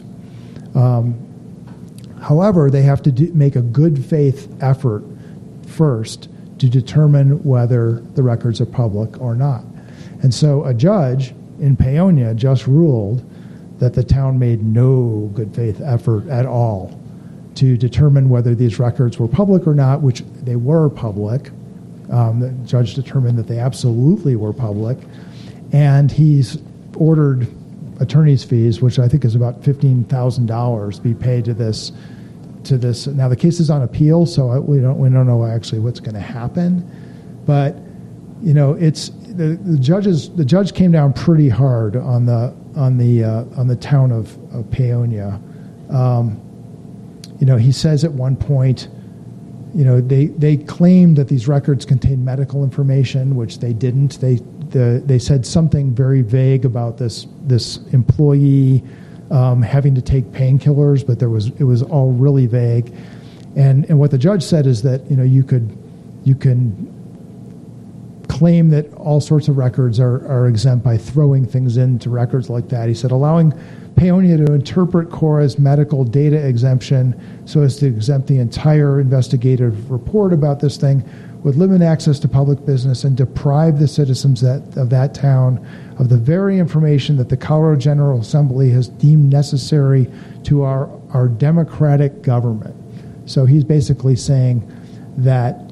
Um, 0.75 1.15
however 2.21 2.71
they 2.71 2.83
have 2.83 3.03
to 3.03 3.13
do, 3.13 3.33
make 3.33 3.57
a 3.57 3.63
good 3.63 4.05
faith 4.05 4.53
effort 4.61 5.05
first 5.67 6.29
to 6.59 6.69
determine 6.69 7.43
whether 7.43 8.01
the 8.15 8.23
records 8.23 8.61
are 8.61 8.67
public 8.67 9.21
or 9.21 9.35
not 9.35 9.65
and 10.23 10.33
so 10.33 10.64
a 10.64 10.75
judge 10.75 11.35
in 11.61 11.77
Paonia 11.77 12.35
just 12.35 12.67
ruled 12.67 13.25
that 13.79 13.95
the 13.95 14.05
town 14.05 14.39
made 14.39 14.62
no 14.62 15.31
good 15.35 15.55
faith 15.55 15.81
effort 15.81 16.27
at 16.29 16.47
all 16.47 16.99
to 17.57 17.77
determine 17.77 18.29
whether 18.29 18.55
these 18.55 18.79
records 18.79 19.19
were 19.19 19.29
public 19.29 19.67
or 19.67 19.75
not, 19.75 20.03
which 20.03 20.23
they 20.43 20.57
were 20.57 20.89
public. 20.89 21.51
Um, 22.11 22.41
the 22.41 22.51
judge 22.67 22.95
determined 22.95 23.39
that 23.39 23.49
they 23.49 23.59
absolutely 23.59 24.37
were 24.37 24.53
public. 24.53 24.99
And 25.73 26.12
he's 26.12 26.59
ordered 26.97 27.49
attorney's 27.99 28.45
fees, 28.45 28.81
which 28.81 28.99
I 28.99 29.09
think 29.09 29.25
is 29.25 29.35
about 29.35 29.62
$15,000, 29.62 31.03
be 31.03 31.14
paid 31.14 31.45
to 31.47 31.55
this. 31.55 31.93
To 32.64 32.77
this 32.77 33.07
now, 33.07 33.29
the 33.29 33.37
case 33.37 33.61
is 33.61 33.71
on 33.71 33.83
appeal, 33.83 34.27
so 34.27 34.61
we 34.61 34.81
don't 34.81 34.99
we 34.99 35.09
don't 35.09 35.29
know 35.29 35.47
actually 35.47 35.79
what's 35.79 36.01
going 36.01 36.17
to 36.17 36.21
happen, 36.21 36.85
but 37.47 37.77
you 38.43 38.55
know 38.55 38.73
it's 38.73 39.12
the, 39.37 39.59
the 39.62 39.78
judges 39.78 40.30
the 40.30 40.45
judge 40.45 40.74
came 40.74 40.93
down 40.93 41.12
pretty 41.12 41.49
hard 41.49 41.97
on 41.97 42.26
the 42.26 42.55
on 42.74 42.99
the 42.99 43.24
uh, 43.24 43.45
on 43.57 43.68
the 43.68 43.76
town 43.76 44.12
of, 44.12 44.32
of 44.55 44.64
Paonia. 44.66 45.41
Um, 45.93 46.41
you 47.39 47.47
know, 47.47 47.57
he 47.57 47.72
says 47.72 48.05
at 48.05 48.12
one 48.12 48.37
point, 48.37 48.89
you 49.74 49.84
know, 49.84 50.01
they 50.01 50.26
they 50.26 50.57
claimed 50.57 51.16
that 51.16 51.28
these 51.28 51.47
records 51.47 51.84
contained 51.84 52.24
medical 52.24 52.64
information, 52.64 53.37
which 53.37 53.59
they 53.59 53.72
didn't. 53.72 54.20
They 54.20 54.37
the, 54.70 55.03
they 55.05 55.18
said 55.18 55.47
something 55.47 55.95
very 55.95 56.22
vague 56.22 56.64
about 56.64 56.99
this 56.99 57.26
this 57.43 57.78
employee 57.93 58.82
um, 59.30 59.62
having 59.62 59.95
to 59.95 60.03
take 60.03 60.24
painkillers, 60.26 61.07
but 61.07 61.18
there 61.18 61.30
was 61.30 61.49
it 61.59 61.64
was 61.64 61.82
all 61.82 62.12
really 62.12 62.47
vague. 62.47 62.93
And 63.55 63.84
and 63.87 63.99
what 63.99 64.11
the 64.11 64.18
judge 64.18 64.43
said 64.43 64.66
is 64.66 64.82
that 64.82 65.09
you 65.11 65.16
know 65.16 65.24
you 65.24 65.43
could 65.43 65.76
you 66.24 66.34
can 66.34 66.96
claim 68.37 68.68
that 68.68 68.93
all 68.95 69.20
sorts 69.20 69.49
of 69.49 69.57
records 69.57 69.99
are, 69.99 70.26
are 70.28 70.47
exempt 70.47 70.84
by 70.84 70.99
throwing 70.99 71.47
things 71.47 71.78
into 71.78 72.11
records 72.11 72.51
like 72.51 72.68
that. 72.68 72.87
He 72.89 72.95
said 72.95 73.11
allowing 73.11 73.53
Paonia 73.95 74.45
to 74.45 74.53
interpret 74.53 75.11
Cora's 75.11 75.59
medical 75.59 76.05
data 76.05 76.47
exemption 76.47 77.18
so 77.47 77.62
as 77.62 77.76
to 77.78 77.87
exempt 77.87 78.28
the 78.28 78.39
entire 78.39 79.01
investigative 79.01 79.91
report 79.91 80.34
about 80.34 80.61
this 80.61 80.76
thing 80.76 81.03
would 81.45 81.57
limit 81.57 81.80
access 81.80 82.18
to 82.18 82.28
public 82.28 82.66
business 82.66 83.05
and 83.05 83.16
deprive 83.16 83.78
the 83.78 83.89
citizens 83.89 84.43
that, 84.43 84.62
of 84.76 84.91
that 84.91 85.14
town 85.14 85.66
of 85.99 86.11
the 86.11 86.18
very 86.18 86.59
information 86.59 87.16
that 87.16 87.30
the 87.30 87.37
Colorado 87.37 87.80
General 87.80 88.20
Assembly 88.20 88.70
has 88.70 88.89
deemed 88.89 89.32
necessary 89.32 90.11
to 90.45 90.62
our, 90.62 90.91
our 91.14 91.28
democratic 91.28 92.20
government. 92.20 92.74
So 93.24 93.47
he's 93.47 93.64
basically 93.64 94.16
saying 94.16 94.70
that 95.16 95.66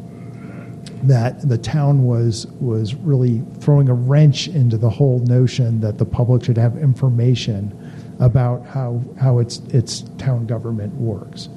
that 1.09 1.47
the 1.49 1.59
town 1.59 2.05
was 2.05 2.47
was 2.61 2.95
really 2.95 3.43
throwing 3.61 3.89
a 3.89 3.95
wrench 3.95 4.49
into 4.49 4.77
the 4.79 4.91
whole 4.91 5.19
notion 5.21 5.81
that 5.81 5.99
the 5.99 6.05
public 6.05 6.45
should 6.45 6.57
have 6.57 6.77
information 6.79 7.73
about 8.21 8.65
how 8.67 9.03
how 9.21 9.39
its 9.39 9.59
its 9.69 10.03
town 10.19 10.47
government 10.47 10.95
works. 10.95 11.49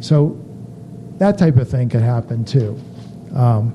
So 0.00 0.38
that 1.18 1.36
type 1.36 1.56
of 1.56 1.68
thing 1.68 1.88
could 1.88 2.02
happen 2.02 2.44
too. 2.44 2.78
Um, 3.34 3.74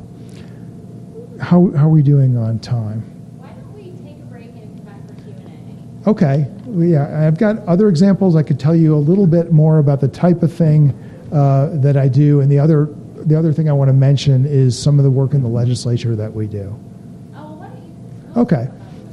how 1.42 1.72
how 1.72 1.86
are 1.86 1.90
we 1.90 2.02
doing 2.02 2.38
on 2.38 2.60
time? 2.60 3.02
Why 3.38 3.50
don't 3.50 3.74
we 3.74 3.92
take 4.04 4.18
a 4.22 4.26
break 4.26 4.48
and 4.56 4.78
come 4.78 4.86
back 4.86 5.08
for 5.08 5.14
Q 5.24 5.34
and 5.34 6.06
A? 6.06 6.10
Okay, 6.10 6.48
yeah, 6.90 7.28
I've 7.28 7.38
got 7.38 7.60
other 7.68 7.90
examples. 7.90 8.36
I 8.36 8.44
could 8.44 8.60
tell 8.60 8.76
you 8.76 8.96
a 8.96 8.98
little 8.98 9.28
bit 9.28 9.52
more 9.52 9.80
about 9.80 10.00
the 10.00 10.08
type 10.08 10.42
of 10.44 10.54
thing 10.54 10.94
uh, 11.34 11.70
that 11.74 11.98
I 11.98 12.08
do, 12.08 12.40
and 12.40 12.50
the 12.50 12.60
other 12.60 12.90
the 13.26 13.38
other 13.38 13.52
thing 13.52 13.70
I 13.70 13.74
want 13.74 13.90
to 13.90 13.94
mention 13.94 14.46
is 14.46 14.78
some 14.78 15.00
of 15.00 15.04
the 15.04 15.12
work 15.12 15.34
in 15.34 15.42
the 15.42 15.50
legislature 15.50 16.16
that 16.16 16.34
we 16.34 16.48
do. 16.48 16.78
Oh, 17.36 17.44
well, 17.44 17.56
why 17.56 17.68
don't 17.68 18.36
you? 18.36 18.42
Okay. 18.42 18.70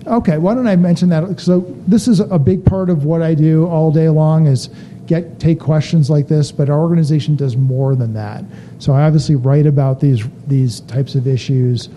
Okay, 0.06 0.38
why 0.38 0.54
don't 0.54 0.66
I 0.66 0.76
mention 0.76 1.08
that? 1.10 1.40
So 1.40 1.60
this 1.86 2.08
is 2.08 2.20
a 2.20 2.38
big 2.38 2.64
part 2.64 2.90
of 2.90 3.04
what 3.04 3.22
I 3.22 3.34
do 3.34 3.66
all 3.66 3.92
day 3.92 4.08
long 4.08 4.46
is 4.46 4.68
get 5.06 5.38
take 5.38 5.60
questions 5.60 6.10
like 6.10 6.28
this, 6.28 6.50
but 6.50 6.68
our 6.68 6.80
organization 6.80 7.36
does 7.36 7.56
more 7.56 7.94
than 7.94 8.14
that. 8.14 8.44
So 8.78 8.92
I 8.92 9.02
obviously 9.02 9.36
write 9.36 9.66
about 9.66 10.00
these 10.00 10.24
these 10.48 10.80
types 10.80 11.14
of 11.14 11.26
issues. 11.26 11.88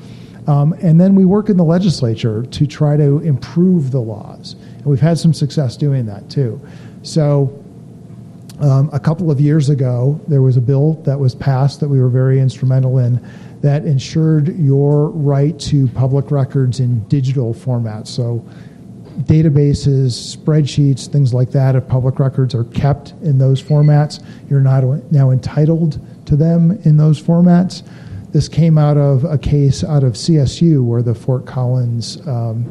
Um, 0.48 0.74
and 0.82 1.02
then 1.02 1.16
we 1.16 1.26
work 1.26 1.50
in 1.50 1.58
the 1.58 1.64
legislature 1.64 2.44
to 2.44 2.68
try 2.68 2.96
to 2.98 3.20
improve 3.22 3.90
the 3.90 4.02
laws. 4.02 4.56
And 4.78 4.86
we've 4.86 5.02
had 5.02 5.18
some 5.18 5.34
success 5.34 5.76
doing 5.76 6.06
that 6.06 6.30
too. 6.30 6.62
So 7.02 7.65
um, 8.60 8.90
a 8.94 9.00
couple 9.00 9.30
of 9.30 9.42
years 9.42 9.70
ago, 9.70 10.20
there 10.28 10.42
was 10.42 10.56
a 10.56 10.62
bill 10.62 10.94
that 11.04 11.20
was 11.20 11.36
passed 11.36 11.80
that 11.82 11.90
we 11.90 12.00
were 12.00 12.10
very 12.10 12.40
instrumental 12.40 13.00
in 13.00 13.26
that 13.62 13.86
ensured 13.86 14.58
your 14.58 15.10
right 15.10 15.60
to 15.60 15.88
public 15.90 16.32
records 16.32 16.80
in 16.80 17.00
digital 17.08 17.54
formats. 17.54 18.08
So, 18.08 18.46
databases, 19.24 20.38
spreadsheets, 20.38 21.08
things 21.08 21.34
like 21.34 21.52
that, 21.52 21.76
if 21.76 21.88
public 21.88 22.20
records 22.20 22.54
are 22.54 22.66
kept 22.66 23.12
in 23.24 23.38
those 23.38 23.62
formats, 23.62 24.24
you're 24.50 24.62
not 24.62 24.84
now 25.12 25.32
entitled 25.32 26.00
to 26.28 26.36
them 26.36 26.72
in 26.84 26.98
those 26.98 27.22
formats. 27.22 27.84
This 28.32 28.50
came 28.50 28.78
out 28.78 28.98
of 28.98 29.24
a 29.24 29.38
case 29.38 29.84
out 29.84 30.04
of 30.04 30.14
CSU 30.14 30.84
where 30.84 31.02
the 31.02 31.16
Fort 31.16 31.46
Collins 31.46 32.26
um, 32.28 32.66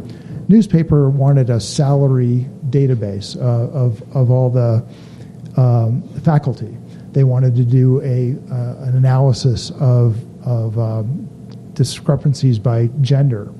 newspaper 0.48 1.08
wanted 1.08 1.48
a 1.48 1.58
salary 1.58 2.46
database 2.68 3.36
uh, 3.36 3.70
of, 3.72 4.02
of 4.14 4.30
all 4.30 4.50
the 4.50 4.84
um, 5.56 6.02
faculty. 6.20 6.76
They 7.12 7.24
wanted 7.24 7.54
to 7.56 7.64
do 7.64 8.00
a 8.02 8.36
uh, 8.52 8.88
an 8.88 8.96
analysis 8.96 9.70
of 9.80 10.18
of 10.46 10.78
um, 10.78 11.28
discrepancies 11.74 12.58
by 12.58 12.88
gender, 13.00 13.52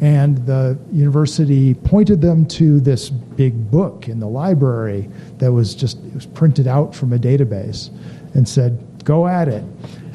and 0.00 0.38
the 0.46 0.78
university 0.92 1.74
pointed 1.74 2.20
them 2.20 2.46
to 2.46 2.80
this 2.80 3.08
big 3.10 3.70
book 3.70 4.08
in 4.08 4.20
the 4.20 4.28
library 4.28 5.08
that 5.38 5.52
was 5.52 5.74
just 5.74 5.98
it 6.04 6.14
was 6.14 6.26
printed 6.26 6.66
out 6.66 6.94
from 6.94 7.12
a 7.12 7.18
database, 7.18 7.90
and 8.34 8.46
said, 8.46 8.78
"Go 9.04 9.26
at 9.26 9.48
it," 9.48 9.64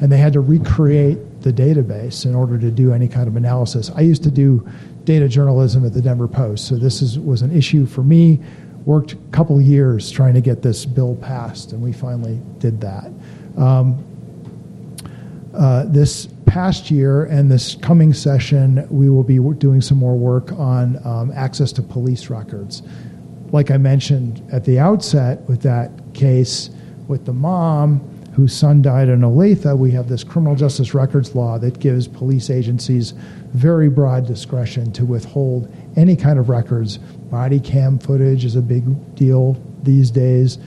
and 0.00 0.12
they 0.12 0.18
had 0.18 0.32
to 0.34 0.40
recreate 0.40 1.18
the 1.42 1.52
database 1.52 2.26
in 2.26 2.34
order 2.34 2.58
to 2.58 2.70
do 2.70 2.92
any 2.92 3.08
kind 3.08 3.28
of 3.28 3.36
analysis. 3.36 3.90
I 3.94 4.00
used 4.00 4.22
to 4.24 4.30
do 4.30 4.66
data 5.04 5.28
journalism 5.28 5.84
at 5.86 5.94
the 5.94 6.02
Denver 6.02 6.28
Post, 6.28 6.66
so 6.66 6.76
this 6.76 7.00
is, 7.00 7.18
was 7.18 7.42
an 7.42 7.56
issue 7.56 7.86
for 7.86 8.02
me. 8.02 8.40
Worked 8.88 9.12
a 9.12 9.16
couple 9.32 9.60
years 9.60 10.10
trying 10.10 10.32
to 10.32 10.40
get 10.40 10.62
this 10.62 10.86
bill 10.86 11.14
passed, 11.16 11.72
and 11.72 11.82
we 11.82 11.92
finally 11.92 12.40
did 12.58 12.80
that. 12.80 13.12
Um, 13.58 14.02
uh, 15.52 15.84
this 15.88 16.26
past 16.46 16.90
year 16.90 17.24
and 17.24 17.50
this 17.50 17.74
coming 17.74 18.14
session, 18.14 18.86
we 18.88 19.10
will 19.10 19.22
be 19.22 19.40
doing 19.58 19.82
some 19.82 19.98
more 19.98 20.16
work 20.16 20.52
on 20.52 21.06
um, 21.06 21.30
access 21.32 21.70
to 21.72 21.82
police 21.82 22.30
records. 22.30 22.80
Like 23.52 23.70
I 23.70 23.76
mentioned 23.76 24.42
at 24.50 24.64
the 24.64 24.78
outset 24.78 25.42
with 25.42 25.60
that 25.64 25.90
case 26.14 26.70
with 27.08 27.26
the 27.26 27.34
mom, 27.34 28.00
whose 28.38 28.56
son 28.56 28.80
died 28.80 29.08
in 29.08 29.22
Olathe, 29.22 29.76
we 29.76 29.90
have 29.90 30.08
this 30.08 30.22
criminal 30.22 30.54
justice 30.54 30.94
records 30.94 31.34
law 31.34 31.58
that 31.58 31.80
gives 31.80 32.06
police 32.06 32.50
agencies 32.50 33.10
very 33.52 33.88
broad 33.88 34.28
discretion 34.28 34.92
to 34.92 35.04
withhold 35.04 35.68
any 35.96 36.14
kind 36.14 36.38
of 36.38 36.48
records. 36.48 36.98
Body 37.32 37.58
cam 37.58 37.98
footage 37.98 38.44
is 38.44 38.54
a 38.54 38.62
big 38.62 39.16
deal 39.16 39.60
these 39.82 40.12
days, 40.12 40.58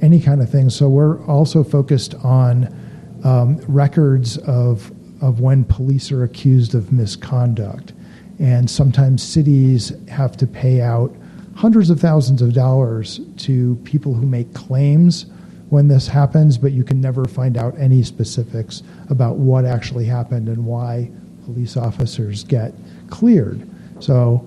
any 0.00 0.20
kind 0.20 0.42
of 0.42 0.50
thing. 0.50 0.68
So 0.68 0.88
we're 0.88 1.24
also 1.26 1.62
focused 1.62 2.16
on 2.24 2.74
um, 3.22 3.58
records 3.68 4.38
of 4.38 4.90
of 5.20 5.38
when 5.38 5.62
police 5.62 6.10
are 6.10 6.24
accused 6.24 6.74
of 6.74 6.90
misconduct, 6.90 7.92
and 8.40 8.68
sometimes 8.68 9.22
cities 9.22 9.92
have 10.08 10.36
to 10.38 10.46
pay 10.48 10.80
out 10.80 11.14
hundreds 11.54 11.88
of 11.88 12.00
thousands 12.00 12.42
of 12.42 12.52
dollars 12.52 13.20
to 13.36 13.76
people 13.84 14.12
who 14.12 14.26
make 14.26 14.52
claims 14.54 15.26
when 15.72 15.88
this 15.88 16.06
happens, 16.06 16.58
but 16.58 16.70
you 16.72 16.84
can 16.84 17.00
never 17.00 17.24
find 17.24 17.56
out 17.56 17.74
any 17.78 18.02
specifics 18.02 18.82
about 19.08 19.36
what 19.36 19.64
actually 19.64 20.04
happened 20.04 20.46
and 20.46 20.66
why 20.66 21.10
police 21.46 21.78
officers 21.78 22.44
get 22.44 22.74
cleared. 23.08 23.66
So 23.98 24.46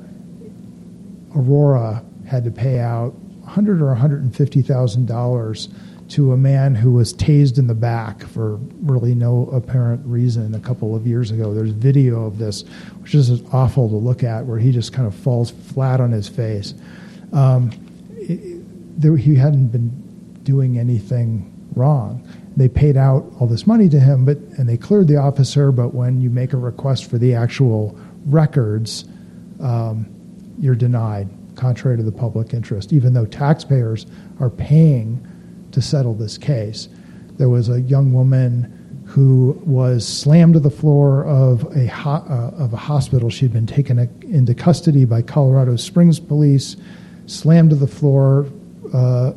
Aurora 1.36 2.06
had 2.28 2.44
to 2.44 2.52
pay 2.52 2.78
out 2.78 3.16
100 3.42 3.82
or 3.82 3.88
150 3.88 4.62
thousand 4.62 5.08
dollars 5.08 5.70
to 6.10 6.32
a 6.34 6.38
man 6.38 6.76
who 6.76 6.92
was 6.92 7.12
tased 7.12 7.58
in 7.58 7.66
the 7.66 7.74
back 7.74 8.22
for 8.28 8.58
really 8.84 9.16
no 9.16 9.50
apparent 9.52 10.06
reason 10.06 10.54
a 10.54 10.60
couple 10.60 10.96
of 10.96 11.08
years 11.08 11.32
ago. 11.32 11.56
There's 11.56 11.72
video 11.72 12.24
of 12.28 12.38
this, 12.38 12.62
which 13.02 13.16
is 13.16 13.42
awful 13.52 13.90
to 13.90 13.96
look 13.96 14.24
at, 14.24 14.46
where 14.46 14.60
he 14.60 14.72
just 14.72 14.94
kind 14.94 15.08
of 15.08 15.16
falls 15.16 15.50
flat 15.50 16.00
on 16.00 16.12
his 16.12 16.30
face. 16.30 16.76
Um, 17.34 17.72
it, 18.12 19.02
there, 19.02 19.18
he 19.18 19.34
hadn't 19.34 19.70
been 19.70 20.05
doing 20.46 20.80
anything 20.80 21.52
wrong. 21.76 22.26
They 22.56 22.70
paid 22.70 22.96
out 22.96 23.26
all 23.38 23.48
this 23.48 23.68
money 23.68 23.90
to 23.90 24.00
him, 24.00 24.24
but 24.24 24.38
and 24.58 24.70
they 24.70 24.78
cleared 24.78 25.10
the 25.10 25.18
officer. 25.18 25.74
But 25.74 25.94
when 25.94 26.22
you 26.22 26.30
make 26.30 26.54
a 26.54 26.58
request 26.58 27.10
for 27.10 27.18
the 27.18 27.36
actual 27.36 28.00
records, 28.26 29.04
um, 29.60 30.08
you're 30.58 30.76
denied, 30.76 31.28
contrary 31.56 31.98
to 31.98 32.04
the 32.04 32.14
public 32.14 32.54
interest. 32.54 32.94
Even 32.94 33.14
though 33.14 33.26
taxpayers 33.26 34.06
are 34.40 34.50
paying 34.50 35.28
to 35.74 35.82
settle 35.82 36.14
this 36.14 36.38
case, 36.38 36.88
there 37.38 37.50
was 37.50 37.68
a 37.68 37.82
young 37.82 38.14
woman 38.14 38.72
who 39.06 39.62
was 39.66 40.08
slammed 40.08 40.54
to 40.54 40.60
the 40.60 40.70
floor 40.70 41.26
of 41.26 41.64
a 41.76 41.88
ho- 41.88 42.26
uh, 42.30 42.64
of 42.64 42.74
a 42.74 42.78
hospital. 42.78 43.30
She'd 43.30 43.54
been 43.54 43.68
taken 43.68 44.00
into 44.22 44.56
custody 44.56 45.06
by 45.06 45.22
Colorado 45.22 45.76
Springs 45.76 46.20
police, 46.20 46.78
slammed 47.28 47.72
to 47.72 47.76
the 47.76 47.88
floor. 47.88 48.48
Uh, 48.94 49.34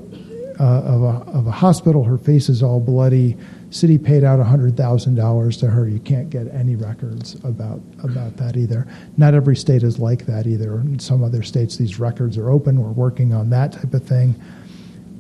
uh, 0.61 0.83
of, 0.83 1.03
a, 1.03 1.31
of 1.31 1.47
a 1.47 1.51
hospital. 1.51 2.05
Her 2.05 2.19
face 2.19 2.49
is 2.49 2.63
all 2.63 2.81
bloody. 2.81 3.37
City 3.71 3.99
paid 3.99 4.25
out 4.25 4.41
$100,000 4.41 5.61
to 5.61 5.67
her. 5.67 5.89
You 5.89 6.01
can't 6.01 6.31
get 6.31 6.53
any 6.55 6.75
records 6.75 7.35
about, 7.45 7.81
about 8.03 8.37
that 8.39 8.57
either. 8.57 8.87
Not 9.17 9.35
every 9.35 9.57
state 9.57 9.83
is 9.83 9.99
like 9.99 10.27
that 10.27 10.47
either. 10.47 10.81
In 10.81 10.99
some 10.99 11.23
other 11.23 11.43
states, 11.43 11.77
these 11.77 12.01
records 12.01 12.39
are 12.39 12.51
open. 12.51 12.83
We're 12.83 12.91
working 12.91 13.33
on 13.33 13.51
that 13.51 13.73
type 13.73 13.95
of 13.95 14.03
thing. 14.03 14.41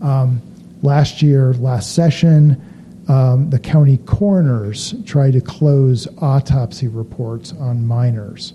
Um, 0.01 0.41
last 0.83 1.23
year, 1.23 1.53
last 1.55 1.95
session, 1.95 2.61
um, 3.09 3.51
the 3.51 3.59
county 3.59 3.99
coroners 3.99 4.95
tried 5.07 5.33
to 5.33 5.41
close 5.41 6.09
autopsy 6.19 6.89
reports 6.89 7.53
on 7.53 7.87
minors. 7.87 8.55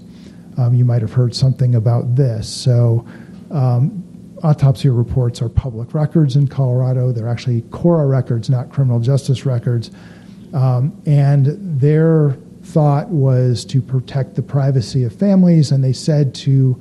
Um, 0.58 0.76
you 0.76 0.86
might 0.86 1.02
have 1.02 1.14
heard 1.14 1.36
something 1.36 1.76
about 1.76 2.16
this. 2.16 2.48
So, 2.48 3.06
um, 3.52 4.03
autopsy 4.44 4.90
reports 4.90 5.42
are 5.42 5.50
public 5.50 5.94
records 5.94 6.36
in 6.36 6.48
Colorado. 6.48 7.12
They're 7.12 7.30
actually 7.30 7.62
CORA 7.72 8.06
records, 8.06 8.50
not 8.50 8.70
criminal 8.70 9.00
justice 9.00 9.46
records. 9.46 9.90
Um, 10.54 11.02
and 11.06 11.46
their 11.80 12.38
thought 12.64 13.10
was 13.10 13.66
to 13.66 13.82
protect 13.82 14.36
the 14.36 14.42
privacy 14.42 15.04
of 15.04 15.14
families, 15.14 15.72
and 15.72 15.84
they 15.84 15.94
said 15.94 16.36
to 16.36 16.80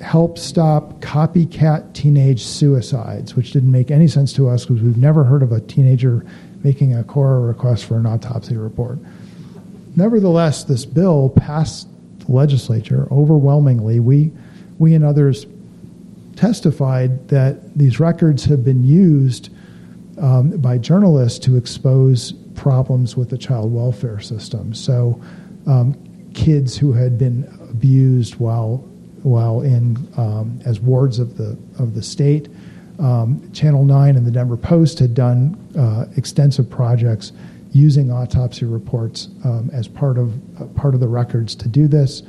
help 0.00 0.38
stop 0.38 1.00
copycat 1.00 1.92
teenage 1.92 2.42
suicides, 2.42 3.36
which 3.36 3.52
didn't 3.52 3.70
make 3.70 3.90
any 3.90 4.08
sense 4.08 4.32
to 4.32 4.48
us 4.48 4.64
because 4.64 4.82
we've 4.82 4.96
never 4.96 5.24
heard 5.24 5.42
of 5.42 5.52
a 5.52 5.60
teenager 5.60 6.24
making 6.62 6.94
a 6.94 7.04
CORA 7.04 7.40
request 7.40 7.84
for 7.84 7.98
an 7.98 8.06
autopsy 8.06 8.56
report. 8.56 8.98
Nevertheless, 9.96 10.64
this 10.64 10.86
bill 10.86 11.30
passed 11.30 11.88
the 12.20 12.32
legislature 12.32 13.08
overwhelmingly. 13.10 14.00
We, 14.00 14.32
we 14.78 14.94
and 14.94 15.04
others 15.04 15.46
testified 16.40 17.28
that 17.28 17.76
these 17.76 18.00
records 18.00 18.46
have 18.46 18.64
been 18.64 18.82
used 18.82 19.50
um, 20.18 20.50
by 20.52 20.78
journalists 20.78 21.38
to 21.38 21.54
expose 21.54 22.32
problems 22.54 23.14
with 23.14 23.28
the 23.28 23.36
child 23.36 23.70
welfare 23.70 24.20
system. 24.20 24.72
So, 24.72 25.20
um, 25.66 25.94
kids 26.32 26.78
who 26.78 26.94
had 26.94 27.18
been 27.18 27.44
abused 27.68 28.36
while 28.36 28.78
while 29.22 29.60
in 29.60 29.98
um, 30.16 30.58
as 30.64 30.80
wards 30.80 31.18
of 31.18 31.36
the 31.36 31.58
of 31.78 31.94
the 31.94 32.02
state. 32.02 32.48
Um, 32.98 33.50
Channel 33.52 33.84
Nine 33.84 34.16
and 34.16 34.26
the 34.26 34.30
Denver 34.30 34.56
Post 34.56 34.98
had 34.98 35.12
done 35.12 35.58
uh, 35.78 36.06
extensive 36.16 36.70
projects 36.70 37.32
using 37.72 38.10
autopsy 38.10 38.64
reports 38.64 39.28
um, 39.44 39.68
as 39.74 39.88
part 39.88 40.16
of 40.16 40.32
uh, 40.58 40.64
part 40.68 40.94
of 40.94 41.00
the 41.00 41.08
records 41.08 41.54
to 41.56 41.68
do 41.68 41.86
this. 41.86 42.22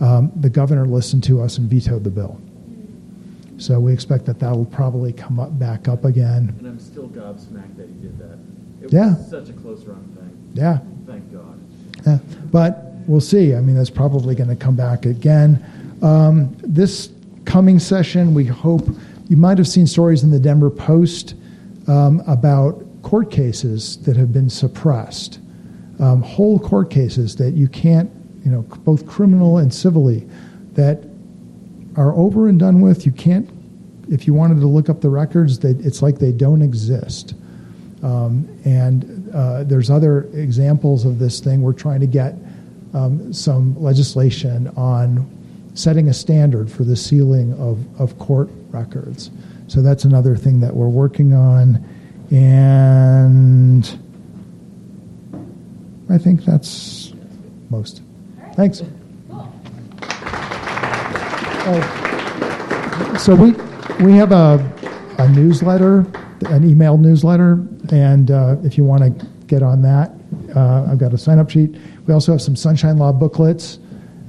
Um, 0.00 0.32
the 0.34 0.50
governor 0.50 0.86
listened 0.86 1.22
to 1.24 1.40
us 1.40 1.58
and 1.58 1.70
vetoed 1.70 2.02
the 2.02 2.10
bill. 2.10 2.40
So 3.58 3.78
we 3.78 3.92
expect 3.92 4.26
that 4.26 4.38
that'll 4.40 4.64
probably 4.64 5.12
come 5.12 5.38
up 5.38 5.58
back 5.58 5.88
up 5.88 6.04
again. 6.04 6.54
And 6.58 6.66
I'm 6.66 6.80
still 6.80 7.08
gobsmacked 7.08 7.76
that 7.76 7.88
he 7.88 7.94
did 7.94 8.18
that. 8.18 8.38
It 8.82 8.92
yeah. 8.92 9.16
such 9.16 9.48
a 9.48 9.52
close 9.52 9.84
run 9.84 10.04
thing. 10.16 10.52
Yeah. 10.54 10.78
Thank 11.06 11.32
God. 11.32 11.60
Yeah. 12.06 12.18
But 12.50 12.92
we'll 13.06 13.20
see. 13.20 13.54
I 13.54 13.60
mean, 13.60 13.76
that's 13.76 13.90
probably 13.90 14.34
going 14.34 14.50
to 14.50 14.56
come 14.56 14.76
back 14.76 15.06
again. 15.06 15.64
Um, 16.02 16.56
this 16.62 17.10
coming 17.44 17.78
session, 17.78 18.34
we 18.34 18.44
hope 18.44 18.86
you 19.28 19.36
might 19.36 19.58
have 19.58 19.68
seen 19.68 19.86
stories 19.86 20.22
in 20.22 20.30
the 20.30 20.40
Denver 20.40 20.70
Post 20.70 21.34
um, 21.86 22.22
about 22.26 22.84
court 23.02 23.30
cases 23.30 23.98
that 24.04 24.16
have 24.16 24.32
been 24.32 24.50
suppressed, 24.50 25.38
um, 26.00 26.22
whole 26.22 26.58
court 26.58 26.90
cases 26.90 27.36
that 27.36 27.52
you 27.52 27.68
can't, 27.68 28.10
you 28.44 28.50
know, 28.50 28.62
both 28.62 29.06
criminal 29.06 29.58
and 29.58 29.72
civilly, 29.72 30.28
that 30.72 31.04
are 31.96 32.14
over 32.14 32.48
and 32.48 32.58
done 32.58 32.80
with. 32.80 33.06
You 33.06 33.12
can't, 33.12 33.48
if 34.08 34.26
you 34.26 34.34
wanted 34.34 34.60
to 34.60 34.66
look 34.66 34.88
up 34.88 35.00
the 35.00 35.10
records, 35.10 35.58
they, 35.58 35.70
it's 35.70 36.02
like 36.02 36.18
they 36.18 36.32
don't 36.32 36.62
exist. 36.62 37.34
Um, 38.02 38.48
and 38.64 39.30
uh, 39.34 39.64
there's 39.64 39.90
other 39.90 40.24
examples 40.34 41.04
of 41.04 41.18
this 41.18 41.40
thing. 41.40 41.62
We're 41.62 41.72
trying 41.72 42.00
to 42.00 42.06
get 42.06 42.34
um, 42.92 43.32
some 43.32 43.80
legislation 43.82 44.68
on 44.76 45.30
setting 45.74 46.08
a 46.08 46.14
standard 46.14 46.70
for 46.70 46.84
the 46.84 46.96
sealing 46.96 47.52
of, 47.54 47.78
of 48.00 48.18
court 48.18 48.48
records. 48.70 49.30
So 49.66 49.82
that's 49.82 50.04
another 50.04 50.36
thing 50.36 50.60
that 50.60 50.74
we're 50.74 50.88
working 50.88 51.32
on. 51.32 51.84
And 52.30 53.84
I 56.10 56.18
think 56.18 56.44
that's 56.44 57.12
most. 57.70 58.02
Thanks. 58.54 58.82
Oh, 61.66 63.16
so 63.18 63.34
we 63.34 63.52
we 64.04 64.12
have 64.12 64.32
a 64.32 64.58
a 65.18 65.28
newsletter, 65.28 66.00
an 66.46 66.68
email 66.68 66.98
newsletter, 66.98 67.52
and 67.90 68.30
uh, 68.30 68.56
if 68.62 68.76
you 68.76 68.84
want 68.84 69.02
to 69.02 69.26
get 69.46 69.62
on 69.62 69.80
that, 69.82 70.12
uh, 70.54 70.88
I've 70.90 70.98
got 70.98 71.14
a 71.14 71.18
sign 71.18 71.38
up 71.38 71.48
sheet. 71.48 71.74
We 72.06 72.12
also 72.12 72.32
have 72.32 72.42
some 72.42 72.54
Sunshine 72.54 72.98
Law 72.98 73.12
booklets 73.12 73.78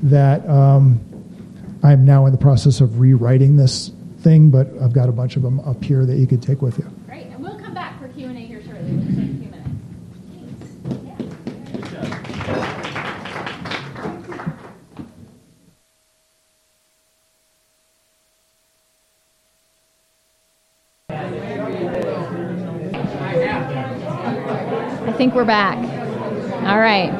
that 0.04 0.48
um, 0.48 1.02
I'm 1.84 2.06
now 2.06 2.26
in 2.26 2.32
the 2.32 2.38
process 2.38 2.80
of 2.80 3.00
rewriting 3.00 3.58
this 3.58 3.92
thing, 4.20 4.50
but 4.50 4.68
I've 4.82 4.94
got 4.94 5.10
a 5.10 5.12
bunch 5.12 5.36
of 5.36 5.42
them 5.42 5.60
up 5.62 5.84
here 5.84 6.06
that 6.06 6.16
you 6.16 6.28
could 6.28 6.42
take 6.42 6.62
with 6.62 6.78
you. 6.78 6.90
Great, 7.06 7.26
and 7.28 7.44
we'll 7.44 7.60
come 7.60 7.74
back 7.74 8.00
for 8.00 8.08
Q 8.10 8.28
and 8.28 8.38
A 8.38 8.42
here 8.42 8.64
shortly. 8.64 9.25
Think 25.18 25.34
we're 25.34 25.46
back. 25.46 25.78
All 26.68 26.80
right. 26.80 27.12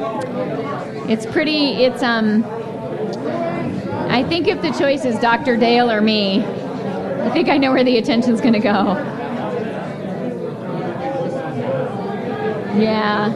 It's 1.10 1.26
pretty. 1.26 1.84
It's 1.84 2.02
um. 2.02 2.44
I 4.08 4.22
think 4.24 4.46
if 4.48 4.62
the 4.62 4.70
choice 4.72 5.04
is 5.04 5.18
Dr. 5.18 5.56
Dale 5.56 5.90
or 5.90 6.00
me, 6.00 6.44
I 6.44 7.30
think 7.32 7.48
I 7.48 7.58
know 7.58 7.72
where 7.72 7.84
the 7.84 7.98
attention's 7.98 8.40
going 8.40 8.52
to 8.52 8.60
go. 8.60 8.94
Yeah. 12.78 13.32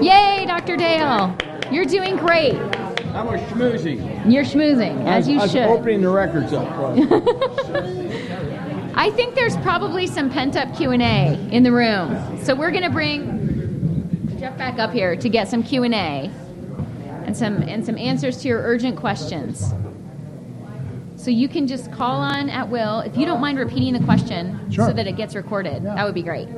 Yay, 0.00 0.44
Dr. 0.46 0.76
Dale. 0.76 1.36
You're 1.72 1.84
doing 1.84 2.16
great. 2.16 2.54
I'm 2.54 3.28
a 3.28 3.38
schmoozing. 3.48 4.30
You're 4.30 4.44
schmoozing, 4.44 5.06
as 5.06 5.26
you 5.26 5.38
I 5.38 5.42
was 5.42 5.52
should. 5.52 5.62
opening 5.62 6.02
the 6.02 6.10
records 6.10 6.52
up. 6.52 6.66
I 8.98 9.10
think 9.10 9.34
there's 9.34 9.56
probably 9.58 10.06
some 10.06 10.30
pent-up 10.30 10.74
Q&A 10.76 11.34
in 11.52 11.62
the 11.62 11.72
room. 11.72 12.42
So 12.42 12.54
we're 12.54 12.70
going 12.70 12.82
to 12.84 12.90
bring 12.90 14.36
Jeff 14.38 14.56
back 14.56 14.78
up 14.78 14.90
here 14.92 15.14
to 15.16 15.28
get 15.28 15.48
some 15.48 15.62
Q&A 15.62 16.30
and 17.24 17.36
some 17.36 17.56
and 17.62 17.84
some 17.84 17.98
answers 17.98 18.38
to 18.38 18.48
your 18.48 18.62
urgent 18.62 18.96
questions. 18.96 19.72
So 21.16 21.30
you 21.30 21.48
can 21.48 21.66
just 21.66 21.90
call 21.92 22.20
on 22.20 22.48
at 22.48 22.68
will. 22.68 23.00
If 23.00 23.16
you 23.16 23.26
don't 23.26 23.40
mind 23.40 23.58
repeating 23.58 23.92
the 23.94 24.04
question 24.04 24.70
Sure. 24.70 24.86
so 24.88 24.92
that 24.92 25.06
it 25.06 25.16
gets 25.16 25.34
recorded, 25.34 25.82
Yeah. 25.82 25.94
that 25.94 26.04
would 26.04 26.14
be 26.14 26.22
great. 26.22 26.48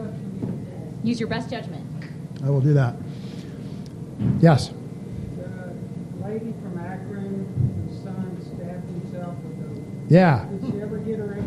Use 1.03 1.19
your 1.19 1.29
best 1.29 1.49
judgment. 1.51 1.85
I 2.45 2.51
will 2.51 2.61
do 2.61 2.75
that. 2.75 2.95
Yes. 4.41 4.69
The 5.37 6.25
lady 6.29 6.53
from 6.63 6.79
Akron, 6.79 7.87
whose 7.89 8.03
son 8.03 8.37
stabbed 8.43 8.89
himself 8.91 9.35
with 9.43 10.11
a. 10.11 10.15
Yeah. 10.15 10.45
Did 10.61 10.71
she 10.73 10.81
ever 10.83 10.99
get 10.99 11.19
her 11.19 11.35
info? 11.35 11.38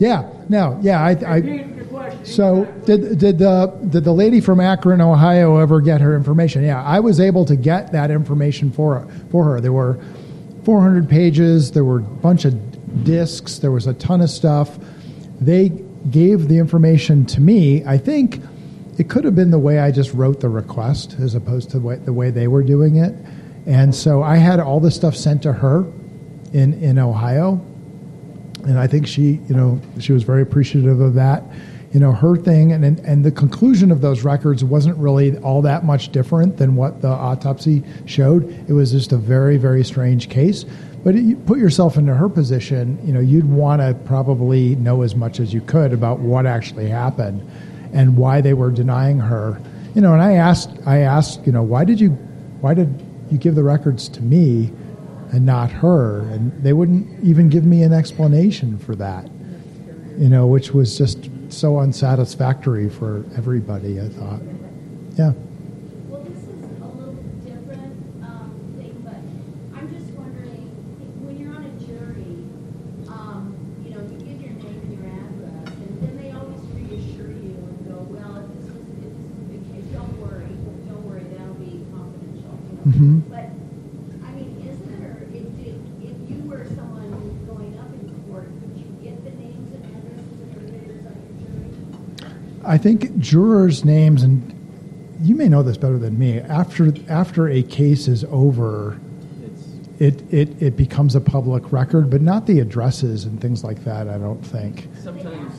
Yeah. 0.00 0.28
No. 0.48 0.78
Yeah. 0.82 1.00
I. 1.00 1.10
I 1.10 1.36
Repeat 1.36 1.78
the 1.78 1.84
question. 1.84 2.24
So 2.24 2.64
did 2.86 3.18
did 3.18 3.38
the 3.38 3.66
did 3.90 4.02
the 4.02 4.12
lady 4.12 4.40
from 4.40 4.58
Akron, 4.58 5.00
Ohio, 5.00 5.58
ever 5.58 5.80
get 5.80 6.00
her 6.00 6.16
information? 6.16 6.64
Yeah, 6.64 6.82
I 6.82 6.98
was 7.00 7.20
able 7.20 7.44
to 7.44 7.54
get 7.54 7.92
that 7.92 8.10
information 8.10 8.72
for 8.72 9.06
for 9.30 9.44
her. 9.44 9.60
There 9.60 9.72
were 9.74 10.00
400 10.64 11.08
pages. 11.08 11.70
There 11.70 11.84
were 11.84 11.98
a 11.98 12.02
bunch 12.02 12.46
of 12.46 13.04
discs. 13.04 13.58
There 13.58 13.70
was 13.70 13.86
a 13.86 13.94
ton 13.94 14.22
of 14.22 14.30
stuff. 14.30 14.78
They 15.40 15.68
gave 16.10 16.48
the 16.48 16.58
information 16.58 17.26
to 17.26 17.40
me. 17.40 17.84
I 17.84 17.98
think 17.98 18.40
it 18.98 19.10
could 19.10 19.24
have 19.24 19.36
been 19.36 19.50
the 19.50 19.58
way 19.58 19.80
I 19.80 19.90
just 19.90 20.14
wrote 20.14 20.40
the 20.40 20.48
request 20.48 21.16
as 21.20 21.34
opposed 21.34 21.70
to 21.70 21.78
the 21.78 21.86
way, 21.86 21.96
the 21.96 22.12
way 22.12 22.30
they 22.30 22.48
were 22.48 22.62
doing 22.62 22.96
it. 22.96 23.14
And 23.66 23.94
so 23.94 24.22
I 24.22 24.36
had 24.36 24.60
all 24.60 24.80
the 24.80 24.90
stuff 24.90 25.14
sent 25.14 25.42
to 25.42 25.52
her 25.52 25.84
in 26.54 26.72
in 26.82 26.98
Ohio 26.98 27.60
and 28.64 28.78
I 28.78 28.86
think 28.86 29.06
she, 29.06 29.40
you 29.48 29.54
know, 29.54 29.80
she 29.98 30.12
was 30.12 30.22
very 30.22 30.42
appreciative 30.42 31.00
of 31.00 31.14
that. 31.14 31.42
You 31.92 31.98
know, 31.98 32.12
her 32.12 32.36
thing, 32.36 32.72
and 32.72 32.84
and, 32.84 33.00
and 33.00 33.24
the 33.24 33.32
conclusion 33.32 33.90
of 33.90 34.00
those 34.00 34.22
records 34.22 34.62
wasn't 34.62 34.96
really 34.96 35.36
all 35.38 35.60
that 35.62 35.84
much 35.84 36.12
different 36.12 36.56
than 36.56 36.76
what 36.76 37.02
the 37.02 37.08
autopsy 37.08 37.82
showed. 38.06 38.48
It 38.68 38.72
was 38.72 38.92
just 38.92 39.12
a 39.12 39.16
very, 39.16 39.56
very 39.56 39.84
strange 39.84 40.28
case. 40.28 40.64
But 41.02 41.14
you 41.14 41.36
put 41.36 41.58
yourself 41.58 41.96
into 41.96 42.14
her 42.14 42.28
position, 42.28 42.98
you 43.06 43.12
know, 43.12 43.20
you'd 43.20 43.48
want 43.48 43.80
to 43.80 43.94
probably 44.04 44.76
know 44.76 45.00
as 45.02 45.14
much 45.14 45.40
as 45.40 45.54
you 45.54 45.62
could 45.62 45.92
about 45.94 46.20
what 46.20 46.44
actually 46.44 46.88
happened 46.88 47.48
and 47.92 48.16
why 48.16 48.40
they 48.42 48.52
were 48.52 48.70
denying 48.70 49.18
her. 49.18 49.60
You 49.94 50.02
know, 50.02 50.12
and 50.12 50.22
I 50.22 50.34
asked, 50.34 50.70
I 50.86 50.98
asked, 50.98 51.46
you 51.46 51.52
know, 51.52 51.62
why 51.62 51.84
did 51.84 51.98
you, 51.98 52.10
why 52.60 52.74
did 52.74 53.02
you 53.30 53.38
give 53.38 53.54
the 53.54 53.62
records 53.62 54.08
to 54.10 54.20
me? 54.20 54.70
And 55.32 55.46
not 55.46 55.70
her. 55.70 56.20
And 56.30 56.52
they 56.62 56.72
wouldn't 56.72 57.24
even 57.24 57.48
give 57.48 57.64
me 57.64 57.82
an 57.82 57.92
explanation 57.92 58.78
for 58.78 58.94
that, 58.96 59.28
you 60.18 60.28
know, 60.28 60.46
which 60.46 60.72
was 60.72 60.96
just 60.96 61.30
so 61.48 61.78
unsatisfactory 61.78 62.88
for 62.88 63.24
everybody, 63.36 64.00
I 64.00 64.08
thought. 64.08 64.40
Yeah. 65.16 65.32
Well, 66.08 66.24
I 92.70 92.78
think 92.78 93.18
jurors' 93.18 93.84
names, 93.84 94.22
and 94.22 94.54
you 95.22 95.34
may 95.34 95.48
know 95.48 95.64
this 95.64 95.76
better 95.76 95.98
than 95.98 96.16
me, 96.16 96.38
after, 96.38 96.92
after 97.08 97.48
a 97.48 97.64
case 97.64 98.06
is 98.06 98.24
over, 98.30 98.96
it, 99.98 100.22
it, 100.32 100.62
it 100.62 100.76
becomes 100.76 101.16
a 101.16 101.20
public 101.20 101.72
record, 101.72 102.10
but 102.10 102.22
not 102.22 102.46
the 102.46 102.60
addresses 102.60 103.24
and 103.24 103.40
things 103.40 103.64
like 103.64 103.82
that, 103.82 104.08
I 104.08 104.18
don't 104.18 104.40
think. 104.40 104.86
Sometimes, 105.02 105.52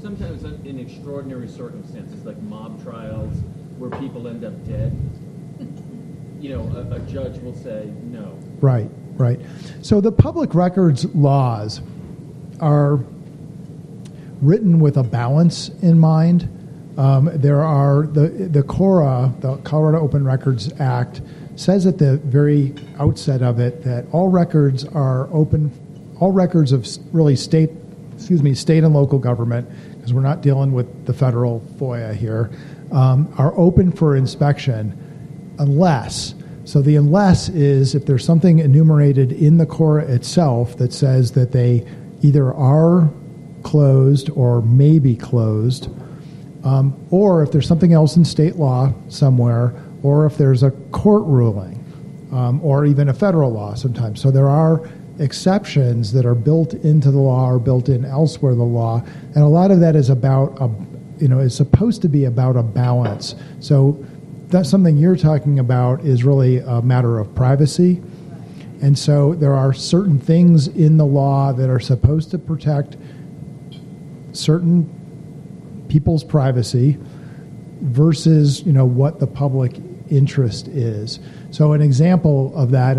sometimes 0.00 0.44
in 0.44 0.78
extraordinary 0.78 1.46
circumstances, 1.46 2.24
like 2.24 2.40
mob 2.44 2.82
trials, 2.82 3.36
where 3.76 3.90
people 4.00 4.28
end 4.28 4.44
up 4.44 4.66
dead, 4.66 4.96
you 6.40 6.56
know, 6.56 6.62
a, 6.74 6.94
a 6.94 7.00
judge 7.00 7.38
will 7.42 7.54
say 7.54 7.92
no. 8.04 8.38
Right, 8.62 8.88
right. 9.18 9.38
So 9.82 10.00
the 10.00 10.12
public 10.12 10.54
records 10.54 11.04
laws 11.14 11.82
are 12.60 12.96
written 14.40 14.80
with 14.80 14.96
a 14.96 15.02
balance 15.02 15.68
in 15.82 15.98
mind. 15.98 16.48
Um, 16.96 17.30
there 17.34 17.62
are 17.62 18.06
the 18.06 18.28
the 18.28 18.62
CORA, 18.62 19.32
the 19.40 19.56
Colorado 19.58 20.00
Open 20.00 20.24
Records 20.24 20.72
Act, 20.80 21.20
says 21.56 21.86
at 21.86 21.98
the 21.98 22.18
very 22.18 22.74
outset 22.98 23.42
of 23.42 23.60
it 23.60 23.82
that 23.84 24.06
all 24.12 24.28
records 24.28 24.84
are 24.84 25.28
open, 25.32 25.70
all 26.20 26.32
records 26.32 26.72
of 26.72 26.86
really 27.12 27.36
state, 27.36 27.70
excuse 28.14 28.42
me, 28.42 28.54
state 28.54 28.84
and 28.84 28.94
local 28.94 29.18
government, 29.18 29.68
because 29.94 30.12
we're 30.12 30.22
not 30.22 30.40
dealing 30.40 30.72
with 30.72 31.06
the 31.06 31.12
federal 31.12 31.60
FOIA 31.78 32.14
here, 32.14 32.50
um, 32.92 33.32
are 33.38 33.56
open 33.58 33.92
for 33.92 34.16
inspection 34.16 34.96
unless. 35.58 36.34
So 36.64 36.82
the 36.82 36.96
unless 36.96 37.48
is 37.48 37.94
if 37.94 38.06
there's 38.06 38.24
something 38.24 38.58
enumerated 38.58 39.32
in 39.32 39.56
the 39.56 39.66
Cora 39.66 40.04
itself 40.04 40.76
that 40.78 40.92
says 40.92 41.32
that 41.32 41.52
they 41.52 41.86
either 42.22 42.52
are 42.52 43.10
closed 43.68 44.30
or 44.30 44.62
may 44.62 44.98
be 44.98 45.14
closed, 45.14 45.88
um, 46.64 46.94
or 47.10 47.42
if 47.42 47.52
there's 47.52 47.68
something 47.68 47.92
else 47.92 48.16
in 48.16 48.24
state 48.24 48.56
law 48.56 48.90
somewhere, 49.08 49.74
or 50.02 50.24
if 50.24 50.38
there's 50.38 50.62
a 50.62 50.70
court 50.90 51.24
ruling, 51.26 51.76
um, 52.32 52.60
or 52.64 52.86
even 52.86 53.08
a 53.10 53.14
federal 53.14 53.52
law 53.52 53.74
sometimes. 53.74 54.22
So 54.22 54.30
there 54.30 54.48
are 54.48 54.88
exceptions 55.18 56.12
that 56.12 56.24
are 56.24 56.34
built 56.34 56.72
into 56.72 57.10
the 57.10 57.18
law 57.18 57.50
or 57.50 57.58
built 57.58 57.88
in 57.88 58.06
elsewhere 58.06 58.54
the 58.54 58.70
law, 58.80 59.02
and 59.34 59.44
a 59.44 59.48
lot 59.48 59.70
of 59.70 59.80
that 59.80 59.94
is 59.96 60.08
about 60.08 60.56
a, 60.60 60.70
you 61.20 61.28
know, 61.28 61.40
is 61.40 61.54
supposed 61.54 62.00
to 62.02 62.08
be 62.08 62.24
about 62.24 62.56
a 62.56 62.62
balance. 62.62 63.34
So 63.60 64.02
that's 64.48 64.70
something 64.70 64.96
you're 64.96 65.16
talking 65.16 65.58
about 65.58 66.00
is 66.04 66.24
really 66.24 66.58
a 66.58 66.80
matter 66.80 67.18
of 67.18 67.34
privacy. 67.34 68.00
And 68.80 68.96
so 68.96 69.34
there 69.34 69.54
are 69.54 69.74
certain 69.74 70.18
things 70.18 70.68
in 70.68 70.96
the 70.96 71.04
law 71.04 71.52
that 71.52 71.68
are 71.68 71.80
supposed 71.80 72.30
to 72.30 72.38
protect 72.38 72.96
certain 74.32 74.88
people's 75.88 76.24
privacy 76.24 76.98
versus 77.80 78.62
you 78.62 78.72
know 78.72 78.84
what 78.84 79.20
the 79.20 79.26
public 79.26 79.76
interest 80.10 80.68
is. 80.68 81.20
So 81.50 81.72
an 81.72 81.82
example 81.82 82.52
of 82.56 82.70
that 82.72 82.96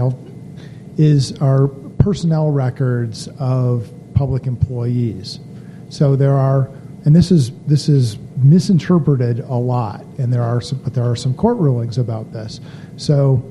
is 0.97 1.33
our 1.41 1.67
personnel 1.67 2.51
records 2.51 3.27
of 3.39 3.91
public 4.13 4.47
employees. 4.47 5.39
So 5.89 6.15
there 6.15 6.35
are, 6.35 6.69
and 7.05 7.15
this 7.15 7.31
is 7.31 7.51
this 7.67 7.89
is 7.89 8.17
misinterpreted 8.37 9.39
a 9.39 9.55
lot, 9.55 10.03
and 10.17 10.31
there 10.31 10.43
are 10.43 10.61
some, 10.61 10.79
but 10.79 10.93
there 10.93 11.09
are 11.09 11.15
some 11.15 11.33
court 11.33 11.57
rulings 11.57 11.97
about 11.97 12.31
this. 12.31 12.59
So 12.97 13.43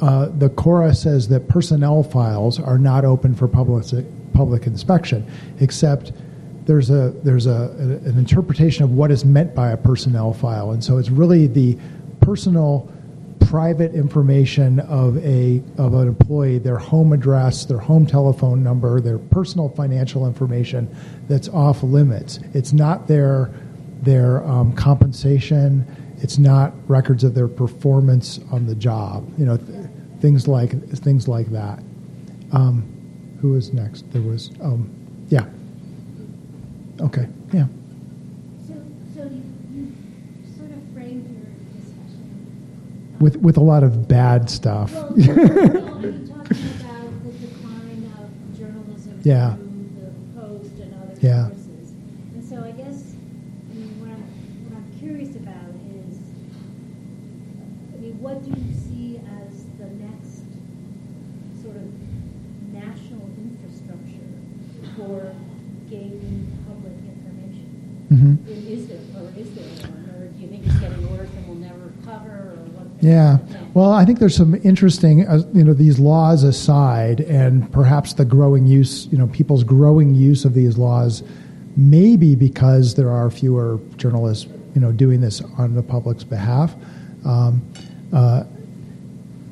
uh, 0.00 0.26
the 0.26 0.48
Cora 0.50 0.94
says 0.94 1.28
that 1.28 1.48
personnel 1.48 2.02
files 2.02 2.60
are 2.60 2.78
not 2.78 3.04
open 3.04 3.34
for 3.34 3.48
public 3.48 3.86
public 4.32 4.66
inspection, 4.66 5.26
except 5.60 6.12
there's 6.66 6.90
a 6.90 7.10
there's 7.22 7.46
a, 7.46 7.74
an 7.78 8.18
interpretation 8.18 8.84
of 8.84 8.92
what 8.92 9.10
is 9.10 9.24
meant 9.24 9.54
by 9.54 9.70
a 9.70 9.76
personnel 9.76 10.32
file, 10.32 10.72
and 10.72 10.82
so 10.82 10.98
it's 10.98 11.10
really 11.10 11.46
the 11.46 11.78
personal 12.20 12.92
private 13.40 13.94
information 13.94 14.80
of 14.80 15.16
a 15.24 15.62
of 15.78 15.94
an 15.94 16.08
employee, 16.08 16.58
their 16.58 16.78
home 16.78 17.12
address, 17.12 17.64
their 17.64 17.78
home 17.78 18.06
telephone 18.06 18.62
number, 18.62 19.00
their 19.00 19.18
personal 19.18 19.68
financial 19.68 20.26
information 20.26 20.94
that's 21.28 21.48
off 21.48 21.82
limits. 21.82 22.40
It's 22.54 22.72
not 22.72 23.06
their 23.06 23.50
their 24.02 24.44
um, 24.44 24.72
compensation. 24.72 25.86
It's 26.18 26.38
not 26.38 26.72
records 26.88 27.24
of 27.24 27.34
their 27.34 27.48
performance 27.48 28.40
on 28.50 28.66
the 28.66 28.74
job. 28.74 29.30
You 29.38 29.46
know, 29.46 29.56
th- 29.56 29.86
things 30.20 30.48
like 30.48 30.88
things 30.90 31.28
like 31.28 31.46
that. 31.52 31.78
Um, 32.52 32.92
next? 33.72 34.10
There 34.12 34.22
was, 34.22 34.50
um, 34.60 34.90
yeah. 35.28 35.46
Okay, 37.00 37.28
yeah. 37.52 37.66
So, 38.66 38.74
so 39.14 39.22
you, 39.24 39.42
you 39.74 39.92
sort 40.56 40.70
of 40.70 40.78
framed 40.94 41.28
your 41.28 41.46
discussion. 41.76 43.16
With 43.20 43.36
with 43.36 43.56
a 43.58 43.60
lot 43.62 43.82
of 43.82 44.08
bad 44.08 44.48
stuff. 44.48 44.92
Well, 44.94 45.12
no, 45.16 45.34
no, 45.34 45.42
I 45.42 45.98
mean, 45.98 46.26
talking 46.26 46.56
about 46.80 47.24
the 47.24 47.32
decline 47.32 48.12
of 48.18 48.58
journalism 48.58 49.20
Yeah. 49.24 49.54
through 49.56 49.90
the 50.00 50.40
Post 50.40 50.80
and 50.80 50.94
other 51.02 51.14
Yeah. 51.20 51.48
sources. 51.48 51.90
And 52.34 52.44
so 52.48 52.64
I 52.64 52.70
guess, 52.72 53.12
I 53.70 53.74
mean, 53.74 54.00
what 54.00 54.08
I'm, 54.10 54.24
what 54.64 54.76
I'm 54.80 54.98
curious 54.98 55.36
about 55.36 55.68
is, 56.00 56.16
I 57.92 57.96
mean, 58.00 58.16
what 58.20 58.42
do 58.42 58.50
you 58.56 58.72
see 58.72 59.20
as 59.20 59.64
the 59.78 59.88
next 60.00 60.48
sort 61.60 61.76
of 61.76 61.88
national 62.72 63.28
infrastructure 63.36 64.32
for 64.96 65.34
gaining 65.90 66.46
public 66.68 66.94
information? 67.00 67.70
Mhm. 68.12 68.32
I- 68.46 68.70
Is 68.72 68.86
there, 68.88 68.98
or 69.16 69.28
is 69.38 69.48
there 69.54 69.70
one, 69.88 70.04
or 70.14 70.26
do 70.28 70.38
you 70.42 70.48
think 70.48 70.66
it's 70.66 70.76
getting 70.80 71.08
worse 71.10 71.30
and 71.36 71.48
will 71.48 71.54
never 71.56 71.90
recover, 71.96 72.54
or 72.54 72.62
what? 72.76 72.86
Yeah. 73.02 73.38
Well, 73.76 73.92
I 73.92 74.06
think 74.06 74.20
there's 74.20 74.34
some 74.34 74.54
interesting, 74.64 75.28
uh, 75.28 75.42
you 75.52 75.62
know, 75.62 75.74
these 75.74 75.98
laws 75.98 76.44
aside, 76.44 77.20
and 77.20 77.70
perhaps 77.70 78.14
the 78.14 78.24
growing 78.24 78.64
use, 78.64 79.06
you 79.12 79.18
know, 79.18 79.26
people's 79.26 79.64
growing 79.64 80.14
use 80.14 80.46
of 80.46 80.54
these 80.54 80.78
laws, 80.78 81.22
maybe 81.76 82.34
because 82.36 82.94
there 82.94 83.10
are 83.10 83.30
fewer 83.30 83.78
journalists, 83.98 84.46
you 84.74 84.80
know, 84.80 84.92
doing 84.92 85.20
this 85.20 85.42
on 85.58 85.74
the 85.74 85.82
public's 85.82 86.24
behalf. 86.24 86.74
Um, 87.26 87.60
uh, 88.14 88.44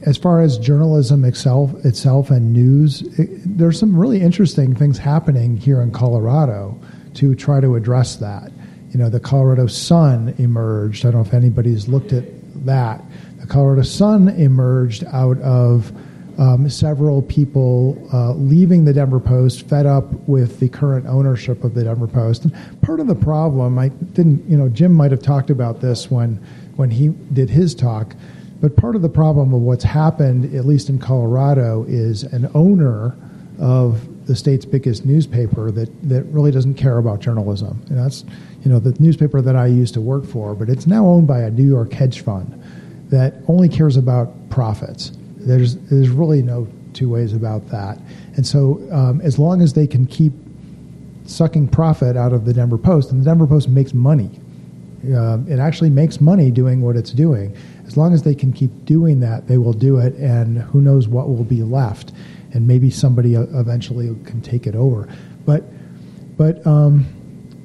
as 0.07 0.17
far 0.17 0.41
as 0.41 0.57
journalism 0.57 1.23
itself, 1.27 1.75
itself 1.85 2.31
and 2.31 2.51
news, 2.51 3.03
it, 3.19 3.29
there's 3.45 3.79
some 3.79 3.95
really 3.95 4.23
interesting 4.23 4.75
things 4.75 4.97
happening 4.97 5.59
here 5.59 5.83
in 5.83 5.91
Colorado 5.91 6.81
to 7.13 7.35
try 7.35 7.61
to 7.61 7.75
address 7.75 8.17
that. 8.17 8.51
You 8.91 9.01
know, 9.01 9.11
the 9.11 9.21
Colorado 9.21 9.67
Sun 9.67 10.35
emerged. 10.39 11.05
I 11.05 11.11
don't 11.11 11.21
know 11.21 11.29
if 11.29 11.35
anybody's 11.35 11.89
looked 11.89 12.15
at 12.15 12.25
that. 12.65 13.03
The 13.45 13.51
Colorado 13.51 13.83
Sun 13.83 14.31
emerged 14.31 15.05
out 15.13 15.39
of 15.43 15.93
um, 16.39 16.67
several 16.71 17.21
people 17.21 18.09
uh, 18.11 18.33
leaving 18.33 18.87
the 18.87 18.93
Denver 18.95 19.21
Post, 19.21 19.69
fed 19.69 19.85
up 19.85 20.11
with 20.27 20.61
the 20.61 20.69
current 20.71 21.05
ownership 21.05 21.63
of 21.63 21.75
the 21.75 21.85
Denver 21.85 22.07
Post. 22.07 22.47
And 22.47 22.81
part 22.81 23.01
of 23.01 23.07
the 23.07 23.15
problem, 23.15 23.79
I 23.79 23.89
didn't, 23.89 24.49
you 24.49 24.57
know, 24.57 24.71
Jim 24.71 24.95
might 24.95 25.11
have 25.11 25.21
talked 25.21 25.51
about 25.51 25.83
this 25.83 26.11
when 26.11 26.37
when 26.77 26.91
he 26.91 27.09
did 27.35 27.51
his 27.51 27.75
talk. 27.75 28.17
But 28.63 28.77
part 28.77 28.97
of 28.97 29.03
the 29.03 29.11
problem 29.11 29.53
of 29.53 29.61
what's 29.61 29.85
happened, 29.85 30.55
at 30.55 30.65
least 30.65 30.89
in 30.89 30.99
Colorado, 30.99 31.85
is 31.87 32.23
an 32.23 32.51
owner 32.55 33.15
of 33.61 34.27
the 34.27 34.35
state's 34.35 34.65
biggest 34.65 35.05
newspaper 35.05 35.71
that, 35.71 35.91
that 36.09 36.23
really 36.29 36.51
doesn't 36.51 36.77
care 36.77 36.97
about 36.97 37.21
journalism. 37.21 37.79
And 37.91 37.99
that's, 37.99 38.25
you 38.65 38.71
know, 38.71 38.79
the 38.79 38.97
newspaper 38.99 39.43
that 39.43 39.55
I 39.55 39.67
used 39.67 39.93
to 39.95 40.01
work 40.01 40.25
for, 40.25 40.55
but 40.55 40.71
it's 40.71 40.87
now 40.87 41.07
owned 41.07 41.27
by 41.27 41.41
a 41.41 41.51
New 41.51 41.69
York 41.69 41.93
hedge 41.93 42.23
fund 42.23 42.59
that 43.15 43.35
only 43.49 43.69
cares 43.69 43.97
about 43.97 44.33
profits. 44.51 45.13
There's, 45.37 45.77
there's 45.77 46.11
really 46.11 46.43
no 46.43 46.67
two 46.93 47.09
ways 47.09 47.33
about 47.33 47.69
that. 47.69 47.99
And 48.37 48.47
so 48.47 48.87
um, 48.93 49.21
as 49.21 49.39
long 49.39 49.63
as 49.63 49.73
they 49.73 49.87
can 49.87 50.07
keep 50.07 50.33
sucking 51.27 51.69
profit 51.69 52.17
out 52.17 52.33
of 52.33 52.45
the 52.45 52.53
Denver 52.53 52.79
Post, 52.79 53.11
and 53.11 53.21
the 53.21 53.25
Denver 53.25 53.47
Post 53.47 53.69
makes 53.69 53.95
money 53.95 54.31
uh, 55.13 55.39
it 55.49 55.59
actually 55.59 55.91
makes 55.91 56.21
money 56.21 56.51
doing 56.51 56.81
what 56.81 56.97
it's 56.97 57.11
doing. 57.11 57.55
As 57.87 57.97
long 57.97 58.15
as 58.15 58.23
they 58.23 58.35
can 58.35 58.53
keep 58.53 58.85
doing 58.85 59.21
that, 59.21 59.47
they 59.47 59.59
will 59.59 59.73
do 59.73 59.99
it, 59.99 60.15
and 60.15 60.59
who 60.59 60.81
knows 60.81 61.09
what 61.09 61.29
will 61.29 61.45
be 61.45 61.63
left. 61.63 62.13
And 62.53 62.67
maybe 62.67 62.91
somebody 62.91 63.35
eventually 63.35 64.15
can 64.25 64.41
take 64.41 64.67
it 64.67 64.75
over. 64.75 65.09
But, 65.45 65.65
but 66.37 66.65
um, 66.67 67.07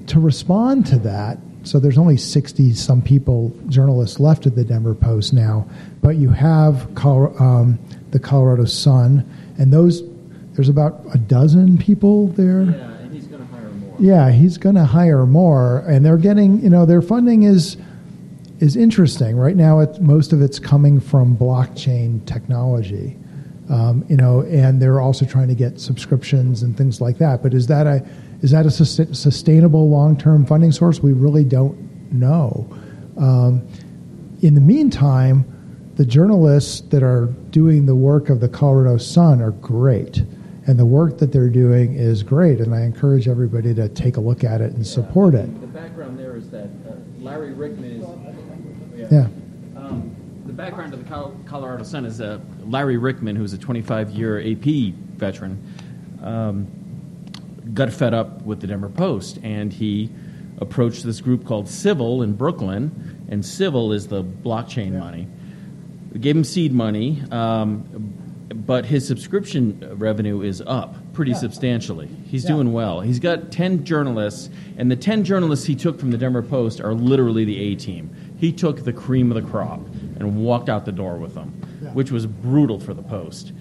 to 0.07 0.19
respond 0.19 0.85
to 0.87 0.97
that, 0.99 1.37
so 1.63 1.79
there's 1.79 1.97
only 1.97 2.17
60 2.17 2.73
some 2.73 3.01
people, 3.01 3.55
journalists 3.67 4.19
left 4.19 4.45
at 4.45 4.55
the 4.55 4.63
Denver 4.63 4.95
Post 4.95 5.33
now, 5.33 5.67
but 6.01 6.15
you 6.15 6.29
have 6.29 6.93
Col- 6.95 7.35
um, 7.41 7.77
the 8.11 8.19
Colorado 8.19 8.65
Sun, 8.65 9.29
and 9.57 9.73
those, 9.73 10.01
there's 10.53 10.69
about 10.69 11.01
a 11.13 11.17
dozen 11.17 11.77
people 11.77 12.27
there. 12.29 12.63
Yeah, 12.63 12.91
and 12.99 13.13
he's 13.13 13.27
going 13.27 13.41
to 13.41 13.53
hire 13.53 13.69
more. 13.69 13.95
Yeah, 13.99 14.31
he's 14.31 14.57
going 14.57 14.75
to 14.75 14.85
hire 14.85 15.25
more, 15.25 15.79
and 15.79 16.05
they're 16.05 16.17
getting, 16.17 16.61
you 16.61 16.69
know, 16.69 16.85
their 16.85 17.01
funding 17.01 17.43
is 17.43 17.77
is 18.59 18.75
interesting 18.75 19.37
right 19.37 19.55
now. 19.55 19.79
It, 19.79 20.01
most 20.01 20.33
of 20.33 20.41
it's 20.41 20.59
coming 20.59 20.99
from 20.99 21.37
blockchain 21.37 22.25
technology, 22.25 23.17
um, 23.69 24.05
you 24.09 24.17
know, 24.17 24.41
and 24.41 24.81
they're 24.81 24.99
also 24.99 25.25
trying 25.25 25.47
to 25.47 25.55
get 25.55 25.79
subscriptions 25.79 26.61
and 26.61 26.77
things 26.77 26.99
like 26.99 27.19
that. 27.19 27.41
But 27.41 27.53
is 27.53 27.67
that 27.67 27.87
a 27.87 28.05
is 28.41 28.51
that 28.51 28.65
a 28.65 28.71
sus- 28.71 29.17
sustainable 29.17 29.89
long 29.89 30.17
term 30.17 30.45
funding 30.45 30.71
source? 30.71 31.01
We 31.01 31.13
really 31.13 31.43
don't 31.43 32.11
know. 32.11 32.67
Um, 33.17 33.67
in 34.41 34.55
the 34.55 34.61
meantime, 34.61 35.45
the 35.95 36.05
journalists 36.05 36.81
that 36.89 37.03
are 37.03 37.25
doing 37.49 37.85
the 37.85 37.95
work 37.95 38.29
of 38.29 38.39
the 38.39 38.47
Colorado 38.47 38.97
Sun 38.97 39.41
are 39.41 39.51
great. 39.51 40.23
And 40.65 40.77
the 40.77 40.85
work 40.85 41.17
that 41.17 41.31
they're 41.31 41.49
doing 41.49 41.95
is 41.95 42.21
great, 42.21 42.59
and 42.59 42.75
I 42.75 42.81
encourage 42.81 43.27
everybody 43.27 43.73
to 43.73 43.89
take 43.89 44.17
a 44.17 44.19
look 44.19 44.43
at 44.43 44.61
it 44.61 44.71
and 44.73 44.85
support 44.85 45.33
it. 45.33 45.61
The 45.61 45.67
background 45.67 46.19
there 46.19 46.35
is 46.35 46.49
that 46.51 46.69
uh, 46.87 46.93
Larry 47.19 47.53
Ryckman 47.53 48.03
is. 48.93 49.11
Yeah. 49.11 49.27
Um, 49.75 50.15
the 50.45 50.53
background 50.53 50.93
of 50.93 51.03
the 51.03 51.33
Colorado 51.45 51.83
Sun 51.83 52.05
is 52.05 52.21
uh, 52.21 52.39
Larry 52.63 52.97
Ryckman, 52.97 53.35
who's 53.35 53.53
a 53.53 53.57
25 53.57 54.11
year 54.11 54.39
AP 54.39 54.93
veteran, 55.17 55.61
um, 56.21 56.67
got 57.73 57.91
fed 57.91 58.13
up 58.13 58.41
with 58.43 58.61
the 58.61 58.67
Denver 58.67 58.89
Post, 58.89 59.39
and 59.43 59.71
he 59.71 60.09
approached 60.59 61.03
this 61.03 61.21
group 61.21 61.45
called 61.45 61.67
Civil 61.67 62.21
in 62.21 62.33
Brooklyn, 62.33 63.25
and 63.29 63.45
Civil 63.45 63.93
is 63.93 64.07
the 64.07 64.23
blockchain 64.23 64.93
money. 64.99 65.27
We 66.11 66.19
gave 66.19 66.35
him 66.35 66.43
seed 66.43 66.73
money, 66.73 67.21
um, 67.31 67.83
but 68.53 68.85
his 68.85 69.07
subscription 69.07 69.93
revenue 69.97 70.41
is 70.41 70.61
up 70.65 70.95
pretty 71.13 71.33
substantially. 71.35 72.09
He's 72.25 72.43
Yeah. 72.43 72.51
doing 72.55 72.73
well. 72.73 73.01
He's 73.01 73.19
got 73.19 73.51
10 73.51 73.83
journalists, 73.83 74.49
and 74.77 74.89
the 74.89 74.95
10 74.95 75.23
journalists 75.23 75.65
he 75.65 75.75
took 75.75 75.99
from 75.99 76.11
the 76.11 76.17
Denver 76.17 76.41
Post 76.41 76.81
are 76.81 76.93
literally 76.93 77.45
the 77.45 77.57
A 77.57 77.75
team. 77.75 78.09
He 78.37 78.51
took 78.51 78.83
the 78.85 78.93
cream 78.93 79.31
of 79.31 79.35
the 79.41 79.47
crop 79.47 79.81
and 80.17 80.37
walked 80.37 80.67
out 80.69 80.85
the 80.85 80.91
door 80.91 81.17
with 81.17 81.35
them, 81.35 81.51
Yeah. 81.83 81.89
which 81.89 82.11
was 82.11 82.25
brutal 82.25 82.79
for 82.79 82.93
the 82.93 83.03
Post. 83.03 83.51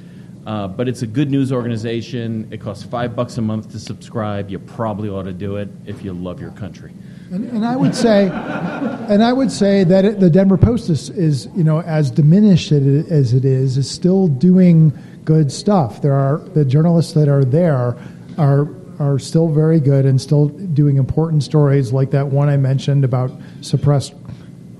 Uh, 0.49 0.67
but 0.67 0.89
it's 0.89 1.03
a 1.03 1.07
good 1.07 1.31
news 1.31 1.53
organization. 1.53 2.49
It 2.51 2.59
costs 2.59 2.83
five 2.83 3.15
bucks 3.15 3.37
a 3.37 3.43
month 3.43 3.71
to 3.73 3.79
subscribe. 3.79 4.49
You 4.49 4.59
probably 4.59 5.11
ought 5.11 5.25
to 5.25 5.35
do 5.35 5.57
it 5.57 5.69
if 5.85 6.03
you 6.03 6.15
love 6.15 6.41
your 6.41 6.53
country. 6.53 6.95
And, 7.31 7.45
and 7.51 7.67
I 7.67 7.77
would 7.77 7.95
say, 7.95 8.29
and 8.29 9.23
I 9.23 9.31
would 9.31 9.53
say 9.53 9.85
that 9.85 10.07
it, 10.07 10.21
the 10.21 10.31
Denver 10.31 10.57
Post 10.57 10.89
is, 10.89 11.11
is, 11.11 11.51
you 11.55 11.65
know, 11.65 11.83
as 11.83 12.11
diminished 12.11 12.73
as 12.73 13.35
it 13.35 13.45
is, 13.45 13.77
is 13.77 13.91
still 13.91 14.27
doing 14.27 14.91
good 15.23 15.53
stuff. 15.53 16.01
There 16.01 16.15
are 16.15 16.39
the 16.39 16.65
journalists 16.65 17.13
that 17.13 17.29
are 17.29 17.45
there 17.45 17.99
are 18.39 18.71
are 18.99 19.19
still 19.19 19.49
very 19.49 19.81
good 19.81 20.07
and 20.07 20.19
still 20.19 20.49
doing 20.49 20.97
important 20.97 21.43
stories 21.43 21.93
like 21.93 22.11
that 22.13 22.29
one 22.29 22.49
I 22.49 22.57
mentioned 22.57 23.05
about 23.05 23.31
suppressed 23.61 24.15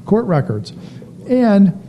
court 0.07 0.25
records, 0.25 0.73
and 1.29 1.88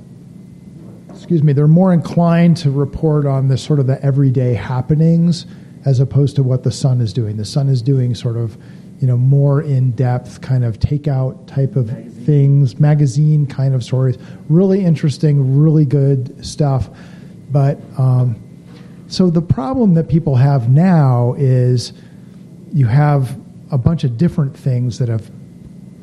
excuse 1.30 1.44
me, 1.44 1.54
they're 1.54 1.68
more 1.68 1.94
inclined 1.94 2.58
to 2.58 2.72
report 2.72 3.28
on 3.28 3.50
the 3.50 3.56
sort 3.56 3.80
of 3.80 3.86
the 3.86 4.04
everyday 4.04 4.56
happenings 4.56 5.46
as 5.86 6.00
opposed 6.00 6.36
to 6.36 6.42
what 6.42 6.64
the 6.64 6.72
Sun 6.72 7.02
is 7.02 7.14
doing. 7.14 7.38
The 7.38 7.46
Sun 7.46 7.70
is 7.70 7.84
doing 7.84 8.16
sort 8.16 8.36
of, 8.36 8.58
you 9.00 9.06
know, 9.06 9.16
more 9.16 9.62
in 9.62 9.92
depth 9.92 10.42
kind 10.42 10.66
of 10.66 10.80
takeout 10.80 11.46
type 11.46 11.76
of 11.76 11.88
things, 12.26 12.80
magazine 12.80 13.46
kind 13.46 13.76
of 13.76 13.84
stories. 13.84 14.18
Really 14.50 14.84
interesting, 14.84 15.60
really 15.60 15.86
good 15.86 16.44
stuff. 16.44 16.90
But 17.52 17.80
um, 18.00 18.36
so 19.08 19.30
the 19.30 19.44
problem 19.44 19.94
that 19.94 20.10
people 20.10 20.36
have 20.36 20.68
now 20.68 21.36
is 21.38 21.94
you 22.74 22.88
have 22.88 23.40
a 23.70 23.78
bunch 23.78 24.04
of 24.04 24.18
different 24.18 24.58
things 24.58 24.98
that 24.98 25.10
have 25.10 25.30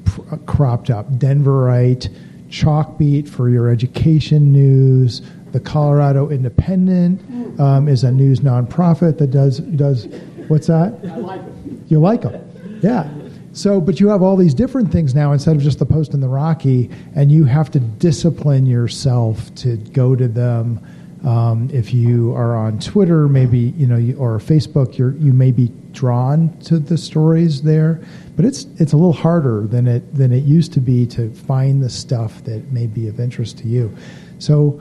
pr- 0.05 0.37
cropped 0.47 0.89
up. 0.89 1.11
Denverite, 1.15 2.15
Chalkbeat 2.57 3.29
for 3.29 3.49
your 3.51 3.69
education 3.69 4.53
news. 4.53 5.23
The 5.53 5.61
Colorado 5.61 6.31
Independent 6.31 7.61
um, 7.61 7.89
is 7.89 8.05
a 8.05 8.11
news 8.11 8.41
nonprofit 8.41 9.19
that 9.19 9.31
does 9.31 9.59
does 9.59 10.07
what's 10.49 10.67
that? 10.67 10.99
I 11.05 11.17
like 11.17 11.41
it. 11.41 11.53
You 11.89 12.01
like 12.01 12.23
them, 12.23 12.81
yeah. 12.83 13.11
So, 13.53 13.81
but 13.81 14.01
you 14.01 14.09
have 14.09 14.23
all 14.23 14.37
these 14.37 14.53
different 14.53 14.93
things 14.93 15.15
now 15.15 15.33
instead 15.33 15.57
of 15.57 15.63
just 15.63 15.79
the 15.79 15.87
Post 15.87 16.13
and 16.13 16.23
the 16.23 16.29
Rocky, 16.29 16.91
and 17.15 17.33
you 17.33 17.45
have 17.45 17.71
to 17.71 17.81
discipline 17.81 18.67
yourself 18.67 19.55
to 19.57 19.77
go 19.77 20.15
to 20.15 20.29
them. 20.29 20.81
Um, 21.25 21.71
if 21.73 21.95
you 21.95 22.35
are 22.35 22.55
on 22.55 22.79
Twitter, 22.79 23.29
maybe 23.29 23.59
you 23.59 23.87
know, 23.87 23.97
you, 23.97 24.17
or 24.19 24.39
Facebook, 24.39 24.99
you're 24.99 25.13
you 25.17 25.33
may 25.33 25.53
be 25.53 25.73
drawn 25.97 26.57
to 26.61 26.79
the 26.79 26.97
stories 26.97 27.63
there, 27.63 28.01
but 28.37 28.45
it's 28.45 28.67
it's 28.77 28.93
a 28.93 28.97
little 28.97 29.13
harder 29.13 29.67
than 29.67 29.89
it 29.89 30.15
than 30.15 30.31
it 30.31 30.45
used 30.45 30.73
to 30.75 30.81
be 30.81 31.07
to 31.07 31.31
find 31.31 31.83
the 31.83 31.91
stuff 31.91 32.45
that 32.45 32.71
may 32.71 32.87
be 32.87 33.09
of 33.09 33.19
interest 33.19 33.59
to 33.59 33.67
you. 33.67 33.93
So 34.39 34.81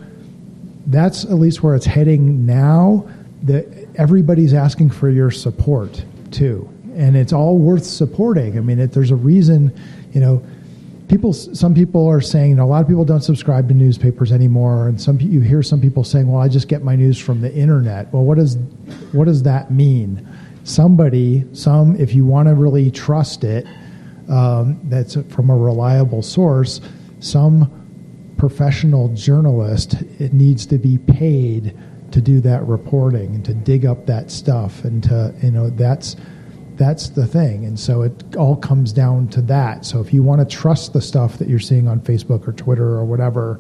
that's 0.88 1.24
at 1.24 1.34
least 1.34 1.64
where 1.64 1.74
it's 1.74 1.86
heading 1.86 2.46
now. 2.46 3.08
That 3.44 3.66
everybody's 3.96 4.54
asking 4.54 4.90
for 4.90 5.10
your 5.10 5.32
support 5.32 6.04
too, 6.32 6.70
and 6.96 7.16
it's 7.16 7.34
all 7.34 7.58
worth 7.58 7.86
supporting. 7.86 8.58
I 8.58 8.62
mean, 8.62 8.80
it, 8.80 8.92
there's 8.92 9.12
a 9.12 9.16
reason, 9.16 9.74
you 10.14 10.22
know. 10.22 10.44
People, 11.08 11.34
some 11.34 11.76
people 11.76 12.08
are 12.08 12.20
saying, 12.20 12.50
you 12.50 12.56
know, 12.56 12.64
a 12.64 12.66
lot 12.66 12.82
of 12.82 12.88
people 12.88 13.06
don't 13.06 13.22
subscribe 13.22 13.68
to 13.68 13.76
newspapers 13.76 14.32
anymore, 14.32 14.88
and 14.88 15.00
some 15.00 15.20
you 15.22 15.40
hear 15.40 15.62
some 15.62 15.80
people 15.80 16.04
saying, 16.04 16.28
"Well, 16.28 16.42
I 16.42 16.48
just 16.48 16.68
get 16.68 16.84
my 16.84 16.96
news 16.96 17.20
from 17.20 17.42
the 17.42 17.54
internet." 17.54 18.12
Well, 18.12 18.24
what 18.24 18.40
does 18.40 18.58
what 19.12 19.26
does 19.26 19.44
that 19.44 19.70
mean? 19.70 20.28
Somebody, 20.66 21.46
some, 21.54 21.96
if 21.96 22.14
you 22.14 22.26
want 22.26 22.50
to 22.50 22.56
really 22.56 22.92
trust 22.92 23.44
it, 23.44 23.66
um, 24.28 24.80
that's 24.86 25.16
from 25.30 25.50
a 25.50 25.56
reliable 25.56 26.22
source. 26.22 26.82
Some 27.20 27.86
professional 28.38 29.10
journalist 29.10 29.94
it 30.20 30.34
needs 30.34 30.66
to 30.66 30.78
be 30.78 30.98
paid 30.98 31.78
to 32.12 32.22
do 32.22 32.42
that 32.42 32.66
reporting 32.66 33.36
and 33.36 33.46
to 33.46 33.54
dig 33.54 33.86
up 33.86 34.06
that 34.06 34.30
stuff 34.30 34.84
and 34.84 35.04
to 35.04 35.34
you 35.42 35.52
know 35.52 35.70
that's 35.70 36.16
that's 36.76 37.10
the 37.10 37.26
thing 37.26 37.64
and 37.66 37.80
so 37.80 38.02
it 38.02 38.36
all 38.36 38.58
comes 38.58 38.92
down 38.92 39.28
to 39.28 39.42
that 39.42 39.86
so 39.86 40.02
if 40.02 40.14
you 40.14 40.22
want 40.22 40.42
to 40.42 40.56
trust 40.56 40.92
the 40.92 41.02
stuff 41.02 41.38
that 41.38 41.48
you're 41.48 41.60
seeing 41.60 41.88
on 41.88 42.00
facebook 42.02 42.46
or 42.46 42.52
twitter 42.52 42.90
or 42.90 43.06
whatever 43.06 43.60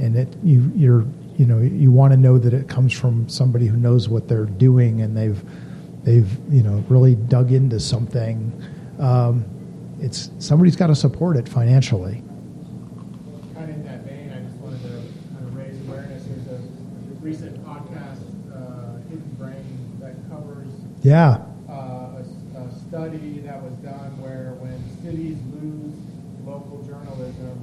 and 0.00 0.16
it 0.16 0.28
you 0.42 0.70
you're 0.74 1.04
you 1.36 1.46
know 1.46 1.60
you 1.60 1.92
want 1.92 2.12
to 2.12 2.16
know 2.16 2.36
that 2.36 2.52
it 2.52 2.68
comes 2.68 2.92
from 2.92 3.28
somebody 3.28 3.66
who 3.66 3.76
knows 3.76 4.08
what 4.08 4.26
they're 4.26 4.46
doing 4.46 5.02
and 5.02 5.16
they've 5.16 5.44
they've 6.06 6.38
you 6.50 6.62
know 6.62 6.82
really 6.88 7.16
dug 7.16 7.52
into 7.52 7.78
something. 7.78 8.52
Um, 8.98 9.44
it's 10.00 10.30
somebody's 10.38 10.76
got 10.76 10.86
to 10.86 10.94
support 10.94 11.36
it 11.36 11.48
financially. 11.48 12.22
Kind 13.54 13.70
of 13.70 13.76
in 13.76 13.84
that 13.84 14.00
vein, 14.04 14.32
I 14.32 14.40
just 14.40 14.56
wanted 14.62 14.82
to 14.82 14.88
kind 15.34 15.46
of 15.46 15.56
raise 15.56 15.78
awareness. 15.86 16.24
There's 16.24 16.60
a 16.60 16.62
recent 17.20 17.62
podcast, 17.66 18.22
uh, 18.54 19.02
Hidden 19.10 19.36
Brain, 19.36 19.98
that 20.00 20.14
covers 20.30 20.68
yeah. 21.02 21.42
uh, 21.68 21.72
a, 21.72 22.58
a 22.58 22.72
study 22.88 23.40
that 23.40 23.60
was 23.60 23.72
done 23.82 24.16
where 24.22 24.54
when 24.60 24.78
cities 25.02 25.36
lose 25.58 25.92
local 26.46 26.82
journalism, 26.86 27.58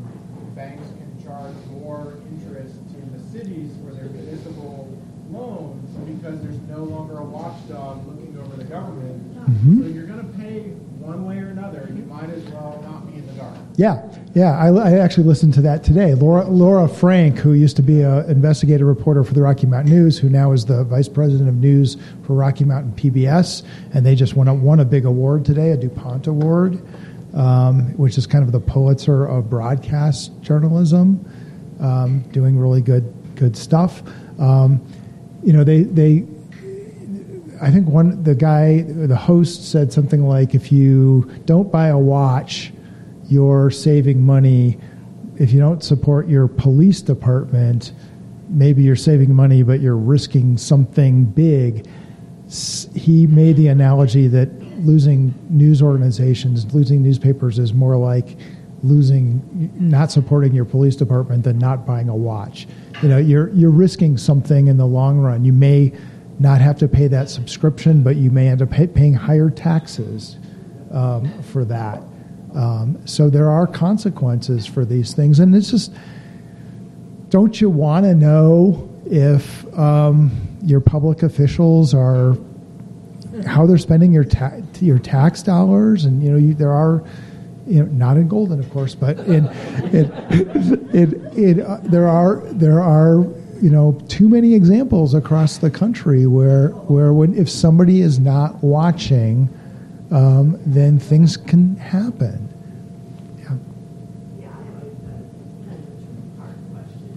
banks 0.53 0.85
can 0.99 1.23
charge 1.23 1.55
more 1.71 2.19
interest 2.29 2.75
to 2.91 2.99
the 3.15 3.21
cities 3.31 3.71
for 3.81 3.93
their 3.93 4.09
municipal 4.09 4.91
loans 5.31 5.89
because 6.05 6.41
there's 6.41 6.59
no 6.69 6.83
longer 6.83 7.17
a 7.17 7.23
watchdog 7.23 8.05
looking 8.07 8.22
over 8.53 8.63
the 8.63 8.69
government. 8.69 9.81
So 9.81 9.87
you're 9.87 10.05
going 10.05 10.19
to 10.19 10.37
pay 10.37 10.59
one 10.99 11.25
way 11.25 11.39
or 11.39 11.49
another. 11.49 11.89
You 11.93 12.03
might 12.03 12.29
as 12.29 12.43
well 12.45 12.81
not 12.83 13.11
be 13.11 13.17
in 13.17 13.27
the 13.27 13.33
dark. 13.33 13.57
Yeah, 13.75 14.07
yeah. 14.33 14.57
I, 14.57 14.69
I 14.69 14.99
actually 14.99 15.25
listened 15.25 15.53
to 15.55 15.61
that 15.61 15.83
today. 15.83 16.13
Laura, 16.13 16.45
Laura 16.45 16.87
Frank, 16.87 17.37
who 17.39 17.53
used 17.53 17.75
to 17.77 17.81
be 17.81 18.01
an 18.01 18.29
investigative 18.29 18.87
reporter 18.87 19.23
for 19.23 19.33
the 19.33 19.41
Rocky 19.41 19.67
Mountain 19.67 19.91
News, 19.91 20.17
who 20.17 20.29
now 20.29 20.51
is 20.51 20.65
the 20.65 20.83
vice 20.85 21.09
president 21.09 21.49
of 21.49 21.55
news 21.55 21.97
for 22.25 22.33
Rocky 22.33 22.63
Mountain 22.63 22.93
PBS, 22.93 23.63
and 23.93 24.05
they 24.05 24.15
just 24.15 24.35
won 24.35 24.47
a, 24.47 24.53
won 24.53 24.79
a 24.79 24.85
big 24.85 25.05
award 25.05 25.45
today, 25.45 25.71
a 25.71 25.77
DuPont 25.77 26.27
Award, 26.27 26.81
um, 27.33 27.97
which 27.97 28.17
is 28.17 28.27
kind 28.27 28.45
of 28.45 28.51
the 28.51 28.59
Pulitzer 28.59 29.25
of 29.25 29.49
broadcast 29.49 30.31
journalism, 30.41 31.25
um, 31.79 32.21
doing 32.31 32.57
really 32.57 32.81
good 32.81 33.11
good 33.35 33.57
stuff. 33.57 34.03
Um, 34.39 34.79
you 35.43 35.51
know, 35.51 35.63
they 35.63 35.83
they 35.83 36.25
I 37.63 37.71
think 37.71 37.87
one 37.87 38.21
the 38.23 38.35
guy 38.35 38.81
the 38.81 39.15
host 39.15 39.71
said 39.71 39.93
something 39.93 40.27
like 40.27 40.53
if 40.53 40.69
you 40.69 41.31
don't 41.45 41.71
buy 41.71 41.87
a 41.87 41.97
watch 41.97 42.73
you're 43.29 43.71
saving 43.71 44.21
money. 44.21 44.77
If 45.39 45.53
you 45.53 45.61
don't 45.61 45.81
support 45.81 46.27
your 46.27 46.49
police 46.49 47.01
department 47.01 47.93
maybe 48.49 48.83
you're 48.83 48.97
saving 48.97 49.33
money 49.33 49.63
but 49.63 49.79
you're 49.79 49.95
risking 49.95 50.57
something 50.57 51.23
big. 51.23 51.87
He 52.93 53.27
made 53.27 53.55
the 53.55 53.69
analogy 53.69 54.27
that 54.27 54.49
losing 54.79 55.33
news 55.49 55.81
organizations 55.81 56.73
losing 56.75 57.01
newspapers 57.01 57.59
is 57.59 57.73
more 57.73 57.95
like 57.95 58.35
losing 58.83 59.71
not 59.79 60.11
supporting 60.11 60.53
your 60.53 60.65
police 60.65 60.97
department 60.97 61.45
than 61.45 61.59
not 61.59 61.85
buying 61.85 62.09
a 62.09 62.15
watch. 62.15 62.67
You 63.01 63.07
know 63.07 63.17
you're 63.17 63.47
you're 63.51 63.71
risking 63.71 64.17
something 64.17 64.67
in 64.67 64.75
the 64.75 64.85
long 64.85 65.19
run. 65.19 65.45
You 65.45 65.53
may 65.53 65.93
not 66.43 66.59
have 66.59 66.77
to 66.77 66.89
pay 66.89 67.07
that 67.07 67.29
subscription, 67.29 68.03
but 68.03 68.17
you 68.17 68.29
may 68.29 68.49
end 68.49 68.61
up 68.61 68.69
pay, 68.69 68.85
paying 68.85 69.13
higher 69.13 69.49
taxes 69.49 70.37
um, 70.91 71.41
for 71.41 71.63
that. 71.63 72.03
Um, 72.53 73.01
so 73.07 73.29
there 73.29 73.49
are 73.49 73.65
consequences 73.65 74.67
for 74.67 74.83
these 74.83 75.13
things, 75.13 75.39
and 75.39 75.55
it's 75.55 75.71
just 75.71 75.91
don't 77.29 77.59
you 77.59 77.69
want 77.69 78.05
to 78.05 78.13
know 78.13 78.87
if 79.05 79.65
um, 79.79 80.31
your 80.61 80.81
public 80.81 81.23
officials 81.23 81.93
are 81.93 82.35
how 83.47 83.65
they're 83.65 83.77
spending 83.77 84.11
your 84.11 84.25
ta- 84.25 84.59
your 84.81 84.99
tax 84.99 85.41
dollars, 85.41 86.03
and 86.05 86.21
you 86.21 86.29
know 86.29 86.37
you, 86.37 86.53
there 86.53 86.73
are. 86.73 87.03
You 87.65 87.85
know, 87.85 87.85
not 87.93 88.17
in 88.17 88.27
Golden, 88.27 88.59
of 88.59 88.69
course, 88.71 88.93
but 88.93 89.17
in, 89.19 89.47
in, 89.93 90.11
in 91.33 91.61
uh, 91.61 91.79
there 91.81 92.09
are 92.09 92.41
there 92.51 92.81
are 92.81 93.25
you 93.63 93.69
know 93.69 93.93
too 94.09 94.27
many 94.27 94.53
examples 94.53 95.13
across 95.13 95.57
the 95.57 95.69
country 95.71 96.27
where 96.27 96.69
where 96.93 97.13
when 97.13 97.33
if 97.37 97.49
somebody 97.49 98.01
is 98.01 98.19
not 98.19 98.61
watching, 98.63 99.47
um, 100.11 100.59
then 100.65 100.99
things 100.99 101.37
can 101.37 101.75
happen. 101.77 102.49
Yeah. 103.39 103.55
Yeah, 104.41 104.47
I 104.47 104.63
have 104.65 104.83
a, 104.83 104.87
a 104.87 104.89
kind 105.65 105.79
of 105.79 105.87
a 105.87 105.95
two-part 106.03 106.57
question. 106.73 107.13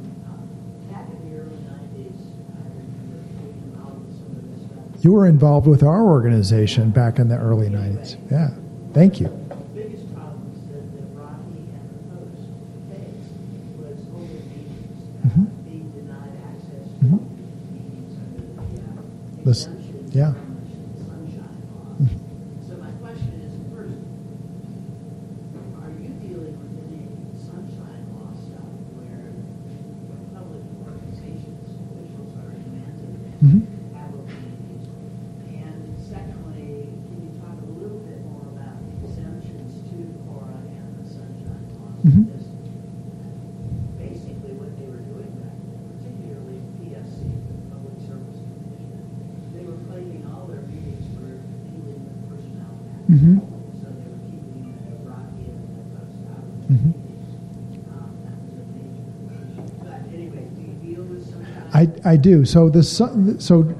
Back 0.90 1.07
in 1.11 1.18
the 1.30 1.36
early 1.40 1.59
nineties, 1.66 2.20
I 2.55 2.62
remember 2.62 3.18
getting 3.42 3.59
involved 3.66 4.07
with 4.07 4.14
some 4.16 4.32
of 4.38 4.42
this 4.47 4.62
stuff. 4.94 5.05
You 5.05 5.12
were 5.12 5.26
involved 5.26 5.66
with 5.66 5.82
our 5.82 6.03
organization 6.05 6.90
back 6.90 7.18
in 7.18 7.26
the 7.28 7.38
early 7.38 7.68
'90s. 7.68 8.16
Yeah, 8.30 8.51
thank 8.94 9.18
you. 9.20 9.26
The 9.26 9.57
biggest 9.74 10.14
problems 10.14 10.55
that, 10.70 10.84
that 10.94 11.09
Rocky 11.18 11.59
and 11.74 11.86
the 11.90 11.99
Post 12.14 12.42
faced 12.88 13.34
was 13.82 13.99
open 14.14 14.42
meetings, 14.49 14.94
uh, 15.24 15.28
Mhm. 15.28 15.47
being 15.66 15.90
denied 15.90 16.36
access 16.49 16.84
to 16.86 17.05
Mhm. 17.05 17.20
meetings 17.74 18.12
under 18.24 18.40
the 18.40 18.53
yeah. 19.51 20.32
from 20.32 20.59
the 20.59 21.05
Sunshine 21.07 21.62
Law. 21.70 21.94
Mhm. 22.03 22.18
So 22.66 22.72
my 22.82 22.90
question 22.99 23.30
is, 23.47 23.55
first, 23.70 24.03
are 25.78 25.90
you 26.03 26.11
dealing 26.18 26.59
with 26.59 26.74
any 26.82 27.07
Sunshine 27.38 28.03
Law 28.11 28.34
stuff 28.34 28.66
where 28.99 29.30
public 30.34 30.66
organizations, 30.82 31.62
officials 31.62 32.34
are 32.42 32.51
demanded 32.59 33.14
Mhm. 33.38 33.62
to 33.62 33.94
have 33.94 34.11
open 34.18 34.34
meetings? 34.51 34.90
And 35.55 35.78
secondly, 36.03 36.90
can 37.07 37.16
you 37.22 37.30
talk 37.38 37.55
a 37.62 37.70
little 37.78 38.03
bit 38.03 38.18
more 38.26 38.51
about 38.51 38.82
the 38.82 39.07
exemptions 39.07 39.78
to 39.94 39.97
Cora 40.26 40.59
and 40.74 40.90
the 40.99 41.07
Sunshine 41.07 41.70
Law? 41.78 41.94
Mhm. 42.03 42.26
Because 42.34 42.51
basically 43.94 44.59
what 44.59 44.74
they 44.74 44.90
were 44.90 45.07
doing 45.07 45.30
back 45.38 45.55
then, 45.55 45.78
particularly 45.94 46.59
PSC, 46.82 47.30
the 47.47 47.55
Public 47.70 47.94
Service 48.03 48.42
Commission, 48.42 49.07
they 49.57 49.64
were 49.64 49.80
claiming 49.88 50.22
all 50.30 50.47
their 50.47 50.62
meetings 50.68 51.07
were 51.16 51.40
dealing 51.66 52.01
with 52.07 52.18
personnel 52.28 52.76
matters. 52.86 53.09
Mhm. 53.09 53.40
So 53.80 53.86
they 53.97 54.07
were 54.12 54.22
keeping 54.28 54.68
the 54.86 54.94
Rocky 55.09 55.44
and 55.51 55.64
the 55.74 55.84
Post 55.97 56.20
out 56.30 56.44
of 56.44 56.53
the 56.53 56.74
Mhm. 56.76 56.92
meetings. 56.92 57.30
Um, 57.90 58.12
that 58.22 58.36
was 58.44 58.55
a 58.61 58.66
major 58.76 59.05
issue. 59.16 59.64
But 59.80 60.01
anyway, 60.12 60.44
do 60.55 60.61
you 60.62 60.74
deal 60.84 61.03
with 61.09 61.24
some 61.26 61.42
kind 61.42 61.72
I, 62.11 62.16
do. 62.16 62.44
So 62.44 62.68
the 62.68 62.82
so 62.82 63.74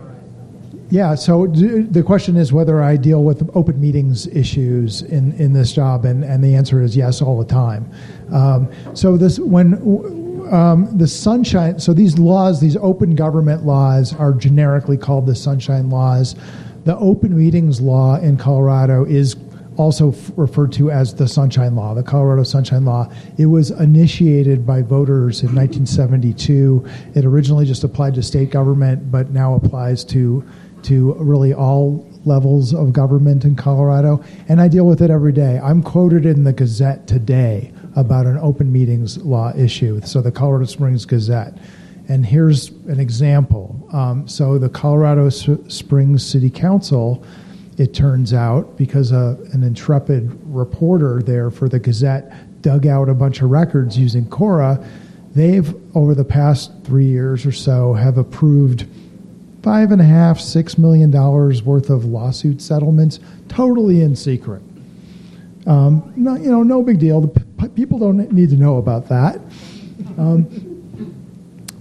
yeah. 0.91 1.15
So 1.15 1.47
the 1.47 2.03
question 2.03 2.37
is 2.37 2.53
whether 2.53 2.83
I 2.83 2.97
deal 2.97 3.25
with 3.25 3.49
open 3.55 3.81
meetings 3.81 4.27
issues 4.29 5.03
in, 5.03 5.33
in 5.33 5.53
this 5.53 5.73
job, 5.73 6.05
and, 6.05 6.25
and 6.25 6.43
the 6.43 6.55
answer 6.55 6.83
is 6.83 6.97
yes 6.97 7.23
all 7.23 7.39
the 7.39 7.45
time. 7.45 7.91
Um, 8.33 8.71
so 8.95 9.17
this 9.17 9.39
when 9.39 9.75
um, 10.51 10.97
the 10.97 11.07
sunshine. 11.07 11.79
So 11.79 11.93
these 11.93 12.19
laws, 12.19 12.61
these 12.61 12.77
open 12.77 13.15
government 13.15 13.65
laws, 13.65 14.15
are 14.15 14.33
generically 14.33 14.97
called 14.97 15.27
the 15.27 15.35
sunshine 15.35 15.91
laws. 15.91 16.37
The 16.85 16.97
open 16.99 17.37
meetings 17.37 17.81
law 17.81 18.17
in 18.19 18.37
Colorado 18.37 19.05
is 19.05 19.35
also 19.77 20.13
f- 20.13 20.31
referred 20.37 20.73
to 20.73 20.91
as 20.91 21.15
the 21.15 21.29
Sunshine 21.29 21.75
Law, 21.77 21.95
the 21.95 22.03
Colorado 22.03 22.43
Sunshine 22.43 22.85
Law. 22.85 23.11
It 23.39 23.47
was 23.47 23.71
initiated 23.71 24.67
by 24.67 24.83
voters 24.83 25.43
in 25.43 25.55
1972. 25.55 26.85
It 27.15 27.25
originally 27.25 27.65
just 27.67 27.85
applied 27.85 28.15
to 28.15 28.23
state 28.23 28.51
government, 28.51 29.11
but 29.11 29.31
now 29.31 29.55
applies 29.55 30.05
to 30.05 30.45
to 30.83 31.15
really 31.15 31.53
all 31.53 32.07
levels 32.25 32.73
of 32.73 32.93
government 32.93 33.45
in 33.45 33.57
Colorado, 33.57 34.23
and 34.49 34.61
I 34.61 34.69
deal 34.69 34.87
with 34.87 35.03
it 35.03 35.11
every 35.11 35.33
day. 35.33 35.59
I'm 35.63 35.83
quoted 35.83 36.27
in 36.27 36.45
the 36.45 36.53
Gazette 36.53 37.07
today 37.09 37.73
about 37.97 38.27
an 38.27 38.39
open 38.39 38.71
meetings 38.73 39.19
law 39.19 39.53
issue, 39.57 40.01
so 40.05 40.21
the 40.21 40.31
Colorado 40.31 40.67
Springs 40.67 41.05
Gazette. 41.05 41.59
And 42.09 42.25
here's 42.25 42.69
an 42.87 43.01
example. 43.01 43.89
Um, 43.93 44.29
so 44.29 44.59
the 44.59 44.69
Colorado 44.69 45.27
S- 45.27 45.49
Springs 45.67 46.25
City 46.25 46.51
Council, 46.51 47.25
it 47.77 47.93
turns 47.95 48.33
out, 48.33 48.77
because 48.77 49.13
uh, 49.13 49.37
an 49.53 49.63
intrepid 49.63 50.39
reporter 50.47 51.23
there 51.23 51.51
for 51.51 51.69
the 51.69 51.79
Gazette 51.79 52.63
dug 52.63 52.87
out 52.87 53.09
a 53.09 53.15
bunch 53.15 53.43
of 53.43 53.51
records 53.51 53.99
using 53.99 54.27
Cora, 54.29 54.85
they've 55.35 55.75
over 55.95 56.15
the 56.15 56.25
past 56.25 56.73
three 56.85 57.07
years 57.07 57.45
or 57.45 57.53
so 57.53 57.93
have 57.93 58.19
approved 58.19 58.87
five 59.63 59.91
and 59.93 60.01
a 60.01 60.05
half, 60.05 60.41
six 60.41 60.79
million 60.79 61.11
dollars 61.11 61.63
worth 61.63 61.91
of 61.91 62.05
lawsuit 62.05 62.63
settlements, 62.63 63.21
totally 63.49 64.01
in 64.01 64.17
secret. 64.17 64.63
Um, 65.67 66.13
no, 66.17 66.37
you 66.37 66.51
know, 66.51 66.63
no 66.63 66.83
big 66.83 66.99
deal. 66.99 67.21
The 67.21 67.69
people 67.71 67.99
don't 67.99 68.33
need 68.33 68.51
to 68.51 68.57
know 68.57 68.79
about 68.79 69.09
that. 69.09 69.41
Um, 70.17 70.47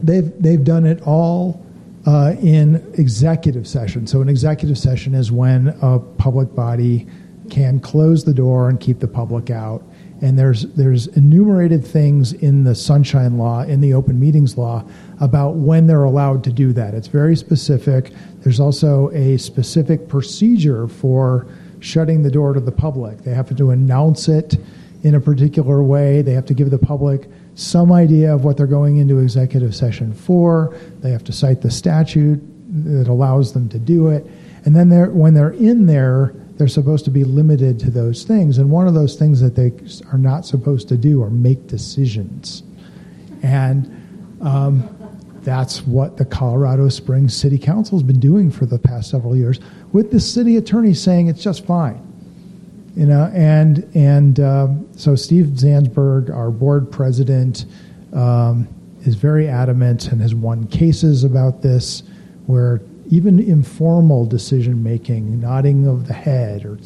they've 0.01 0.31
they've 0.41 0.63
done 0.63 0.85
it 0.85 1.01
all 1.03 1.64
uh, 2.05 2.35
in 2.41 2.75
executive 2.97 3.67
session. 3.67 4.05
So 4.05 4.21
an 4.21 4.29
executive 4.29 4.77
session 4.77 5.15
is 5.15 5.31
when 5.31 5.69
a 5.81 5.99
public 5.99 6.53
body 6.53 7.07
can 7.49 7.79
close 7.79 8.23
the 8.23 8.33
door 8.33 8.69
and 8.69 8.79
keep 8.79 8.99
the 8.99 9.07
public 9.07 9.49
out. 9.49 9.83
And 10.21 10.39
there's 10.39 10.63
there's 10.73 11.07
enumerated 11.07 11.85
things 11.85 12.33
in 12.33 12.63
the 12.63 12.73
Sunshine 12.73 13.37
Law, 13.37 13.63
in 13.63 13.81
the 13.81 13.93
Open 13.93 14.19
Meetings 14.19 14.57
Law, 14.57 14.85
about 15.19 15.55
when 15.55 15.87
they're 15.87 16.05
allowed 16.05 16.43
to 16.45 16.53
do 16.53 16.71
that. 16.73 16.93
It's 16.93 17.07
very 17.07 17.35
specific. 17.35 18.11
There's 18.41 18.59
also 18.59 19.09
a 19.11 19.37
specific 19.37 20.07
procedure 20.07 20.87
for 20.87 21.47
shutting 21.79 22.23
the 22.23 22.31
door 22.31 22.53
to 22.53 22.59
the 22.59 22.71
public. 22.71 23.19
They 23.19 23.33
have 23.33 23.55
to 23.55 23.71
announce 23.71 24.29
it 24.29 24.57
in 25.03 25.15
a 25.15 25.19
particular 25.19 25.83
way. 25.83 26.21
They 26.21 26.33
have 26.33 26.45
to 26.45 26.53
give 26.53 26.71
the 26.71 26.79
public 26.79 27.29
some 27.55 27.91
idea 27.91 28.33
of 28.33 28.43
what 28.43 28.57
they're 28.57 28.67
going 28.67 28.97
into 28.97 29.19
executive 29.19 29.73
session 29.73 30.13
for. 30.13 30.77
They 30.99 31.11
have 31.11 31.23
to 31.25 31.31
cite 31.31 31.61
the 31.61 31.71
statute 31.71 32.41
that 32.83 33.07
allows 33.07 33.53
them 33.53 33.69
to 33.69 33.79
do 33.79 34.09
it. 34.09 34.25
And 34.65 34.75
then 34.75 34.89
they're, 34.89 35.09
when 35.09 35.33
they're 35.33 35.51
in 35.51 35.85
there, 35.85 36.33
they're 36.57 36.67
supposed 36.67 37.05
to 37.05 37.11
be 37.11 37.23
limited 37.23 37.79
to 37.81 37.91
those 37.91 38.23
things. 38.23 38.57
And 38.57 38.69
one 38.69 38.87
of 38.87 38.93
those 38.93 39.15
things 39.15 39.41
that 39.41 39.55
they 39.55 39.71
are 40.11 40.17
not 40.17 40.45
supposed 40.45 40.87
to 40.89 40.97
do 40.97 41.21
are 41.21 41.29
make 41.29 41.67
decisions. 41.67 42.63
And 43.41 44.39
um, 44.41 44.89
that's 45.43 45.85
what 45.85 46.17
the 46.17 46.25
Colorado 46.25 46.89
Springs 46.89 47.35
City 47.35 47.57
Council 47.57 47.97
has 47.97 48.03
been 48.03 48.19
doing 48.19 48.51
for 48.51 48.65
the 48.65 48.79
past 48.79 49.09
several 49.11 49.35
years, 49.35 49.59
with 49.91 50.11
the 50.11 50.19
city 50.19 50.57
attorney 50.57 50.93
saying 50.93 51.27
it's 51.27 51.43
just 51.43 51.65
fine. 51.65 52.01
You 52.95 53.05
know, 53.05 53.29
and 53.33 53.89
and 53.93 54.39
um, 54.39 54.87
so 54.95 55.15
Steve 55.15 55.47
Zansberg, 55.47 56.33
our 56.33 56.49
board 56.49 56.89
president, 56.89 57.65
um, 58.13 58.69
is 59.01 59.15
very 59.15 59.49
adamant 59.49 60.11
and 60.11 60.21
has 60.21 60.33
won 60.33 60.65
cases 60.67 61.25
about 61.25 61.61
this, 61.61 62.03
where 62.45 62.81
even 63.09 63.39
informal 63.39 64.25
decision 64.25 64.81
making, 64.81 65.41
nodding 65.41 65.87
of 65.87 66.07
the 66.07 66.13
head 66.13 66.65
or 66.65 66.79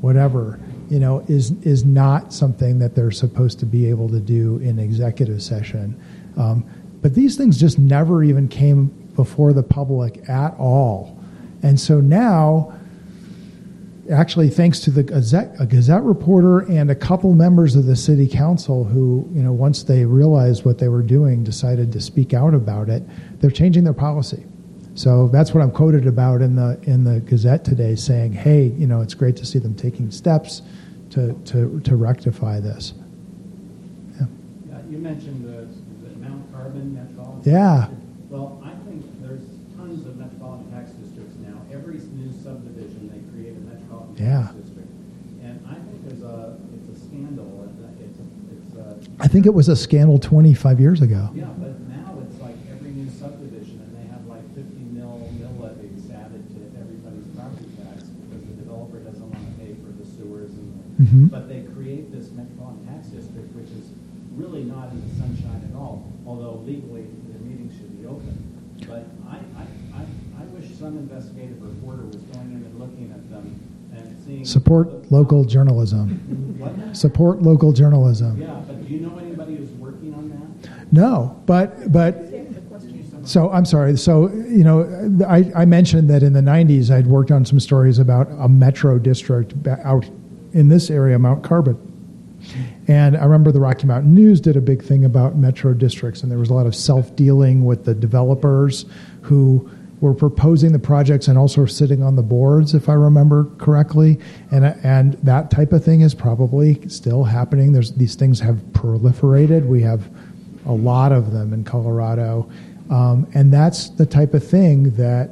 whatever, 0.00 0.58
you 0.90 0.98
know, 0.98 1.24
is 1.28 1.52
is 1.62 1.84
not 1.84 2.32
something 2.32 2.80
that 2.80 2.96
they're 2.96 3.12
supposed 3.12 3.60
to 3.60 3.66
be 3.66 3.88
able 3.88 4.08
to 4.08 4.20
do 4.20 4.58
in 4.58 4.80
executive 4.80 5.40
session. 5.40 5.98
Um, 6.36 6.64
but 7.02 7.14
these 7.14 7.36
things 7.36 7.58
just 7.58 7.78
never 7.78 8.24
even 8.24 8.48
came 8.48 8.86
before 9.14 9.52
the 9.52 9.62
public 9.62 10.28
at 10.28 10.54
all, 10.58 11.16
and 11.62 11.78
so 11.78 12.00
now 12.00 12.76
actually 14.10 14.48
thanks 14.50 14.80
to 14.80 14.90
the 14.90 15.02
Gazette, 15.02 15.54
a 15.60 15.66
Gazette 15.66 16.02
reporter 16.02 16.60
and 16.70 16.90
a 16.90 16.94
couple 16.94 17.34
members 17.34 17.76
of 17.76 17.86
the 17.86 17.96
city 17.96 18.28
council 18.28 18.84
who, 18.84 19.28
you 19.32 19.42
know, 19.42 19.52
once 19.52 19.82
they 19.82 20.04
realized 20.04 20.64
what 20.64 20.78
they 20.78 20.88
were 20.88 21.02
doing, 21.02 21.44
decided 21.44 21.92
to 21.92 22.00
speak 22.00 22.34
out 22.34 22.54
about 22.54 22.88
it. 22.88 23.02
They're 23.40 23.50
changing 23.50 23.84
their 23.84 23.94
policy. 23.94 24.44
So 24.94 25.28
that's 25.28 25.52
what 25.52 25.62
I'm 25.62 25.70
quoted 25.70 26.06
about 26.06 26.40
in 26.40 26.56
the 26.56 26.80
in 26.84 27.04
the 27.04 27.20
Gazette 27.20 27.64
today, 27.64 27.96
saying, 27.96 28.32
"Hey, 28.32 28.72
you 28.78 28.86
know, 28.86 29.02
it's 29.02 29.12
great 29.12 29.36
to 29.36 29.44
see 29.44 29.58
them 29.58 29.74
taking 29.74 30.10
steps 30.10 30.62
to 31.10 31.34
to, 31.44 31.80
to 31.80 31.96
rectify 31.96 32.60
this." 32.60 32.94
Yeah, 34.18 34.26
you 34.88 34.96
mentioned 34.96 35.44
the, 35.44 35.68
the 36.08 36.16
Mount 36.16 36.50
Carbon 36.50 36.94
metropolitan. 36.94 37.52
Yeah. 37.52 37.88
Well, 38.30 38.62
I 38.64 38.70
think 38.88 39.04
there's 39.20 39.44
tons 39.76 40.06
of 40.06 40.16
metropolitan 40.16 40.72
tax 40.72 40.92
districts 40.92 41.36
now. 41.44 41.60
Every 41.70 42.00
new 42.16 42.32
subdivision, 42.42 43.12
they 43.12 43.20
create 43.36 43.54
a 43.54 43.60
metropolitan 43.60 44.05
Yeah. 44.16 44.48
and 45.42 45.60
I 45.68 45.74
think 45.74 46.08
there's 46.08 46.22
a 46.22 46.56
it's 46.74 46.88
a 46.96 47.04
scandal. 47.06 47.68
and 47.68 47.98
It's 48.00 48.18
a, 48.18 48.24
it's 48.52 49.20
uh, 49.24 49.28
think 49.28 49.46
it 49.46 49.54
was 49.54 49.68
a 49.68 49.76
scandal 49.76 50.18
25 50.18 50.80
years 50.80 51.02
ago. 51.02 51.28
yeah, 51.34 51.44
but 51.58 51.78
now 51.88 52.18
it's 52.24 52.40
like 52.40 52.56
every 52.70 52.90
new 52.90 53.10
subdivision, 53.10 53.80
and 53.80 53.92
they 53.96 54.06
have 54.10 54.24
like 54.26 54.44
50 54.54 54.64
mil 54.96 55.28
mill 55.38 55.54
levies 55.60 56.08
added 56.10 56.42
to 56.56 56.60
everybody's 56.80 57.26
property 57.36 57.68
tax 57.82 58.04
because 58.08 58.44
the 58.48 58.56
developer 58.62 58.98
doesn't 59.00 59.28
want 59.30 59.44
to 59.44 59.52
pay 59.64 59.74
for 59.84 59.92
the 59.92 60.06
sewers 60.06 60.50
and. 60.52 60.72
The, 60.72 60.86
Mhm. 60.96 61.30
But 61.30 61.46
they 61.48 61.60
create 61.76 62.10
this 62.10 62.30
metropolitan 62.32 62.86
tax 62.88 63.08
district, 63.08 63.52
which 63.54 63.68
is 63.68 63.92
really 64.32 64.64
not 64.64 64.88
in 64.92 65.00
the 65.06 65.12
sunshine 65.20 65.60
at 65.68 65.76
all. 65.76 66.08
Although 66.26 66.64
legally 66.64 67.04
the 67.28 67.38
meetings 67.44 67.76
should 67.76 67.92
be 68.00 68.06
open. 68.08 68.32
But 68.88 69.04
I, 69.28 69.36
I, 69.60 69.64
I, 69.92 70.02
I 70.40 70.44
wish 70.56 70.72
some 70.72 70.96
investigative 70.96 71.60
reporter 71.60 72.04
was 72.08 72.16
going 72.32 72.48
in 72.48 72.64
and 72.64 72.80
looking 72.80 73.12
at 73.12 73.28
them 73.28 73.60
and 73.92 74.04
seeing. 74.08 74.15
Support 74.42 75.10
local 75.10 75.44
journalism. 75.44 76.56
What? 76.58 76.96
Support 76.96 77.42
local 77.42 77.72
journalism. 77.72 78.40
Yeah, 78.40 78.62
but 78.66 78.86
do 78.86 78.92
you 78.92 79.00
know 79.00 79.16
anybody 79.18 79.56
who's 79.56 79.70
working 79.72 80.14
on 80.14 80.28
that? 80.62 80.92
No, 80.92 81.40
but 81.46 81.92
but 81.92 82.26
so 83.24 83.50
I'm 83.50 83.64
sorry. 83.64 83.96
So 83.96 84.28
you 84.28 84.64
know, 84.64 84.82
I, 85.28 85.50
I 85.54 85.64
mentioned 85.64 86.10
that 86.10 86.22
in 86.22 86.32
the 86.32 86.40
'90s 86.40 86.90
I'd 86.90 87.06
worked 87.06 87.30
on 87.30 87.44
some 87.44 87.60
stories 87.60 87.98
about 87.98 88.28
a 88.38 88.48
metro 88.48 88.98
district 88.98 89.54
out 89.84 90.08
in 90.52 90.68
this 90.68 90.90
area, 90.90 91.18
Mount 91.18 91.44
Carbon, 91.44 91.76
and 92.88 93.16
I 93.16 93.24
remember 93.24 93.52
the 93.52 93.60
Rocky 93.60 93.86
Mountain 93.86 94.14
News 94.14 94.40
did 94.40 94.56
a 94.56 94.60
big 94.60 94.82
thing 94.82 95.04
about 95.04 95.36
metro 95.36 95.74
districts, 95.74 96.22
and 96.22 96.30
there 96.30 96.38
was 96.38 96.50
a 96.50 96.54
lot 96.54 96.66
of 96.66 96.74
self-dealing 96.74 97.64
with 97.64 97.84
the 97.84 97.94
developers 97.94 98.86
who 99.22 99.70
were 100.00 100.14
proposing 100.14 100.72
the 100.72 100.78
projects 100.78 101.28
and 101.28 101.38
also 101.38 101.64
sitting 101.64 102.02
on 102.02 102.16
the 102.16 102.22
boards, 102.22 102.74
if 102.74 102.88
I 102.88 102.92
remember 102.92 103.44
correctly, 103.58 104.18
and 104.50 104.64
and 104.64 105.14
that 105.22 105.50
type 105.50 105.72
of 105.72 105.84
thing 105.84 106.02
is 106.02 106.14
probably 106.14 106.86
still 106.88 107.24
happening. 107.24 107.72
There's 107.72 107.92
these 107.92 108.14
things 108.14 108.40
have 108.40 108.56
proliferated. 108.72 109.66
We 109.66 109.82
have 109.82 110.08
a 110.66 110.72
lot 110.72 111.12
of 111.12 111.32
them 111.32 111.52
in 111.52 111.64
Colorado, 111.64 112.50
um, 112.90 113.26
and 113.34 113.52
that's 113.52 113.90
the 113.90 114.06
type 114.06 114.34
of 114.34 114.46
thing 114.46 114.90
that 114.96 115.30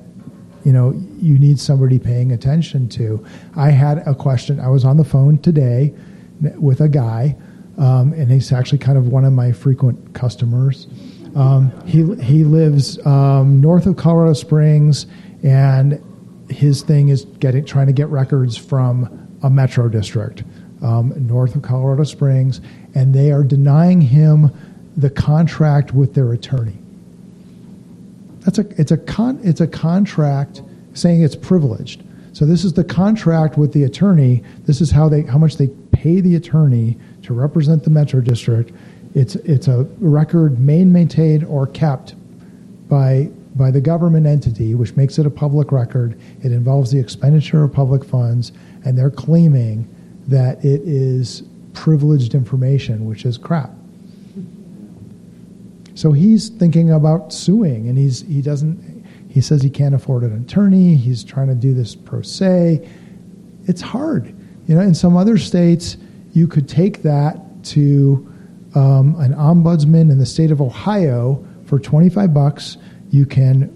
you 0.64 0.72
know 0.72 0.92
you 1.18 1.38
need 1.38 1.60
somebody 1.60 1.98
paying 1.98 2.32
attention 2.32 2.88
to. 2.90 3.24
I 3.56 3.70
had 3.70 3.98
a 4.06 4.14
question. 4.14 4.60
I 4.60 4.68
was 4.68 4.84
on 4.84 4.96
the 4.96 5.04
phone 5.04 5.38
today 5.38 5.94
with 6.56 6.80
a 6.80 6.88
guy, 6.88 7.36
um, 7.76 8.14
and 8.14 8.30
he's 8.30 8.50
actually 8.50 8.78
kind 8.78 8.96
of 8.96 9.08
one 9.08 9.26
of 9.26 9.32
my 9.34 9.52
frequent 9.52 10.14
customers. 10.14 10.86
Um, 11.34 11.72
he 11.86 12.02
he 12.22 12.44
lives 12.44 13.04
um, 13.06 13.60
north 13.60 13.86
of 13.86 13.96
Colorado 13.96 14.34
Springs, 14.34 15.06
and 15.42 16.00
his 16.48 16.82
thing 16.82 17.08
is 17.08 17.24
getting 17.24 17.64
trying 17.64 17.86
to 17.88 17.92
get 17.92 18.08
records 18.08 18.56
from 18.56 19.28
a 19.42 19.50
metro 19.50 19.88
district 19.88 20.44
um, 20.82 21.12
north 21.16 21.54
of 21.56 21.62
Colorado 21.62 22.04
Springs, 22.04 22.60
and 22.94 23.14
they 23.14 23.32
are 23.32 23.42
denying 23.42 24.00
him 24.00 24.50
the 24.96 25.10
contract 25.10 25.92
with 25.92 26.14
their 26.14 26.32
attorney. 26.32 26.78
That's 28.40 28.58
a 28.58 28.80
it's 28.80 28.92
a 28.92 28.98
con 28.98 29.40
it's 29.42 29.60
a 29.60 29.66
contract 29.66 30.62
saying 30.92 31.22
it's 31.22 31.36
privileged. 31.36 32.02
So 32.32 32.44
this 32.44 32.64
is 32.64 32.72
the 32.74 32.84
contract 32.84 33.56
with 33.56 33.72
the 33.72 33.84
attorney. 33.84 34.42
This 34.66 34.80
is 34.80 34.90
how 34.90 35.08
they 35.08 35.22
how 35.22 35.38
much 35.38 35.56
they 35.56 35.68
pay 35.92 36.20
the 36.20 36.36
attorney 36.36 36.98
to 37.22 37.32
represent 37.32 37.84
the 37.84 37.90
metro 37.90 38.20
district. 38.20 38.72
It's 39.14 39.36
it's 39.36 39.68
a 39.68 39.84
record 40.00 40.58
main 40.58 40.92
maintained, 40.92 41.44
or 41.44 41.66
kept 41.68 42.14
by 42.88 43.30
by 43.54 43.70
the 43.70 43.80
government 43.80 44.26
entity, 44.26 44.74
which 44.74 44.96
makes 44.96 45.18
it 45.18 45.26
a 45.26 45.30
public 45.30 45.70
record. 45.70 46.20
It 46.42 46.50
involves 46.50 46.90
the 46.90 46.98
expenditure 46.98 47.62
of 47.62 47.72
public 47.72 48.04
funds, 48.04 48.52
and 48.84 48.98
they're 48.98 49.10
claiming 49.10 49.88
that 50.26 50.64
it 50.64 50.82
is 50.82 51.44
privileged 51.72 52.34
information, 52.34 53.04
which 53.04 53.24
is 53.24 53.38
crap. 53.38 53.70
So 55.94 56.10
he's 56.10 56.48
thinking 56.48 56.90
about 56.90 57.32
suing, 57.32 57.88
and 57.88 57.96
he's 57.96 58.22
he 58.22 58.42
doesn't. 58.42 59.04
He 59.28 59.40
says 59.40 59.62
he 59.62 59.70
can't 59.70 59.94
afford 59.94 60.24
an 60.24 60.42
attorney. 60.42 60.96
He's 60.96 61.22
trying 61.22 61.48
to 61.48 61.54
do 61.54 61.72
this 61.72 61.94
pro 61.94 62.22
se. 62.22 62.88
It's 63.66 63.80
hard, 63.80 64.34
you 64.66 64.74
know. 64.74 64.80
In 64.80 64.94
some 64.94 65.16
other 65.16 65.38
states, 65.38 65.96
you 66.32 66.48
could 66.48 66.68
take 66.68 67.02
that 67.02 67.38
to 67.64 68.33
um, 68.74 69.14
an 69.20 69.34
ombudsman 69.34 70.10
in 70.10 70.18
the 70.18 70.26
state 70.26 70.50
of 70.50 70.60
Ohio 70.60 71.44
for 71.66 71.78
twenty 71.78 72.08
five 72.08 72.34
bucks. 72.34 72.76
You 73.10 73.26
can 73.26 73.70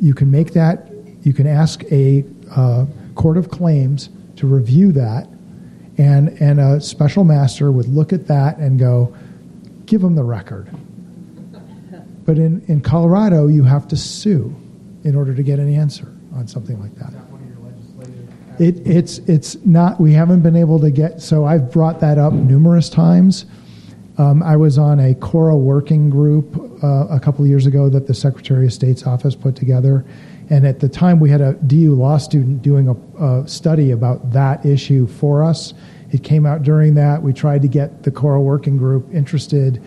you 0.00 0.14
can 0.14 0.30
make 0.30 0.52
that. 0.52 0.90
You 1.22 1.32
can 1.32 1.46
ask 1.46 1.82
a 1.90 2.24
uh, 2.50 2.86
Court 3.14 3.36
of 3.36 3.50
Claims 3.50 4.10
to 4.36 4.46
review 4.46 4.92
that, 4.92 5.28
and 5.98 6.28
and 6.40 6.60
a 6.60 6.80
special 6.80 7.24
master 7.24 7.72
would 7.72 7.88
look 7.88 8.12
at 8.12 8.26
that 8.26 8.58
and 8.58 8.78
go, 8.78 9.14
give 9.86 10.02
them 10.02 10.14
the 10.14 10.24
record. 10.24 10.68
But 12.24 12.38
in, 12.38 12.64
in 12.66 12.80
Colorado, 12.80 13.46
you 13.46 13.62
have 13.62 13.86
to 13.88 13.96
sue 13.96 14.54
in 15.04 15.14
order 15.14 15.32
to 15.32 15.42
get 15.44 15.60
an 15.60 15.72
answer 15.72 16.12
on 16.34 16.48
something 16.48 16.80
like 16.80 16.94
that. 16.96 17.12
It, 18.58 18.86
it's 18.86 19.18
it's 19.18 19.56
not. 19.64 20.00
We 20.00 20.12
haven't 20.12 20.40
been 20.40 20.56
able 20.56 20.80
to 20.80 20.90
get. 20.90 21.22
So 21.22 21.44
I've 21.44 21.70
brought 21.70 22.00
that 22.00 22.18
up 22.18 22.32
numerous 22.32 22.88
times. 22.88 23.46
Um, 24.18 24.42
I 24.42 24.56
was 24.56 24.78
on 24.78 24.98
a 24.98 25.14
Cora 25.14 25.56
working 25.56 26.08
group 26.08 26.56
uh, 26.82 27.06
a 27.08 27.20
couple 27.20 27.44
of 27.44 27.50
years 27.50 27.66
ago 27.66 27.90
that 27.90 28.06
the 28.06 28.14
Secretary 28.14 28.64
of 28.66 28.72
State's 28.72 29.06
office 29.06 29.34
put 29.34 29.54
together, 29.56 30.06
and 30.48 30.66
at 30.66 30.80
the 30.80 30.88
time 30.88 31.20
we 31.20 31.28
had 31.28 31.42
a 31.42 31.52
DU 31.54 31.94
law 31.94 32.16
student 32.16 32.62
doing 32.62 32.88
a, 32.88 33.22
a 33.22 33.46
study 33.46 33.90
about 33.90 34.32
that 34.32 34.64
issue 34.64 35.06
for 35.06 35.44
us. 35.44 35.74
It 36.12 36.22
came 36.22 36.46
out 36.46 36.62
during 36.62 36.94
that. 36.94 37.22
We 37.22 37.32
tried 37.32 37.62
to 37.62 37.68
get 37.68 38.04
the 38.04 38.10
Cora 38.10 38.40
working 38.40 38.78
group 38.78 39.12
interested. 39.12 39.82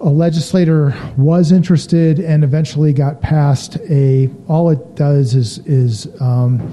A 0.00 0.08
legislator 0.08 0.94
was 1.16 1.50
interested 1.50 2.20
and 2.20 2.44
eventually 2.44 2.92
got 2.92 3.20
passed 3.20 3.78
a. 3.90 4.30
All 4.46 4.70
it 4.70 4.94
does 4.94 5.34
is 5.34 5.58
is 5.66 6.06
um, 6.20 6.72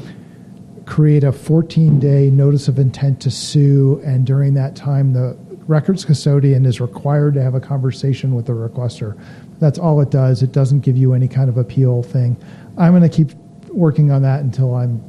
create 0.85 1.23
a 1.23 1.31
14 1.31 1.99
day 1.99 2.29
notice 2.29 2.67
of 2.67 2.77
intent 2.77 3.19
to 3.21 3.31
sue, 3.31 3.99
and 4.05 4.27
during 4.27 4.53
that 4.53 4.75
time, 4.75 5.13
the 5.13 5.35
records 5.68 6.05
custodian 6.05 6.66
is 6.66 6.80
required 6.80 7.34
to 7.36 7.41
have 7.41 7.55
a 7.55 7.59
conversation 7.59 8.36
with 8.36 8.45
the 8.45 8.53
requester. 8.53 9.20
That's 9.59 9.80
all 9.80 9.99
it 10.01 10.11
does. 10.11 10.43
It 10.43 10.51
doesn't 10.51 10.82
give 10.82 10.97
you 10.97 11.13
any 11.13 11.28
kind 11.28 11.49
of 11.49 11.57
appeal 11.57 12.03
thing. 12.03 12.38
I'm 12.78 12.91
going 12.91 13.09
to 13.09 13.09
keep 13.09 13.34
working 13.70 14.11
on 14.11 14.22
that 14.24 14.41
until 14.41 14.76
I'm 14.76 15.03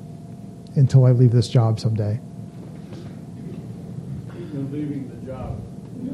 until 0.77 1.07
I 1.07 1.13
leave 1.13 1.33
this 1.33 1.49
job 1.49 1.81
someday. 1.81 2.21
Leaving 4.73 5.09
the 5.09 5.27
job, 5.27 5.61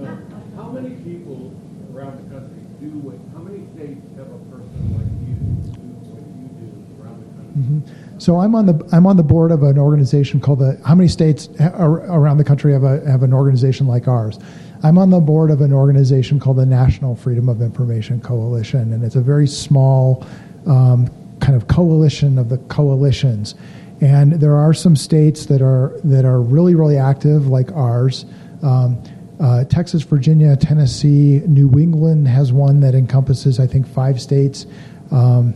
uh, 0.03 0.17
how 0.57 0.69
many 0.71 0.95
people 0.97 1.53
around 1.93 2.19
the 2.19 2.35
country 2.35 2.63
do 2.81 2.91
what, 2.99 3.17
how 3.35 3.43
many 3.43 3.67
states 3.75 4.07
have 4.17 4.27
a 4.27 4.39
person 4.51 4.83
like 4.95 5.11
you 5.27 5.35
do 5.79 5.91
what 6.11 6.23
you 6.39 6.47
do 6.63 6.71
around 7.03 7.19
the 7.23 7.31
country? 7.43 8.02
So 8.23 8.39
I'm 8.39 8.55
on 8.55 8.67
the 8.67 8.89
I'm 8.93 9.05
on 9.05 9.17
the 9.17 9.25
board 9.25 9.51
of 9.51 9.65
an 9.65 9.77
organization 9.77 10.41
called 10.41 10.61
the. 10.61 10.81
How 10.87 10.95
many 10.95 11.09
states 11.09 11.49
around 11.59 12.37
the 12.37 12.45
country 12.45 12.73
have 12.73 12.85
a 12.85 13.01
have 13.11 13.25
an 13.25 13.35
organization 13.35 13.89
like 13.89 14.07
ours? 14.07 14.39
I'm 14.85 14.97
on 14.97 15.11
the 15.11 15.19
board 15.19 15.51
of 15.51 15.61
an 15.61 15.73
organization 15.73 16.39
called 16.39 16.59
the 16.59 16.67
National 16.67 17.17
Freedom 17.17 17.49
of 17.49 17.61
Information 17.61 18.21
Coalition, 18.21 18.93
and 18.93 19.03
it's 19.03 19.17
a 19.17 19.21
very 19.21 19.49
small 19.49 20.25
um, 20.69 21.11
kind 21.41 21.57
of 21.57 21.67
coalition 21.67 22.39
of 22.39 22.49
the 22.49 22.59
coalitions. 22.59 23.57
And 24.01 24.35
there 24.35 24.55
are 24.55 24.73
some 24.73 24.95
states 24.95 25.47
that 25.47 25.61
are 25.61 25.99
that 26.05 26.25
are 26.25 26.41
really 26.41 26.77
really 26.77 26.99
active, 26.99 27.49
like 27.49 27.73
ours. 27.73 28.25
Um, 28.63 29.03
uh, 29.41 29.65
Texas, 29.65 30.03
Virginia, 30.03 30.55
Tennessee, 30.55 31.43
New 31.49 31.77
England 31.77 32.29
has 32.29 32.53
one 32.53 32.79
that 32.83 32.95
encompasses, 32.95 33.59
I 33.59 33.67
think, 33.67 33.85
five 33.85 34.23
states. 34.23 34.67
Um, 35.11 35.55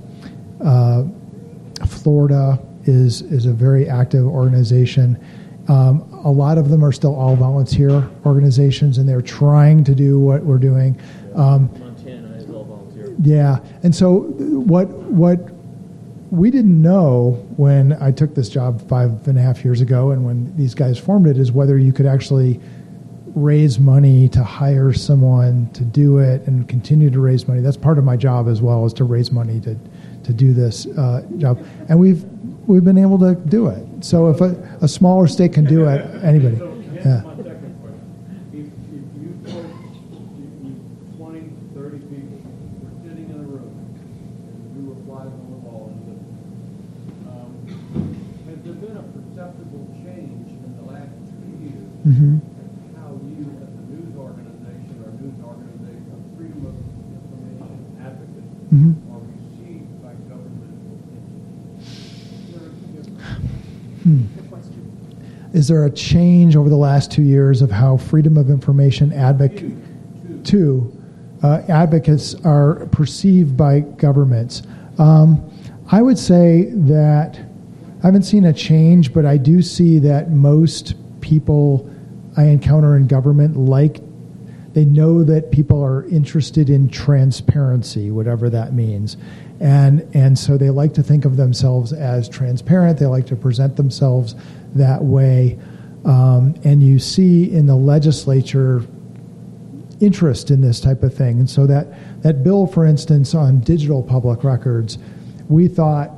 uh, 0.60 1.04
Florida 1.84 2.58
is 2.84 3.22
is 3.22 3.46
a 3.46 3.52
very 3.52 3.88
active 3.88 4.26
organization. 4.26 5.18
Um, 5.68 6.08
a 6.24 6.30
lot 6.30 6.58
of 6.58 6.70
them 6.70 6.84
are 6.84 6.92
still 6.92 7.14
all 7.14 7.34
volunteer 7.34 8.08
organizations, 8.24 8.98
and 8.98 9.08
they're 9.08 9.22
trying 9.22 9.82
to 9.84 9.94
do 9.94 10.20
what 10.20 10.44
we're 10.44 10.58
doing. 10.58 10.98
Um, 11.34 11.70
Montana 11.80 12.28
is 12.36 12.48
all 12.48 12.64
volunteer. 12.64 13.14
yeah, 13.20 13.58
and 13.82 13.94
so 13.94 14.20
what 14.20 14.86
what 14.88 15.50
we 16.30 16.50
didn't 16.50 16.80
know 16.80 17.44
when 17.56 17.92
I 17.94 18.10
took 18.10 18.34
this 18.34 18.48
job 18.48 18.86
five 18.88 19.26
and 19.28 19.38
a 19.38 19.42
half 19.42 19.64
years 19.64 19.80
ago, 19.80 20.10
and 20.10 20.24
when 20.24 20.56
these 20.56 20.74
guys 20.74 20.98
formed 20.98 21.26
it, 21.26 21.38
is 21.38 21.52
whether 21.52 21.78
you 21.78 21.92
could 21.92 22.06
actually 22.06 22.60
raise 23.34 23.78
money 23.78 24.28
to 24.30 24.42
hire 24.42 24.92
someone 24.92 25.68
to 25.72 25.84
do 25.84 26.18
it 26.18 26.46
and 26.46 26.66
continue 26.68 27.10
to 27.10 27.20
raise 27.20 27.46
money. 27.46 27.60
That's 27.60 27.76
part 27.76 27.98
of 27.98 28.04
my 28.04 28.16
job 28.16 28.48
as 28.48 28.62
well, 28.62 28.86
is 28.86 28.94
to 28.94 29.04
raise 29.04 29.30
money 29.30 29.60
to 29.60 29.76
to 30.26 30.32
do 30.32 30.52
this 30.52 30.86
uh, 30.86 31.22
job, 31.38 31.64
and 31.88 31.98
we've 31.98 32.24
we've 32.66 32.84
been 32.84 32.98
able 32.98 33.18
to 33.20 33.34
do 33.36 33.68
it. 33.68 33.82
So 34.04 34.28
if 34.28 34.40
a, 34.40 34.78
a 34.82 34.88
smaller 34.88 35.26
state 35.28 35.52
can 35.52 35.64
do 35.64 35.86
it, 35.88 36.00
anybody. 36.24 36.56
Yeah. 36.56 37.22
my 37.22 37.36
second 37.36 37.78
question. 37.78 38.02
If, 38.52 38.66
if 38.66 39.06
you 39.22 39.30
put, 39.46 39.66
you, 40.34 40.50
you, 40.66 40.74
20, 41.16 41.40
30 41.74 41.98
people 42.10 42.42
were 42.82 42.94
sitting 43.06 43.30
in 43.30 43.38
a 43.38 43.46
room, 43.46 43.70
and 43.70 44.58
you 44.74 44.82
were 44.90 44.98
flies 45.06 45.30
on 45.30 45.46
the 45.54 45.60
wall, 45.62 45.94
and 45.94 46.02
the, 46.10 46.16
um, 47.30 47.50
has 48.50 48.58
there 48.66 48.74
been 48.82 48.96
a 48.98 49.06
perceptible 49.14 49.86
change 50.02 50.50
in 50.50 50.70
the 50.82 50.86
last 50.90 51.14
two 51.38 51.54
years 51.62 51.86
hmm 52.02 52.42
in 52.42 52.94
how 52.98 53.14
you, 53.30 53.46
as 53.62 53.70
a 53.70 53.82
news 53.94 54.10
organization 54.18 54.94
or 55.06 55.10
news 55.22 55.38
organization, 55.46 56.10
a 56.10 56.20
freedom 56.34 56.66
of 56.66 56.74
information 57.14 57.78
advocate, 58.02 58.50
Mhm. 58.74 58.92
are 59.14 59.22
received 59.22 59.94
by 60.02 60.12
government 60.26 60.74
entities? 60.74 61.30
Is 62.34 62.50
there 62.50 62.66
a 62.66 62.74
difference? 62.98 63.14
Is 65.66 65.70
there 65.70 65.84
a 65.84 65.90
change 65.90 66.54
over 66.54 66.68
the 66.68 66.76
last 66.76 67.10
two 67.10 67.24
years 67.24 67.60
of 67.60 67.72
how 67.72 67.96
freedom 67.96 68.36
of 68.36 68.50
information 68.50 69.12
advocate 69.12 69.74
two 70.44 70.96
uh, 71.42 71.62
advocates 71.68 72.36
are 72.44 72.86
perceived 72.92 73.56
by 73.56 73.80
governments? 73.80 74.62
Um, 74.98 75.42
I 75.90 76.02
would 76.02 76.20
say 76.20 76.70
that 76.70 77.40
I 78.00 78.06
haven't 78.06 78.22
seen 78.22 78.44
a 78.44 78.52
change, 78.52 79.12
but 79.12 79.26
I 79.26 79.38
do 79.38 79.60
see 79.60 79.98
that 79.98 80.30
most 80.30 80.94
people 81.20 81.92
I 82.36 82.44
encounter 82.44 82.96
in 82.96 83.08
government 83.08 83.56
like 83.56 83.98
they 84.76 84.84
know 84.84 85.24
that 85.24 85.50
people 85.50 85.82
are 85.82 86.04
interested 86.08 86.68
in 86.68 86.90
transparency, 86.90 88.10
whatever 88.10 88.50
that 88.50 88.74
means. 88.74 89.16
And, 89.58 90.06
and 90.14 90.38
so 90.38 90.58
they 90.58 90.68
like 90.68 90.92
to 90.94 91.02
think 91.02 91.24
of 91.24 91.38
themselves 91.38 91.94
as 91.94 92.28
transparent. 92.28 92.98
They 92.98 93.06
like 93.06 93.24
to 93.28 93.36
present 93.36 93.76
themselves 93.76 94.34
that 94.74 95.02
way. 95.02 95.58
Um, 96.04 96.56
and 96.62 96.82
you 96.82 96.98
see 96.98 97.50
in 97.50 97.64
the 97.64 97.74
legislature 97.74 98.84
interest 100.00 100.50
in 100.50 100.60
this 100.60 100.78
type 100.78 101.02
of 101.02 101.14
thing. 101.14 101.38
And 101.38 101.48
so 101.48 101.66
that, 101.66 102.22
that 102.22 102.44
bill, 102.44 102.66
for 102.66 102.84
instance, 102.84 103.34
on 103.34 103.60
digital 103.60 104.02
public 104.02 104.44
records, 104.44 104.98
we 105.48 105.68
thought 105.68 106.10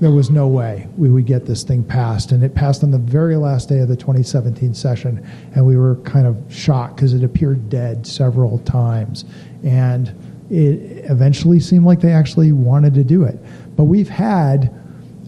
there 0.00 0.10
was 0.10 0.30
no 0.30 0.46
way 0.46 0.88
we 0.96 1.08
would 1.10 1.26
get 1.26 1.46
this 1.46 1.62
thing 1.62 1.82
passed. 1.82 2.32
And 2.32 2.42
it 2.44 2.54
passed 2.54 2.82
on 2.82 2.90
the 2.90 2.98
very 2.98 3.36
last 3.36 3.68
day 3.68 3.78
of 3.78 3.88
the 3.88 3.96
2017 3.96 4.74
session. 4.74 5.26
And 5.54 5.64
we 5.64 5.76
were 5.76 5.96
kind 5.96 6.26
of 6.26 6.36
shocked 6.48 6.96
because 6.96 7.14
it 7.14 7.24
appeared 7.24 7.68
dead 7.68 8.06
several 8.06 8.58
times. 8.60 9.24
And 9.64 10.08
it 10.50 11.04
eventually 11.10 11.60
seemed 11.60 11.84
like 11.84 12.00
they 12.00 12.12
actually 12.12 12.52
wanted 12.52 12.94
to 12.94 13.04
do 13.04 13.24
it. 13.24 13.38
But 13.76 13.84
we've 13.84 14.08
had 14.08 14.72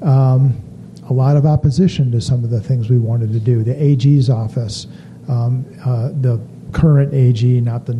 um, 0.03 0.61
a 1.09 1.12
lot 1.12 1.37
of 1.37 1.47
opposition 1.47 2.13
to 2.13 2.21
some 2.21 2.45
of 2.45 2.51
the 2.51 2.61
things 2.61 2.91
we 2.91 2.99
wanted 2.99 3.33
to 3.33 3.41
do. 3.41 3.64
The 3.64 3.80
AG's 3.83 4.30
office, 4.30 4.87
um, 5.29 5.64
uh, 5.84 6.11
the 6.21 6.41
current 6.72 7.14
AG, 7.14 7.61
not 7.63 7.87
the, 7.87 7.99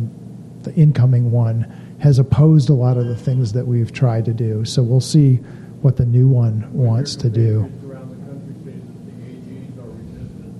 the 0.61 0.73
incoming 0.75 1.31
one, 1.31 1.75
has 1.99 2.19
opposed 2.19 2.69
a 2.69 2.73
lot 2.73 2.97
of 2.97 3.07
the 3.07 3.15
things 3.15 3.51
that 3.53 3.65
we've 3.65 3.91
tried 3.91 4.25
to 4.25 4.33
do. 4.33 4.63
So 4.63 4.81
we'll 4.81 5.01
see 5.01 5.39
what 5.81 5.97
the 5.97 6.05
new 6.05 6.27
one 6.27 6.71
wants 6.73 7.15
to 7.17 7.29
do. 7.29 7.59
Around 7.87 8.09
the 8.09 8.15
country 8.25 8.53
say 8.65 8.71
that 8.71 9.05
the 9.05 9.11
AGs 9.31 9.77
are 9.77 9.89
resistant. 9.91 10.53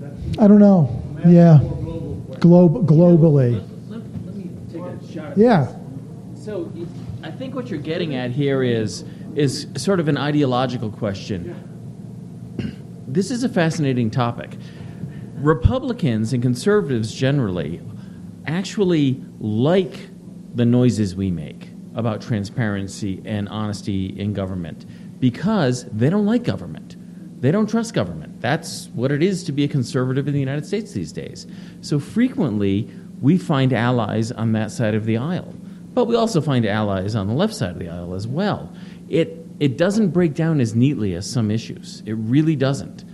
That's 0.00 0.38
I 0.38 0.46
don't 0.48 0.60
know. 0.60 1.02
Yeah. 1.26 1.58
Globe, 2.40 2.86
globally. 2.86 3.54
Let, 3.88 4.00
let 4.26 4.34
me 4.34 4.50
take 4.72 4.82
a 4.82 5.12
shot 5.12 5.32
at 5.32 5.38
Yeah. 5.38 5.72
this. 6.34 6.44
So 6.44 6.70
I 7.22 7.30
think 7.30 7.54
what 7.54 7.68
you're 7.68 7.80
getting 7.80 8.14
at 8.14 8.30
here 8.32 8.62
is 8.62 9.04
is 9.34 9.66
sort 9.76 9.98
of 9.98 10.06
an 10.08 10.16
ideological 10.18 10.90
question. 10.90 11.70
This 13.08 13.30
is 13.30 13.44
a 13.44 13.48
fascinating 13.48 14.10
topic. 14.10 14.56
Republicans 15.36 16.32
and 16.32 16.42
conservatives 16.42 17.14
generally 17.14 17.80
actually 18.46 19.22
like 19.38 20.08
the 20.54 20.64
noises 20.64 21.14
we 21.14 21.30
make 21.30 21.63
about 21.94 22.20
transparency 22.20 23.22
and 23.24 23.48
honesty 23.48 24.06
in 24.18 24.32
government 24.32 24.84
because 25.20 25.84
they 25.86 26.10
don't 26.10 26.26
like 26.26 26.42
government. 26.42 26.96
They 27.40 27.50
don't 27.50 27.68
trust 27.68 27.94
government. 27.94 28.40
That's 28.40 28.88
what 28.94 29.12
it 29.12 29.22
is 29.22 29.44
to 29.44 29.52
be 29.52 29.64
a 29.64 29.68
conservative 29.68 30.26
in 30.26 30.34
the 30.34 30.40
United 30.40 30.66
States 30.66 30.92
these 30.92 31.12
days. 31.12 31.46
So 31.82 31.98
frequently, 31.98 32.88
we 33.20 33.38
find 33.38 33.72
allies 33.72 34.32
on 34.32 34.52
that 34.52 34.70
side 34.70 34.94
of 34.94 35.04
the 35.04 35.18
aisle. 35.18 35.54
But 35.92 36.06
we 36.06 36.16
also 36.16 36.40
find 36.40 36.66
allies 36.66 37.14
on 37.14 37.28
the 37.28 37.34
left 37.34 37.54
side 37.54 37.70
of 37.70 37.78
the 37.78 37.88
aisle 37.88 38.14
as 38.14 38.26
well. 38.26 38.72
It, 39.08 39.46
it 39.60 39.78
doesn't 39.78 40.10
break 40.10 40.34
down 40.34 40.60
as 40.60 40.74
neatly 40.74 41.14
as 41.14 41.30
some 41.30 41.50
issues. 41.50 42.02
It 42.04 42.14
really 42.14 42.56
doesn't. 42.56 43.04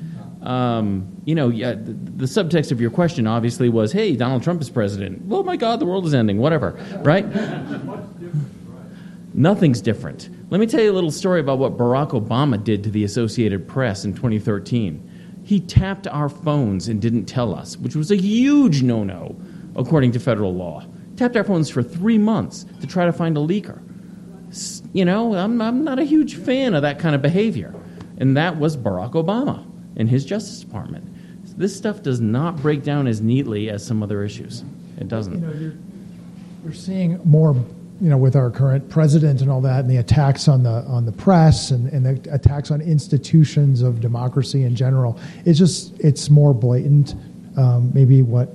Um, 0.42 1.20
you 1.26 1.34
know, 1.34 1.48
yeah, 1.48 1.72
the, 1.72 1.92
the 1.92 2.24
subtext 2.24 2.72
of 2.72 2.80
your 2.80 2.90
question 2.90 3.26
obviously 3.26 3.68
was, 3.68 3.92
hey, 3.92 4.16
Donald 4.16 4.42
Trump 4.42 4.62
is 4.62 4.70
president. 4.70 5.22
Oh 5.30 5.42
my 5.42 5.56
God, 5.56 5.80
the 5.80 5.86
world 5.86 6.06
is 6.06 6.14
ending, 6.14 6.38
whatever, 6.38 6.78
right? 7.02 7.26
Nothing's 9.40 9.80
different. 9.80 10.28
Let 10.50 10.60
me 10.60 10.66
tell 10.66 10.82
you 10.82 10.90
a 10.90 10.92
little 10.92 11.10
story 11.10 11.40
about 11.40 11.58
what 11.58 11.78
Barack 11.78 12.10
Obama 12.10 12.62
did 12.62 12.84
to 12.84 12.90
the 12.90 13.04
Associated 13.04 13.66
Press 13.66 14.04
in 14.04 14.12
2013. 14.12 15.40
He 15.44 15.60
tapped 15.60 16.06
our 16.06 16.28
phones 16.28 16.88
and 16.88 17.00
didn't 17.00 17.24
tell 17.24 17.54
us, 17.54 17.78
which 17.78 17.96
was 17.96 18.10
a 18.10 18.16
huge 18.16 18.82
no 18.82 19.02
no, 19.02 19.34
according 19.76 20.12
to 20.12 20.20
federal 20.20 20.54
law. 20.54 20.84
Tapped 21.16 21.36
our 21.36 21.44
phones 21.44 21.70
for 21.70 21.82
three 21.82 22.18
months 22.18 22.66
to 22.82 22.86
try 22.86 23.06
to 23.06 23.14
find 23.14 23.38
a 23.38 23.40
leaker. 23.40 23.80
You 24.92 25.06
know, 25.06 25.34
I'm, 25.34 25.62
I'm 25.62 25.84
not 25.84 25.98
a 25.98 26.04
huge 26.04 26.36
fan 26.36 26.74
of 26.74 26.82
that 26.82 26.98
kind 26.98 27.14
of 27.14 27.22
behavior. 27.22 27.74
And 28.18 28.36
that 28.36 28.58
was 28.58 28.76
Barack 28.76 29.12
Obama 29.12 29.66
and 29.96 30.06
his 30.06 30.26
Justice 30.26 30.60
Department. 30.60 31.56
This 31.56 31.74
stuff 31.74 32.02
does 32.02 32.20
not 32.20 32.56
break 32.56 32.82
down 32.82 33.06
as 33.06 33.22
neatly 33.22 33.70
as 33.70 33.86
some 33.86 34.02
other 34.02 34.22
issues. 34.22 34.64
It 34.98 35.08
doesn't. 35.08 35.32
you 35.32 35.40
know, 35.40 35.52
you're, 35.54 35.74
you're 36.64 36.74
seeing 36.74 37.18
more, 37.24 37.54
you 38.00 38.08
know, 38.08 38.16
with 38.16 38.34
our 38.34 38.50
current 38.50 38.88
president 38.88 39.42
and 39.42 39.50
all 39.50 39.60
that, 39.60 39.80
and 39.80 39.90
the 39.90 39.98
attacks 39.98 40.48
on 40.48 40.62
the 40.62 40.82
on 40.86 41.04
the 41.04 41.12
press 41.12 41.70
and, 41.70 41.92
and 41.92 42.06
the 42.06 42.34
attacks 42.34 42.70
on 42.70 42.80
institutions 42.80 43.82
of 43.82 44.00
democracy 44.00 44.62
in 44.64 44.74
general. 44.74 45.18
It's 45.44 45.58
just 45.58 45.98
it's 46.00 46.30
more 46.30 46.54
blatant. 46.54 47.14
Um, 47.56 47.90
maybe 47.92 48.22
what 48.22 48.48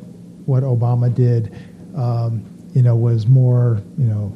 what 0.48 0.64
Obama 0.64 1.14
did, 1.14 1.54
um, 1.96 2.44
you 2.74 2.82
know, 2.82 2.96
was 2.96 3.28
more, 3.28 3.82
you 3.98 4.06
know. 4.06 4.36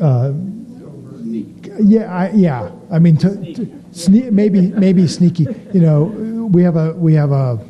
Uh, 0.00 0.32
yeah, 1.82 2.14
I, 2.14 2.30
yeah. 2.30 2.70
I 2.90 2.98
mean, 2.98 3.16
to, 3.18 3.28
to 3.54 3.66
sne- 3.92 4.30
maybe 4.30 4.68
maybe 4.72 5.06
sneaky. 5.06 5.46
You 5.72 5.80
know, 5.80 6.02
we 6.02 6.62
have 6.62 6.76
a 6.76 6.92
we 6.92 7.14
have 7.14 7.32
a 7.32 7.64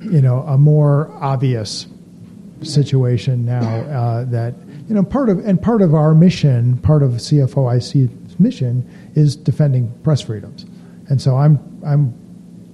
you 0.00 0.20
know 0.20 0.42
a 0.42 0.56
more 0.56 1.10
obvious 1.20 1.86
situation 2.62 3.44
now 3.44 3.62
uh, 3.62 4.24
that 4.26 4.54
you 4.88 4.94
know 4.94 5.02
part 5.02 5.28
of 5.28 5.38
and 5.46 5.60
part 5.60 5.82
of 5.82 5.94
our 5.94 6.14
mission, 6.14 6.76
part 6.78 7.02
of 7.02 7.12
CFOIC's 7.12 8.38
mission 8.40 8.88
is 9.14 9.36
defending 9.36 9.92
press 10.02 10.20
freedoms, 10.22 10.64
and 11.08 11.20
so 11.20 11.36
I'm 11.36 11.58
I'm 11.84 12.14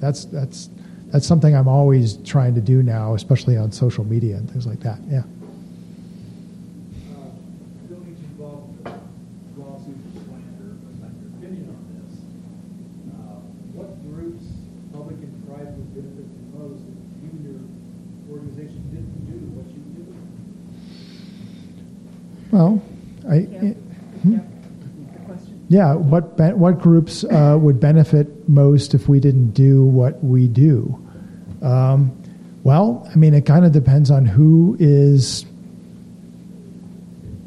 that's 0.01 0.25
that's 0.27 0.69
that's 1.13 1.27
something 1.27 1.55
I'm 1.55 1.69
always 1.69 2.17
trying 2.19 2.55
to 2.55 2.61
do 2.61 2.83
now, 2.83 3.15
especially 3.15 3.57
on 3.57 3.71
social 3.71 4.05
media 4.05 4.37
and 4.37 4.51
things 4.51 4.67
like 4.67 4.81
that. 4.81 4.99
Yeah. 5.09 5.19
Uh, 5.19 5.25
Don't 7.91 8.07
need 8.07 8.17
to 8.17 8.25
involve 8.33 8.65
lawsuits 9.59 10.01
or 10.17 10.25
slander, 10.25 10.73
but 10.81 11.05
like 11.05 11.13
your 11.21 11.31
opinion 11.37 11.69
on 11.69 11.85
this. 11.93 12.17
Uh, 13.13 13.45
What 13.77 13.93
groups, 14.09 14.45
public 14.93 15.21
and 15.21 15.37
private, 15.47 15.77
would 15.77 15.93
benefit 15.93 16.25
the 16.33 16.45
most 16.57 16.81
if 16.81 16.97
you 17.21 17.29
and 17.29 17.45
your 17.45 17.61
organization 18.33 18.81
didn't 18.89 19.13
do 19.29 19.37
what 19.53 19.69
you 19.69 19.85
do? 19.93 20.09
Well, 22.53 22.83
I. 23.29 23.75
Yeah, 25.69 25.95
what 25.95 26.37
be- 26.37 26.53
what 26.53 26.81
groups 26.81 27.25
uh, 27.25 27.57
would 27.59 27.81
benefit 27.81 28.47
most 28.47 28.93
if 28.93 29.09
we 29.09 29.21
didn't 29.21 29.53
do 29.53 29.85
what 29.85 30.23
we 30.23 30.47
do? 30.47 30.99
Um, 31.63 32.13
well, 32.63 33.09
I 33.11 33.17
mean, 33.17 33.33
it 33.33 33.47
kind 33.47 33.65
of 33.65 33.73
depends 33.73 34.11
on 34.11 34.27
who 34.27 34.77
is 34.79 35.47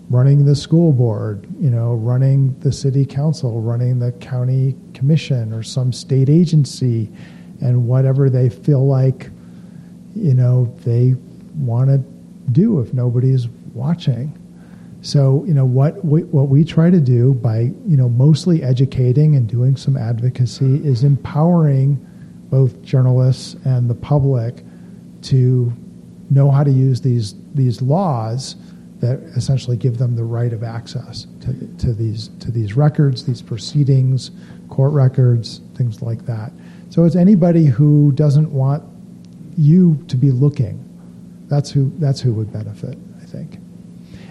running 0.09 0.45
the 0.45 0.55
school 0.55 0.91
board, 0.91 1.47
you 1.59 1.69
know, 1.69 1.93
running 1.93 2.57
the 2.61 2.71
city 2.71 3.05
council, 3.05 3.61
running 3.61 3.99
the 3.99 4.11
county 4.13 4.75
commission 4.95 5.53
or 5.53 5.61
some 5.61 5.93
state 5.93 6.27
agency, 6.27 7.11
and 7.61 7.87
whatever 7.87 8.27
they 8.27 8.49
feel 8.49 8.87
like, 8.87 9.29
you 10.15 10.33
know, 10.33 10.65
they 10.83 11.13
want 11.57 11.89
to 11.89 11.99
do 12.51 12.79
if 12.79 12.91
nobody's 12.91 13.47
watching. 13.73 14.35
So, 15.05 15.43
you 15.45 15.53
know, 15.53 15.65
what 15.65 16.03
we, 16.03 16.23
what 16.23 16.47
we 16.49 16.63
try 16.63 16.89
to 16.89 16.99
do 16.99 17.35
by, 17.35 17.59
you 17.59 17.95
know, 17.95 18.09
mostly 18.09 18.63
educating 18.63 19.35
and 19.35 19.47
doing 19.47 19.75
some 19.77 19.95
advocacy 19.95 20.83
is 20.83 21.03
empowering 21.03 22.03
both 22.49 22.81
journalists 22.81 23.55
and 23.65 23.87
the 23.87 23.93
public 23.93 24.63
to 25.21 25.71
know 26.31 26.49
how 26.49 26.63
to 26.63 26.71
use 26.71 27.01
these 27.01 27.35
these 27.53 27.83
laws 27.83 28.55
that 28.97 29.19
essentially 29.35 29.77
give 29.77 29.99
them 29.99 30.15
the 30.15 30.23
right 30.23 30.53
of 30.53 30.63
access 30.63 31.27
to, 31.41 31.53
to 31.77 31.93
these 31.93 32.29
to 32.39 32.49
these 32.49 32.75
records, 32.75 33.27
these 33.27 33.43
proceedings, 33.43 34.31
court 34.69 34.91
records, 34.91 35.61
things 35.75 36.01
like 36.01 36.25
that. 36.25 36.51
So 36.89 37.03
it's 37.03 37.15
anybody 37.15 37.65
who 37.65 38.11
doesn't 38.13 38.51
want 38.51 38.83
you 39.55 40.03
to 40.07 40.17
be 40.17 40.31
looking. 40.31 40.83
That's 41.47 41.69
who 41.69 41.91
that's 41.99 42.21
who 42.21 42.33
would 42.33 42.51
benefit, 42.51 42.97
I 43.21 43.25
think. 43.25 43.59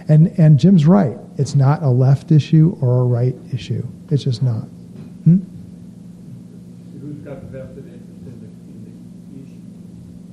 And 0.09 0.39
and 0.39 0.59
Jim's 0.59 0.87
right. 0.87 1.17
It's 1.39 1.55
not 1.55 1.83
a 1.83 1.89
left 1.89 2.31
issue 2.31 2.77
or 2.81 3.01
a 3.01 3.05
right 3.05 3.35
issue. 3.53 3.87
It's 4.11 4.25
just 4.25 4.43
not. 4.43 4.65
Hmm? 5.25 5.39
Who's 7.01 7.17
got 7.19 7.41
the 7.41 7.47
vested 7.59 7.87
interest 7.87 8.03
in 8.27 8.41
the, 8.41 8.47
in 8.83 9.47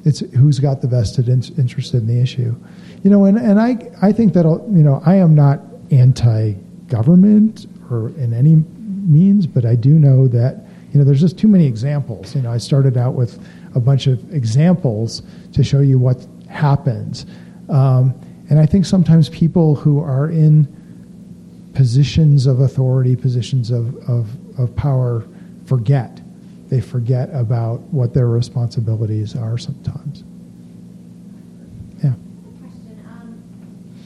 the 0.03 0.19
issue? 0.19 0.27
It's 0.31 0.35
who's 0.38 0.60
got 0.60 0.81
the 0.81 0.88
vested 0.88 1.30
in, 1.30 1.43
interest 1.57 1.93
in 1.93 2.06
the 2.06 2.19
issue. 2.19 2.56
You 3.03 3.10
know, 3.10 3.26
and, 3.26 3.38
and 3.38 3.60
I 3.60 3.77
I 4.02 4.11
think 4.11 4.34
that 4.34 4.45
you 4.45 4.84
know 4.84 5.02
I 5.06 5.15
am 5.15 5.35
not 5.35 5.61
anti-government 5.89 7.65
or 7.89 8.10
in 8.10 8.34
any 8.34 8.56
means, 8.56 9.48
but 9.48 9.65
I 9.65 9.76
do 9.76 9.98
know 9.98 10.27
that 10.27 10.65
you 10.91 10.99
know 10.99 11.06
there's 11.06 11.22
just 11.22 11.38
too 11.39 11.48
many 11.48 11.65
examples. 11.65 12.35
You 12.35 12.41
know, 12.41 12.52
I 12.52 12.57
started 12.57 12.98
out 12.98 13.14
with 13.14 13.39
a 13.73 13.80
bunch 13.80 14.07
of 14.07 14.34
examples 14.34 15.22
to 15.53 15.64
show 15.64 15.80
you 15.80 15.98
what 15.98 16.26
happens, 16.49 17.26
um, 17.69 18.14
and 18.52 18.60
I 18.60 18.65
think 18.65 18.86
sometimes 18.86 19.30
people 19.30 19.76
who 19.76 19.99
are 20.03 20.30
in 20.30 20.68
positions 21.73 22.45
of 22.45 22.60
authority, 22.60 23.15
positions 23.15 23.72
of, 23.72 23.95
of, 24.10 24.28
of 24.60 24.76
power, 24.76 25.23
forget. 25.65 26.19
They 26.68 26.82
forget 26.82 27.30
about 27.34 27.80
what 27.94 28.14
their 28.14 28.28
responsibilities 28.28 29.36
are 29.38 29.57
sometimes. 29.57 30.23
Yeah. 32.03 32.14
Question, 32.60 32.99
um, 33.07 33.41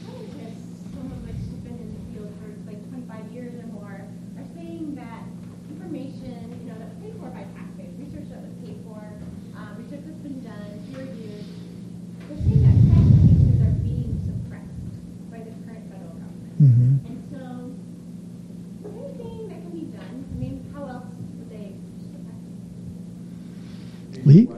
scientists, 0.06 0.94
some 0.94 1.10
of 1.10 1.18
which 1.26 1.34
have 1.42 1.64
been 1.64 1.78
in 1.82 1.90
the 1.90 1.98
field 2.14 2.30
for 2.38 2.48
like 2.70 2.78
twenty-five 2.88 3.26
years 3.34 3.52
or 3.58 3.66
more, 3.74 3.98
are 4.38 4.48
saying 4.54 4.94
that 4.94 5.22
information, 5.74 6.54
you 6.62 6.70
know, 6.70 6.78
that 6.78 6.88
was 6.94 6.98
paid 7.02 7.14
for 7.18 7.30
by 7.34 7.42
taxpayers, 7.58 7.94
research 7.98 8.30
that 8.30 8.42
was 8.46 8.54
paid 8.62 8.78
for, 8.86 9.02
uh, 9.58 9.74
research 9.78 10.06
that's 10.06 10.22
been 10.22 10.38
done, 10.42 10.70
peer 10.94 11.02
reviewed, 11.02 11.42
they're 12.30 12.38
saying 12.46 12.62
that 12.62 12.78
fact 12.94 13.10
cases 13.26 13.58
are 13.62 13.74
being 13.86 14.10
suppressed 14.26 14.94
by 15.30 15.38
the 15.38 15.54
current 15.66 15.86
federal 15.86 16.18
government. 16.18 16.58
Mhm. 16.58 16.98
And 17.06 17.18
so, 17.30 17.70
is 17.70 18.90
there 18.90 18.90
anything 19.06 19.46
that 19.54 19.62
can 19.62 19.70
be 19.70 19.86
done? 19.94 20.14
I 20.18 20.34
mean, 20.34 20.66
how 20.74 20.82
else 20.90 21.06
would 21.38 21.46
they 21.46 21.78
suppress? 22.10 22.42
Lee? 24.26 24.50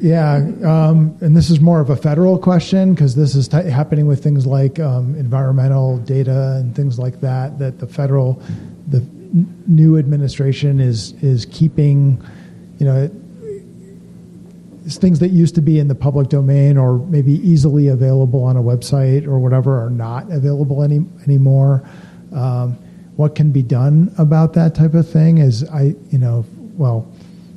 Yeah, 0.00 0.36
um, 0.64 1.14
and 1.20 1.36
this 1.36 1.50
is 1.50 1.60
more 1.60 1.78
of 1.78 1.90
a 1.90 1.96
federal 1.96 2.38
question 2.38 2.94
because 2.94 3.14
this 3.14 3.34
is 3.34 3.48
t- 3.48 3.68
happening 3.68 4.06
with 4.06 4.22
things 4.22 4.46
like 4.46 4.80
um, 4.80 5.14
environmental 5.14 5.98
data 5.98 6.56
and 6.58 6.74
things 6.74 6.98
like 6.98 7.20
that. 7.20 7.58
That 7.58 7.78
the 7.80 7.86
federal, 7.86 8.42
the 8.88 8.98
n- 8.98 9.62
new 9.66 9.98
administration 9.98 10.80
is 10.80 11.12
is 11.22 11.44
keeping, 11.44 12.22
you 12.78 12.86
know, 12.86 12.96
it, 12.96 13.12
things 14.90 15.18
that 15.18 15.28
used 15.28 15.54
to 15.56 15.60
be 15.60 15.78
in 15.78 15.88
the 15.88 15.94
public 15.94 16.30
domain 16.30 16.78
or 16.78 16.98
maybe 16.98 17.32
easily 17.46 17.88
available 17.88 18.42
on 18.42 18.56
a 18.56 18.62
website 18.62 19.26
or 19.26 19.38
whatever 19.38 19.84
are 19.84 19.90
not 19.90 20.30
available 20.32 20.82
any 20.82 21.04
anymore. 21.26 21.86
Um, 22.32 22.72
what 23.16 23.34
can 23.34 23.52
be 23.52 23.62
done 23.62 24.14
about 24.16 24.54
that 24.54 24.74
type 24.74 24.94
of 24.94 25.06
thing 25.06 25.38
is 25.38 25.68
I, 25.68 25.94
you 26.08 26.18
know, 26.18 26.46
well, 26.78 27.06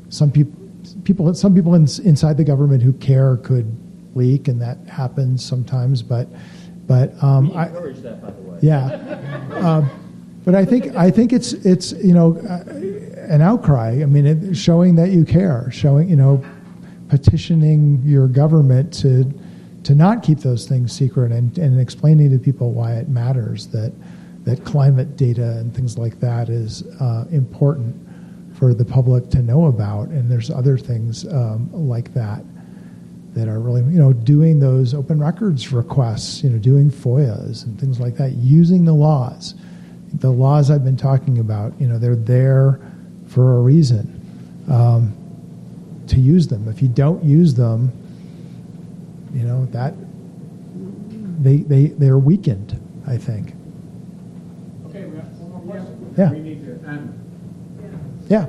some 0.09 0.29
people, 0.29 0.59
people, 1.03 1.33
some 1.33 1.53
people 1.53 1.75
in, 1.75 1.87
inside 2.03 2.37
the 2.37 2.43
government 2.43 2.83
who 2.83 2.93
care 2.93 3.37
could 3.37 3.71
leak, 4.15 4.47
and 4.47 4.61
that 4.61 4.77
happens 4.87 5.43
sometimes. 5.43 6.01
But, 6.01 6.27
but 6.87 7.21
um, 7.23 7.51
I, 7.55 7.67
encourage 7.67 7.99
that, 7.99 8.21
by 8.21 8.31
the 8.31 8.41
way. 8.41 8.59
yeah. 8.61 9.19
Um, 9.53 9.89
but 10.45 10.55
I 10.55 10.65
think 10.65 10.93
I 10.95 11.09
think 11.09 11.31
it's 11.31 11.53
it's 11.53 11.93
you 11.93 12.13
know 12.13 12.37
uh, 12.37 12.63
an 13.33 13.41
outcry. 13.41 14.01
I 14.01 14.05
mean, 14.05 14.25
it, 14.25 14.55
showing 14.55 14.95
that 14.95 15.09
you 15.09 15.23
care, 15.23 15.69
showing 15.71 16.09
you 16.09 16.17
know, 16.17 16.43
petitioning 17.07 18.01
your 18.03 18.27
government 18.27 18.93
to 18.95 19.31
to 19.83 19.95
not 19.95 20.23
keep 20.23 20.39
those 20.39 20.67
things 20.67 20.91
secret 20.91 21.31
and, 21.31 21.57
and 21.57 21.79
explaining 21.79 22.31
to 22.31 22.39
people 22.39 22.71
why 22.71 22.93
it 22.93 23.09
matters 23.09 23.67
that 23.67 23.93
that 24.43 24.65
climate 24.65 25.15
data 25.15 25.57
and 25.57 25.73
things 25.73 25.97
like 25.97 26.19
that 26.19 26.49
is 26.49 26.83
uh, 26.99 27.25
important 27.31 27.95
for 28.63 28.73
the 28.73 28.85
public 28.85 29.29
to 29.29 29.41
know 29.41 29.65
about. 29.65 30.07
And 30.07 30.31
there's 30.31 30.49
other 30.49 30.77
things 30.77 31.27
um, 31.27 31.69
like 31.73 32.13
that 32.13 32.45
that 33.33 33.49
are 33.49 33.59
really, 33.59 33.81
you 33.81 33.99
know, 33.99 34.13
doing 34.13 34.57
those 34.57 34.93
open 34.93 35.19
records 35.19 35.73
requests, 35.73 36.41
you 36.45 36.49
know, 36.49 36.57
doing 36.57 36.89
FOIAs 36.89 37.65
and 37.65 37.77
things 37.77 37.99
like 37.99 38.15
that, 38.15 38.31
using 38.35 38.85
the 38.85 38.93
laws. 38.93 39.53
The 40.13 40.31
laws 40.31 40.71
I've 40.71 40.85
been 40.85 40.95
talking 40.95 41.39
about, 41.39 41.73
you 41.77 41.87
know, 41.87 41.99
they're 41.99 42.15
there 42.15 42.79
for 43.27 43.57
a 43.57 43.61
reason 43.61 44.07
um, 44.71 45.11
to 46.07 46.17
use 46.17 46.47
them. 46.47 46.69
If 46.69 46.81
you 46.81 46.87
don't 46.87 47.21
use 47.21 47.55
them, 47.55 47.91
you 49.33 49.43
know, 49.43 49.65
that 49.73 49.93
they, 51.43 51.57
they, 51.57 51.87
they're 51.87 52.17
weakened, 52.17 52.79
I 53.07 53.17
think. 53.17 53.55
Yeah. 54.93 55.05
We 55.05 55.17
have 55.17 55.25
one 55.39 55.65
more 55.65 55.83
question. 56.15 56.31
we 56.31 56.39
need 56.39 56.63
to 56.63 56.87
end. 56.87 57.22
Yeah. 58.33 58.47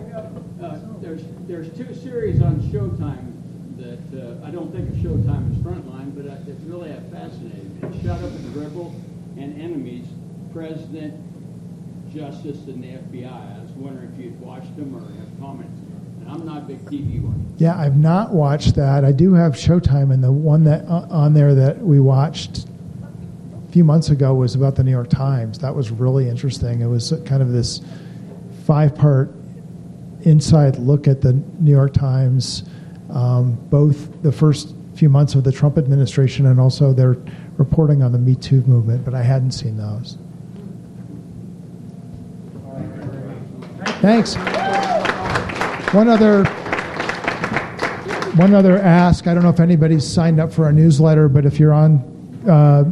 Uh, 0.63 0.79
There's, 1.03 1.21
there's 1.47 1.69
two 1.77 1.95
series 1.95 2.41
on 2.41 2.59
Showtime 2.73 3.37
that, 3.77 4.01
uh, 4.19 4.47
I 4.47 4.51
don't 4.51 4.73
think 4.73 4.89
of 4.89 4.95
Showtime 4.95 5.51
as 5.53 5.59
Frontline, 5.59 6.17
but 6.17 6.25
that 6.25 6.57
really 6.65 6.89
fascinated 7.13 7.83
me. 7.83 8.03
Shut 8.03 8.17
Up 8.17 8.31
and 8.31 8.55
Dribble 8.55 8.95
and 9.37 9.61
Enemies, 9.61 10.07
President, 10.55 11.21
Justice, 12.15 12.67
and 12.67 12.83
the 12.83 12.97
FBI. 12.97 13.27
I 13.31 13.61
was 13.61 13.73
wondering 13.73 14.11
if 14.15 14.25
you'd 14.25 14.41
watched 14.41 14.75
them 14.75 14.97
or 14.97 15.01
have 15.01 15.39
comments. 15.39 15.79
And 16.23 16.31
I'm 16.31 16.47
not 16.47 16.63
a 16.63 16.65
big 16.65 16.83
TV 16.87 17.23
one. 17.23 17.55
Yeah, 17.59 17.79
I've 17.79 17.99
not 17.99 18.33
watched 18.33 18.77
that. 18.77 19.05
I 19.05 19.13
do 19.13 19.35
have 19.35 19.53
Showtime, 19.53 20.15
and 20.15 20.25
the 20.25 20.33
one 20.33 20.65
that 20.65 20.87
uh, 20.87 21.07
on 21.11 21.35
there 21.35 21.55
that 21.55 21.79
we 21.79 22.01
watched 22.01 22.65
a 23.69 23.73
few 23.73 23.85
months 23.85 24.09
ago 24.09 24.33
was 24.33 24.55
about 24.55 24.77
the 24.77 24.83
New 24.83 24.93
York 24.93 25.11
Times. 25.11 25.59
That 25.59 25.75
was 25.75 25.91
really 25.91 26.31
interesting. 26.31 26.81
It 26.81 26.87
was 26.87 27.13
kind 27.27 27.43
of 27.43 27.53
this 27.53 27.83
five-part 28.65 29.44
inside 30.25 30.77
look 30.77 31.07
at 31.07 31.21
the 31.21 31.33
New 31.61 31.71
York 31.71 31.93
Times, 31.93 32.65
um, 33.11 33.55
both 33.71 34.23
the 34.23 34.33
first 34.33 34.75
few 34.95 35.09
months 35.09 35.35
of 35.35 35.45
the 35.45 35.53
Trump 35.53 35.79
administration 35.79 36.47
and 36.47 36.61
also 36.61 36.93
their 36.93 37.17
reporting 37.57 38.03
on 38.03 38.13
the 38.13 38.19
Me 38.19 38.35
Too 38.35 38.63
movement. 38.63 39.05
But 39.05 39.15
I 39.15 39.23
hadn't 39.23 39.53
seen 39.53 39.77
those. 39.77 40.19
Thanks. 44.01 44.35
One 45.95 46.09
other 46.09 46.45
one 48.37 48.53
other 48.53 48.79
ask. 48.79 49.29
I 49.29 49.35
don't 49.35 49.45
know 49.45 49.51
if 49.51 49.61
anybody's 49.61 50.07
signed 50.07 50.41
up 50.41 50.53
for 50.53 50.65
our 50.65 50.73
newsletter, 50.73 51.29
but 51.29 51.47
if 51.47 51.61
you're 51.61 51.73
on, 51.73 51.99
uh, 52.49 52.85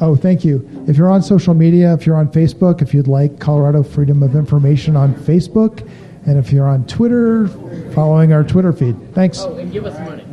oh, 0.00 0.14
thank 0.14 0.44
you. 0.44 0.68
If 0.86 0.96
you're 0.96 1.10
on 1.10 1.20
social 1.22 1.52
media, 1.52 1.92
if 1.94 2.06
you're 2.06 2.16
on 2.16 2.28
Facebook, 2.28 2.80
if 2.80 2.94
you'd 2.94 3.08
like 3.08 3.40
Colorado 3.40 3.82
Freedom 3.82 4.22
of 4.22 4.36
Information 4.36 4.94
on 4.94 5.14
Facebook, 5.14 5.88
and 6.26 6.38
if 6.38 6.52
you're 6.52 6.68
on 6.68 6.86
Twitter, 6.86 7.48
following 7.94 8.32
our 8.32 8.44
Twitter 8.44 8.72
feed. 8.72 9.14
Thanks. 9.14 9.40
Oh, 9.40 9.56
and 9.56 9.72
give 9.72 9.86
us 9.86 9.98
money. 10.00 10.24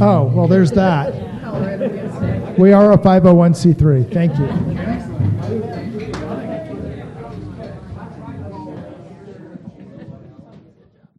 Oh, 0.00 0.24
well, 0.24 0.46
there's 0.46 0.70
that. 0.72 1.14
We 2.58 2.72
are 2.72 2.92
a 2.92 2.98
501c3. 2.98 4.12
Thank 4.12 4.38
you. 4.38 4.85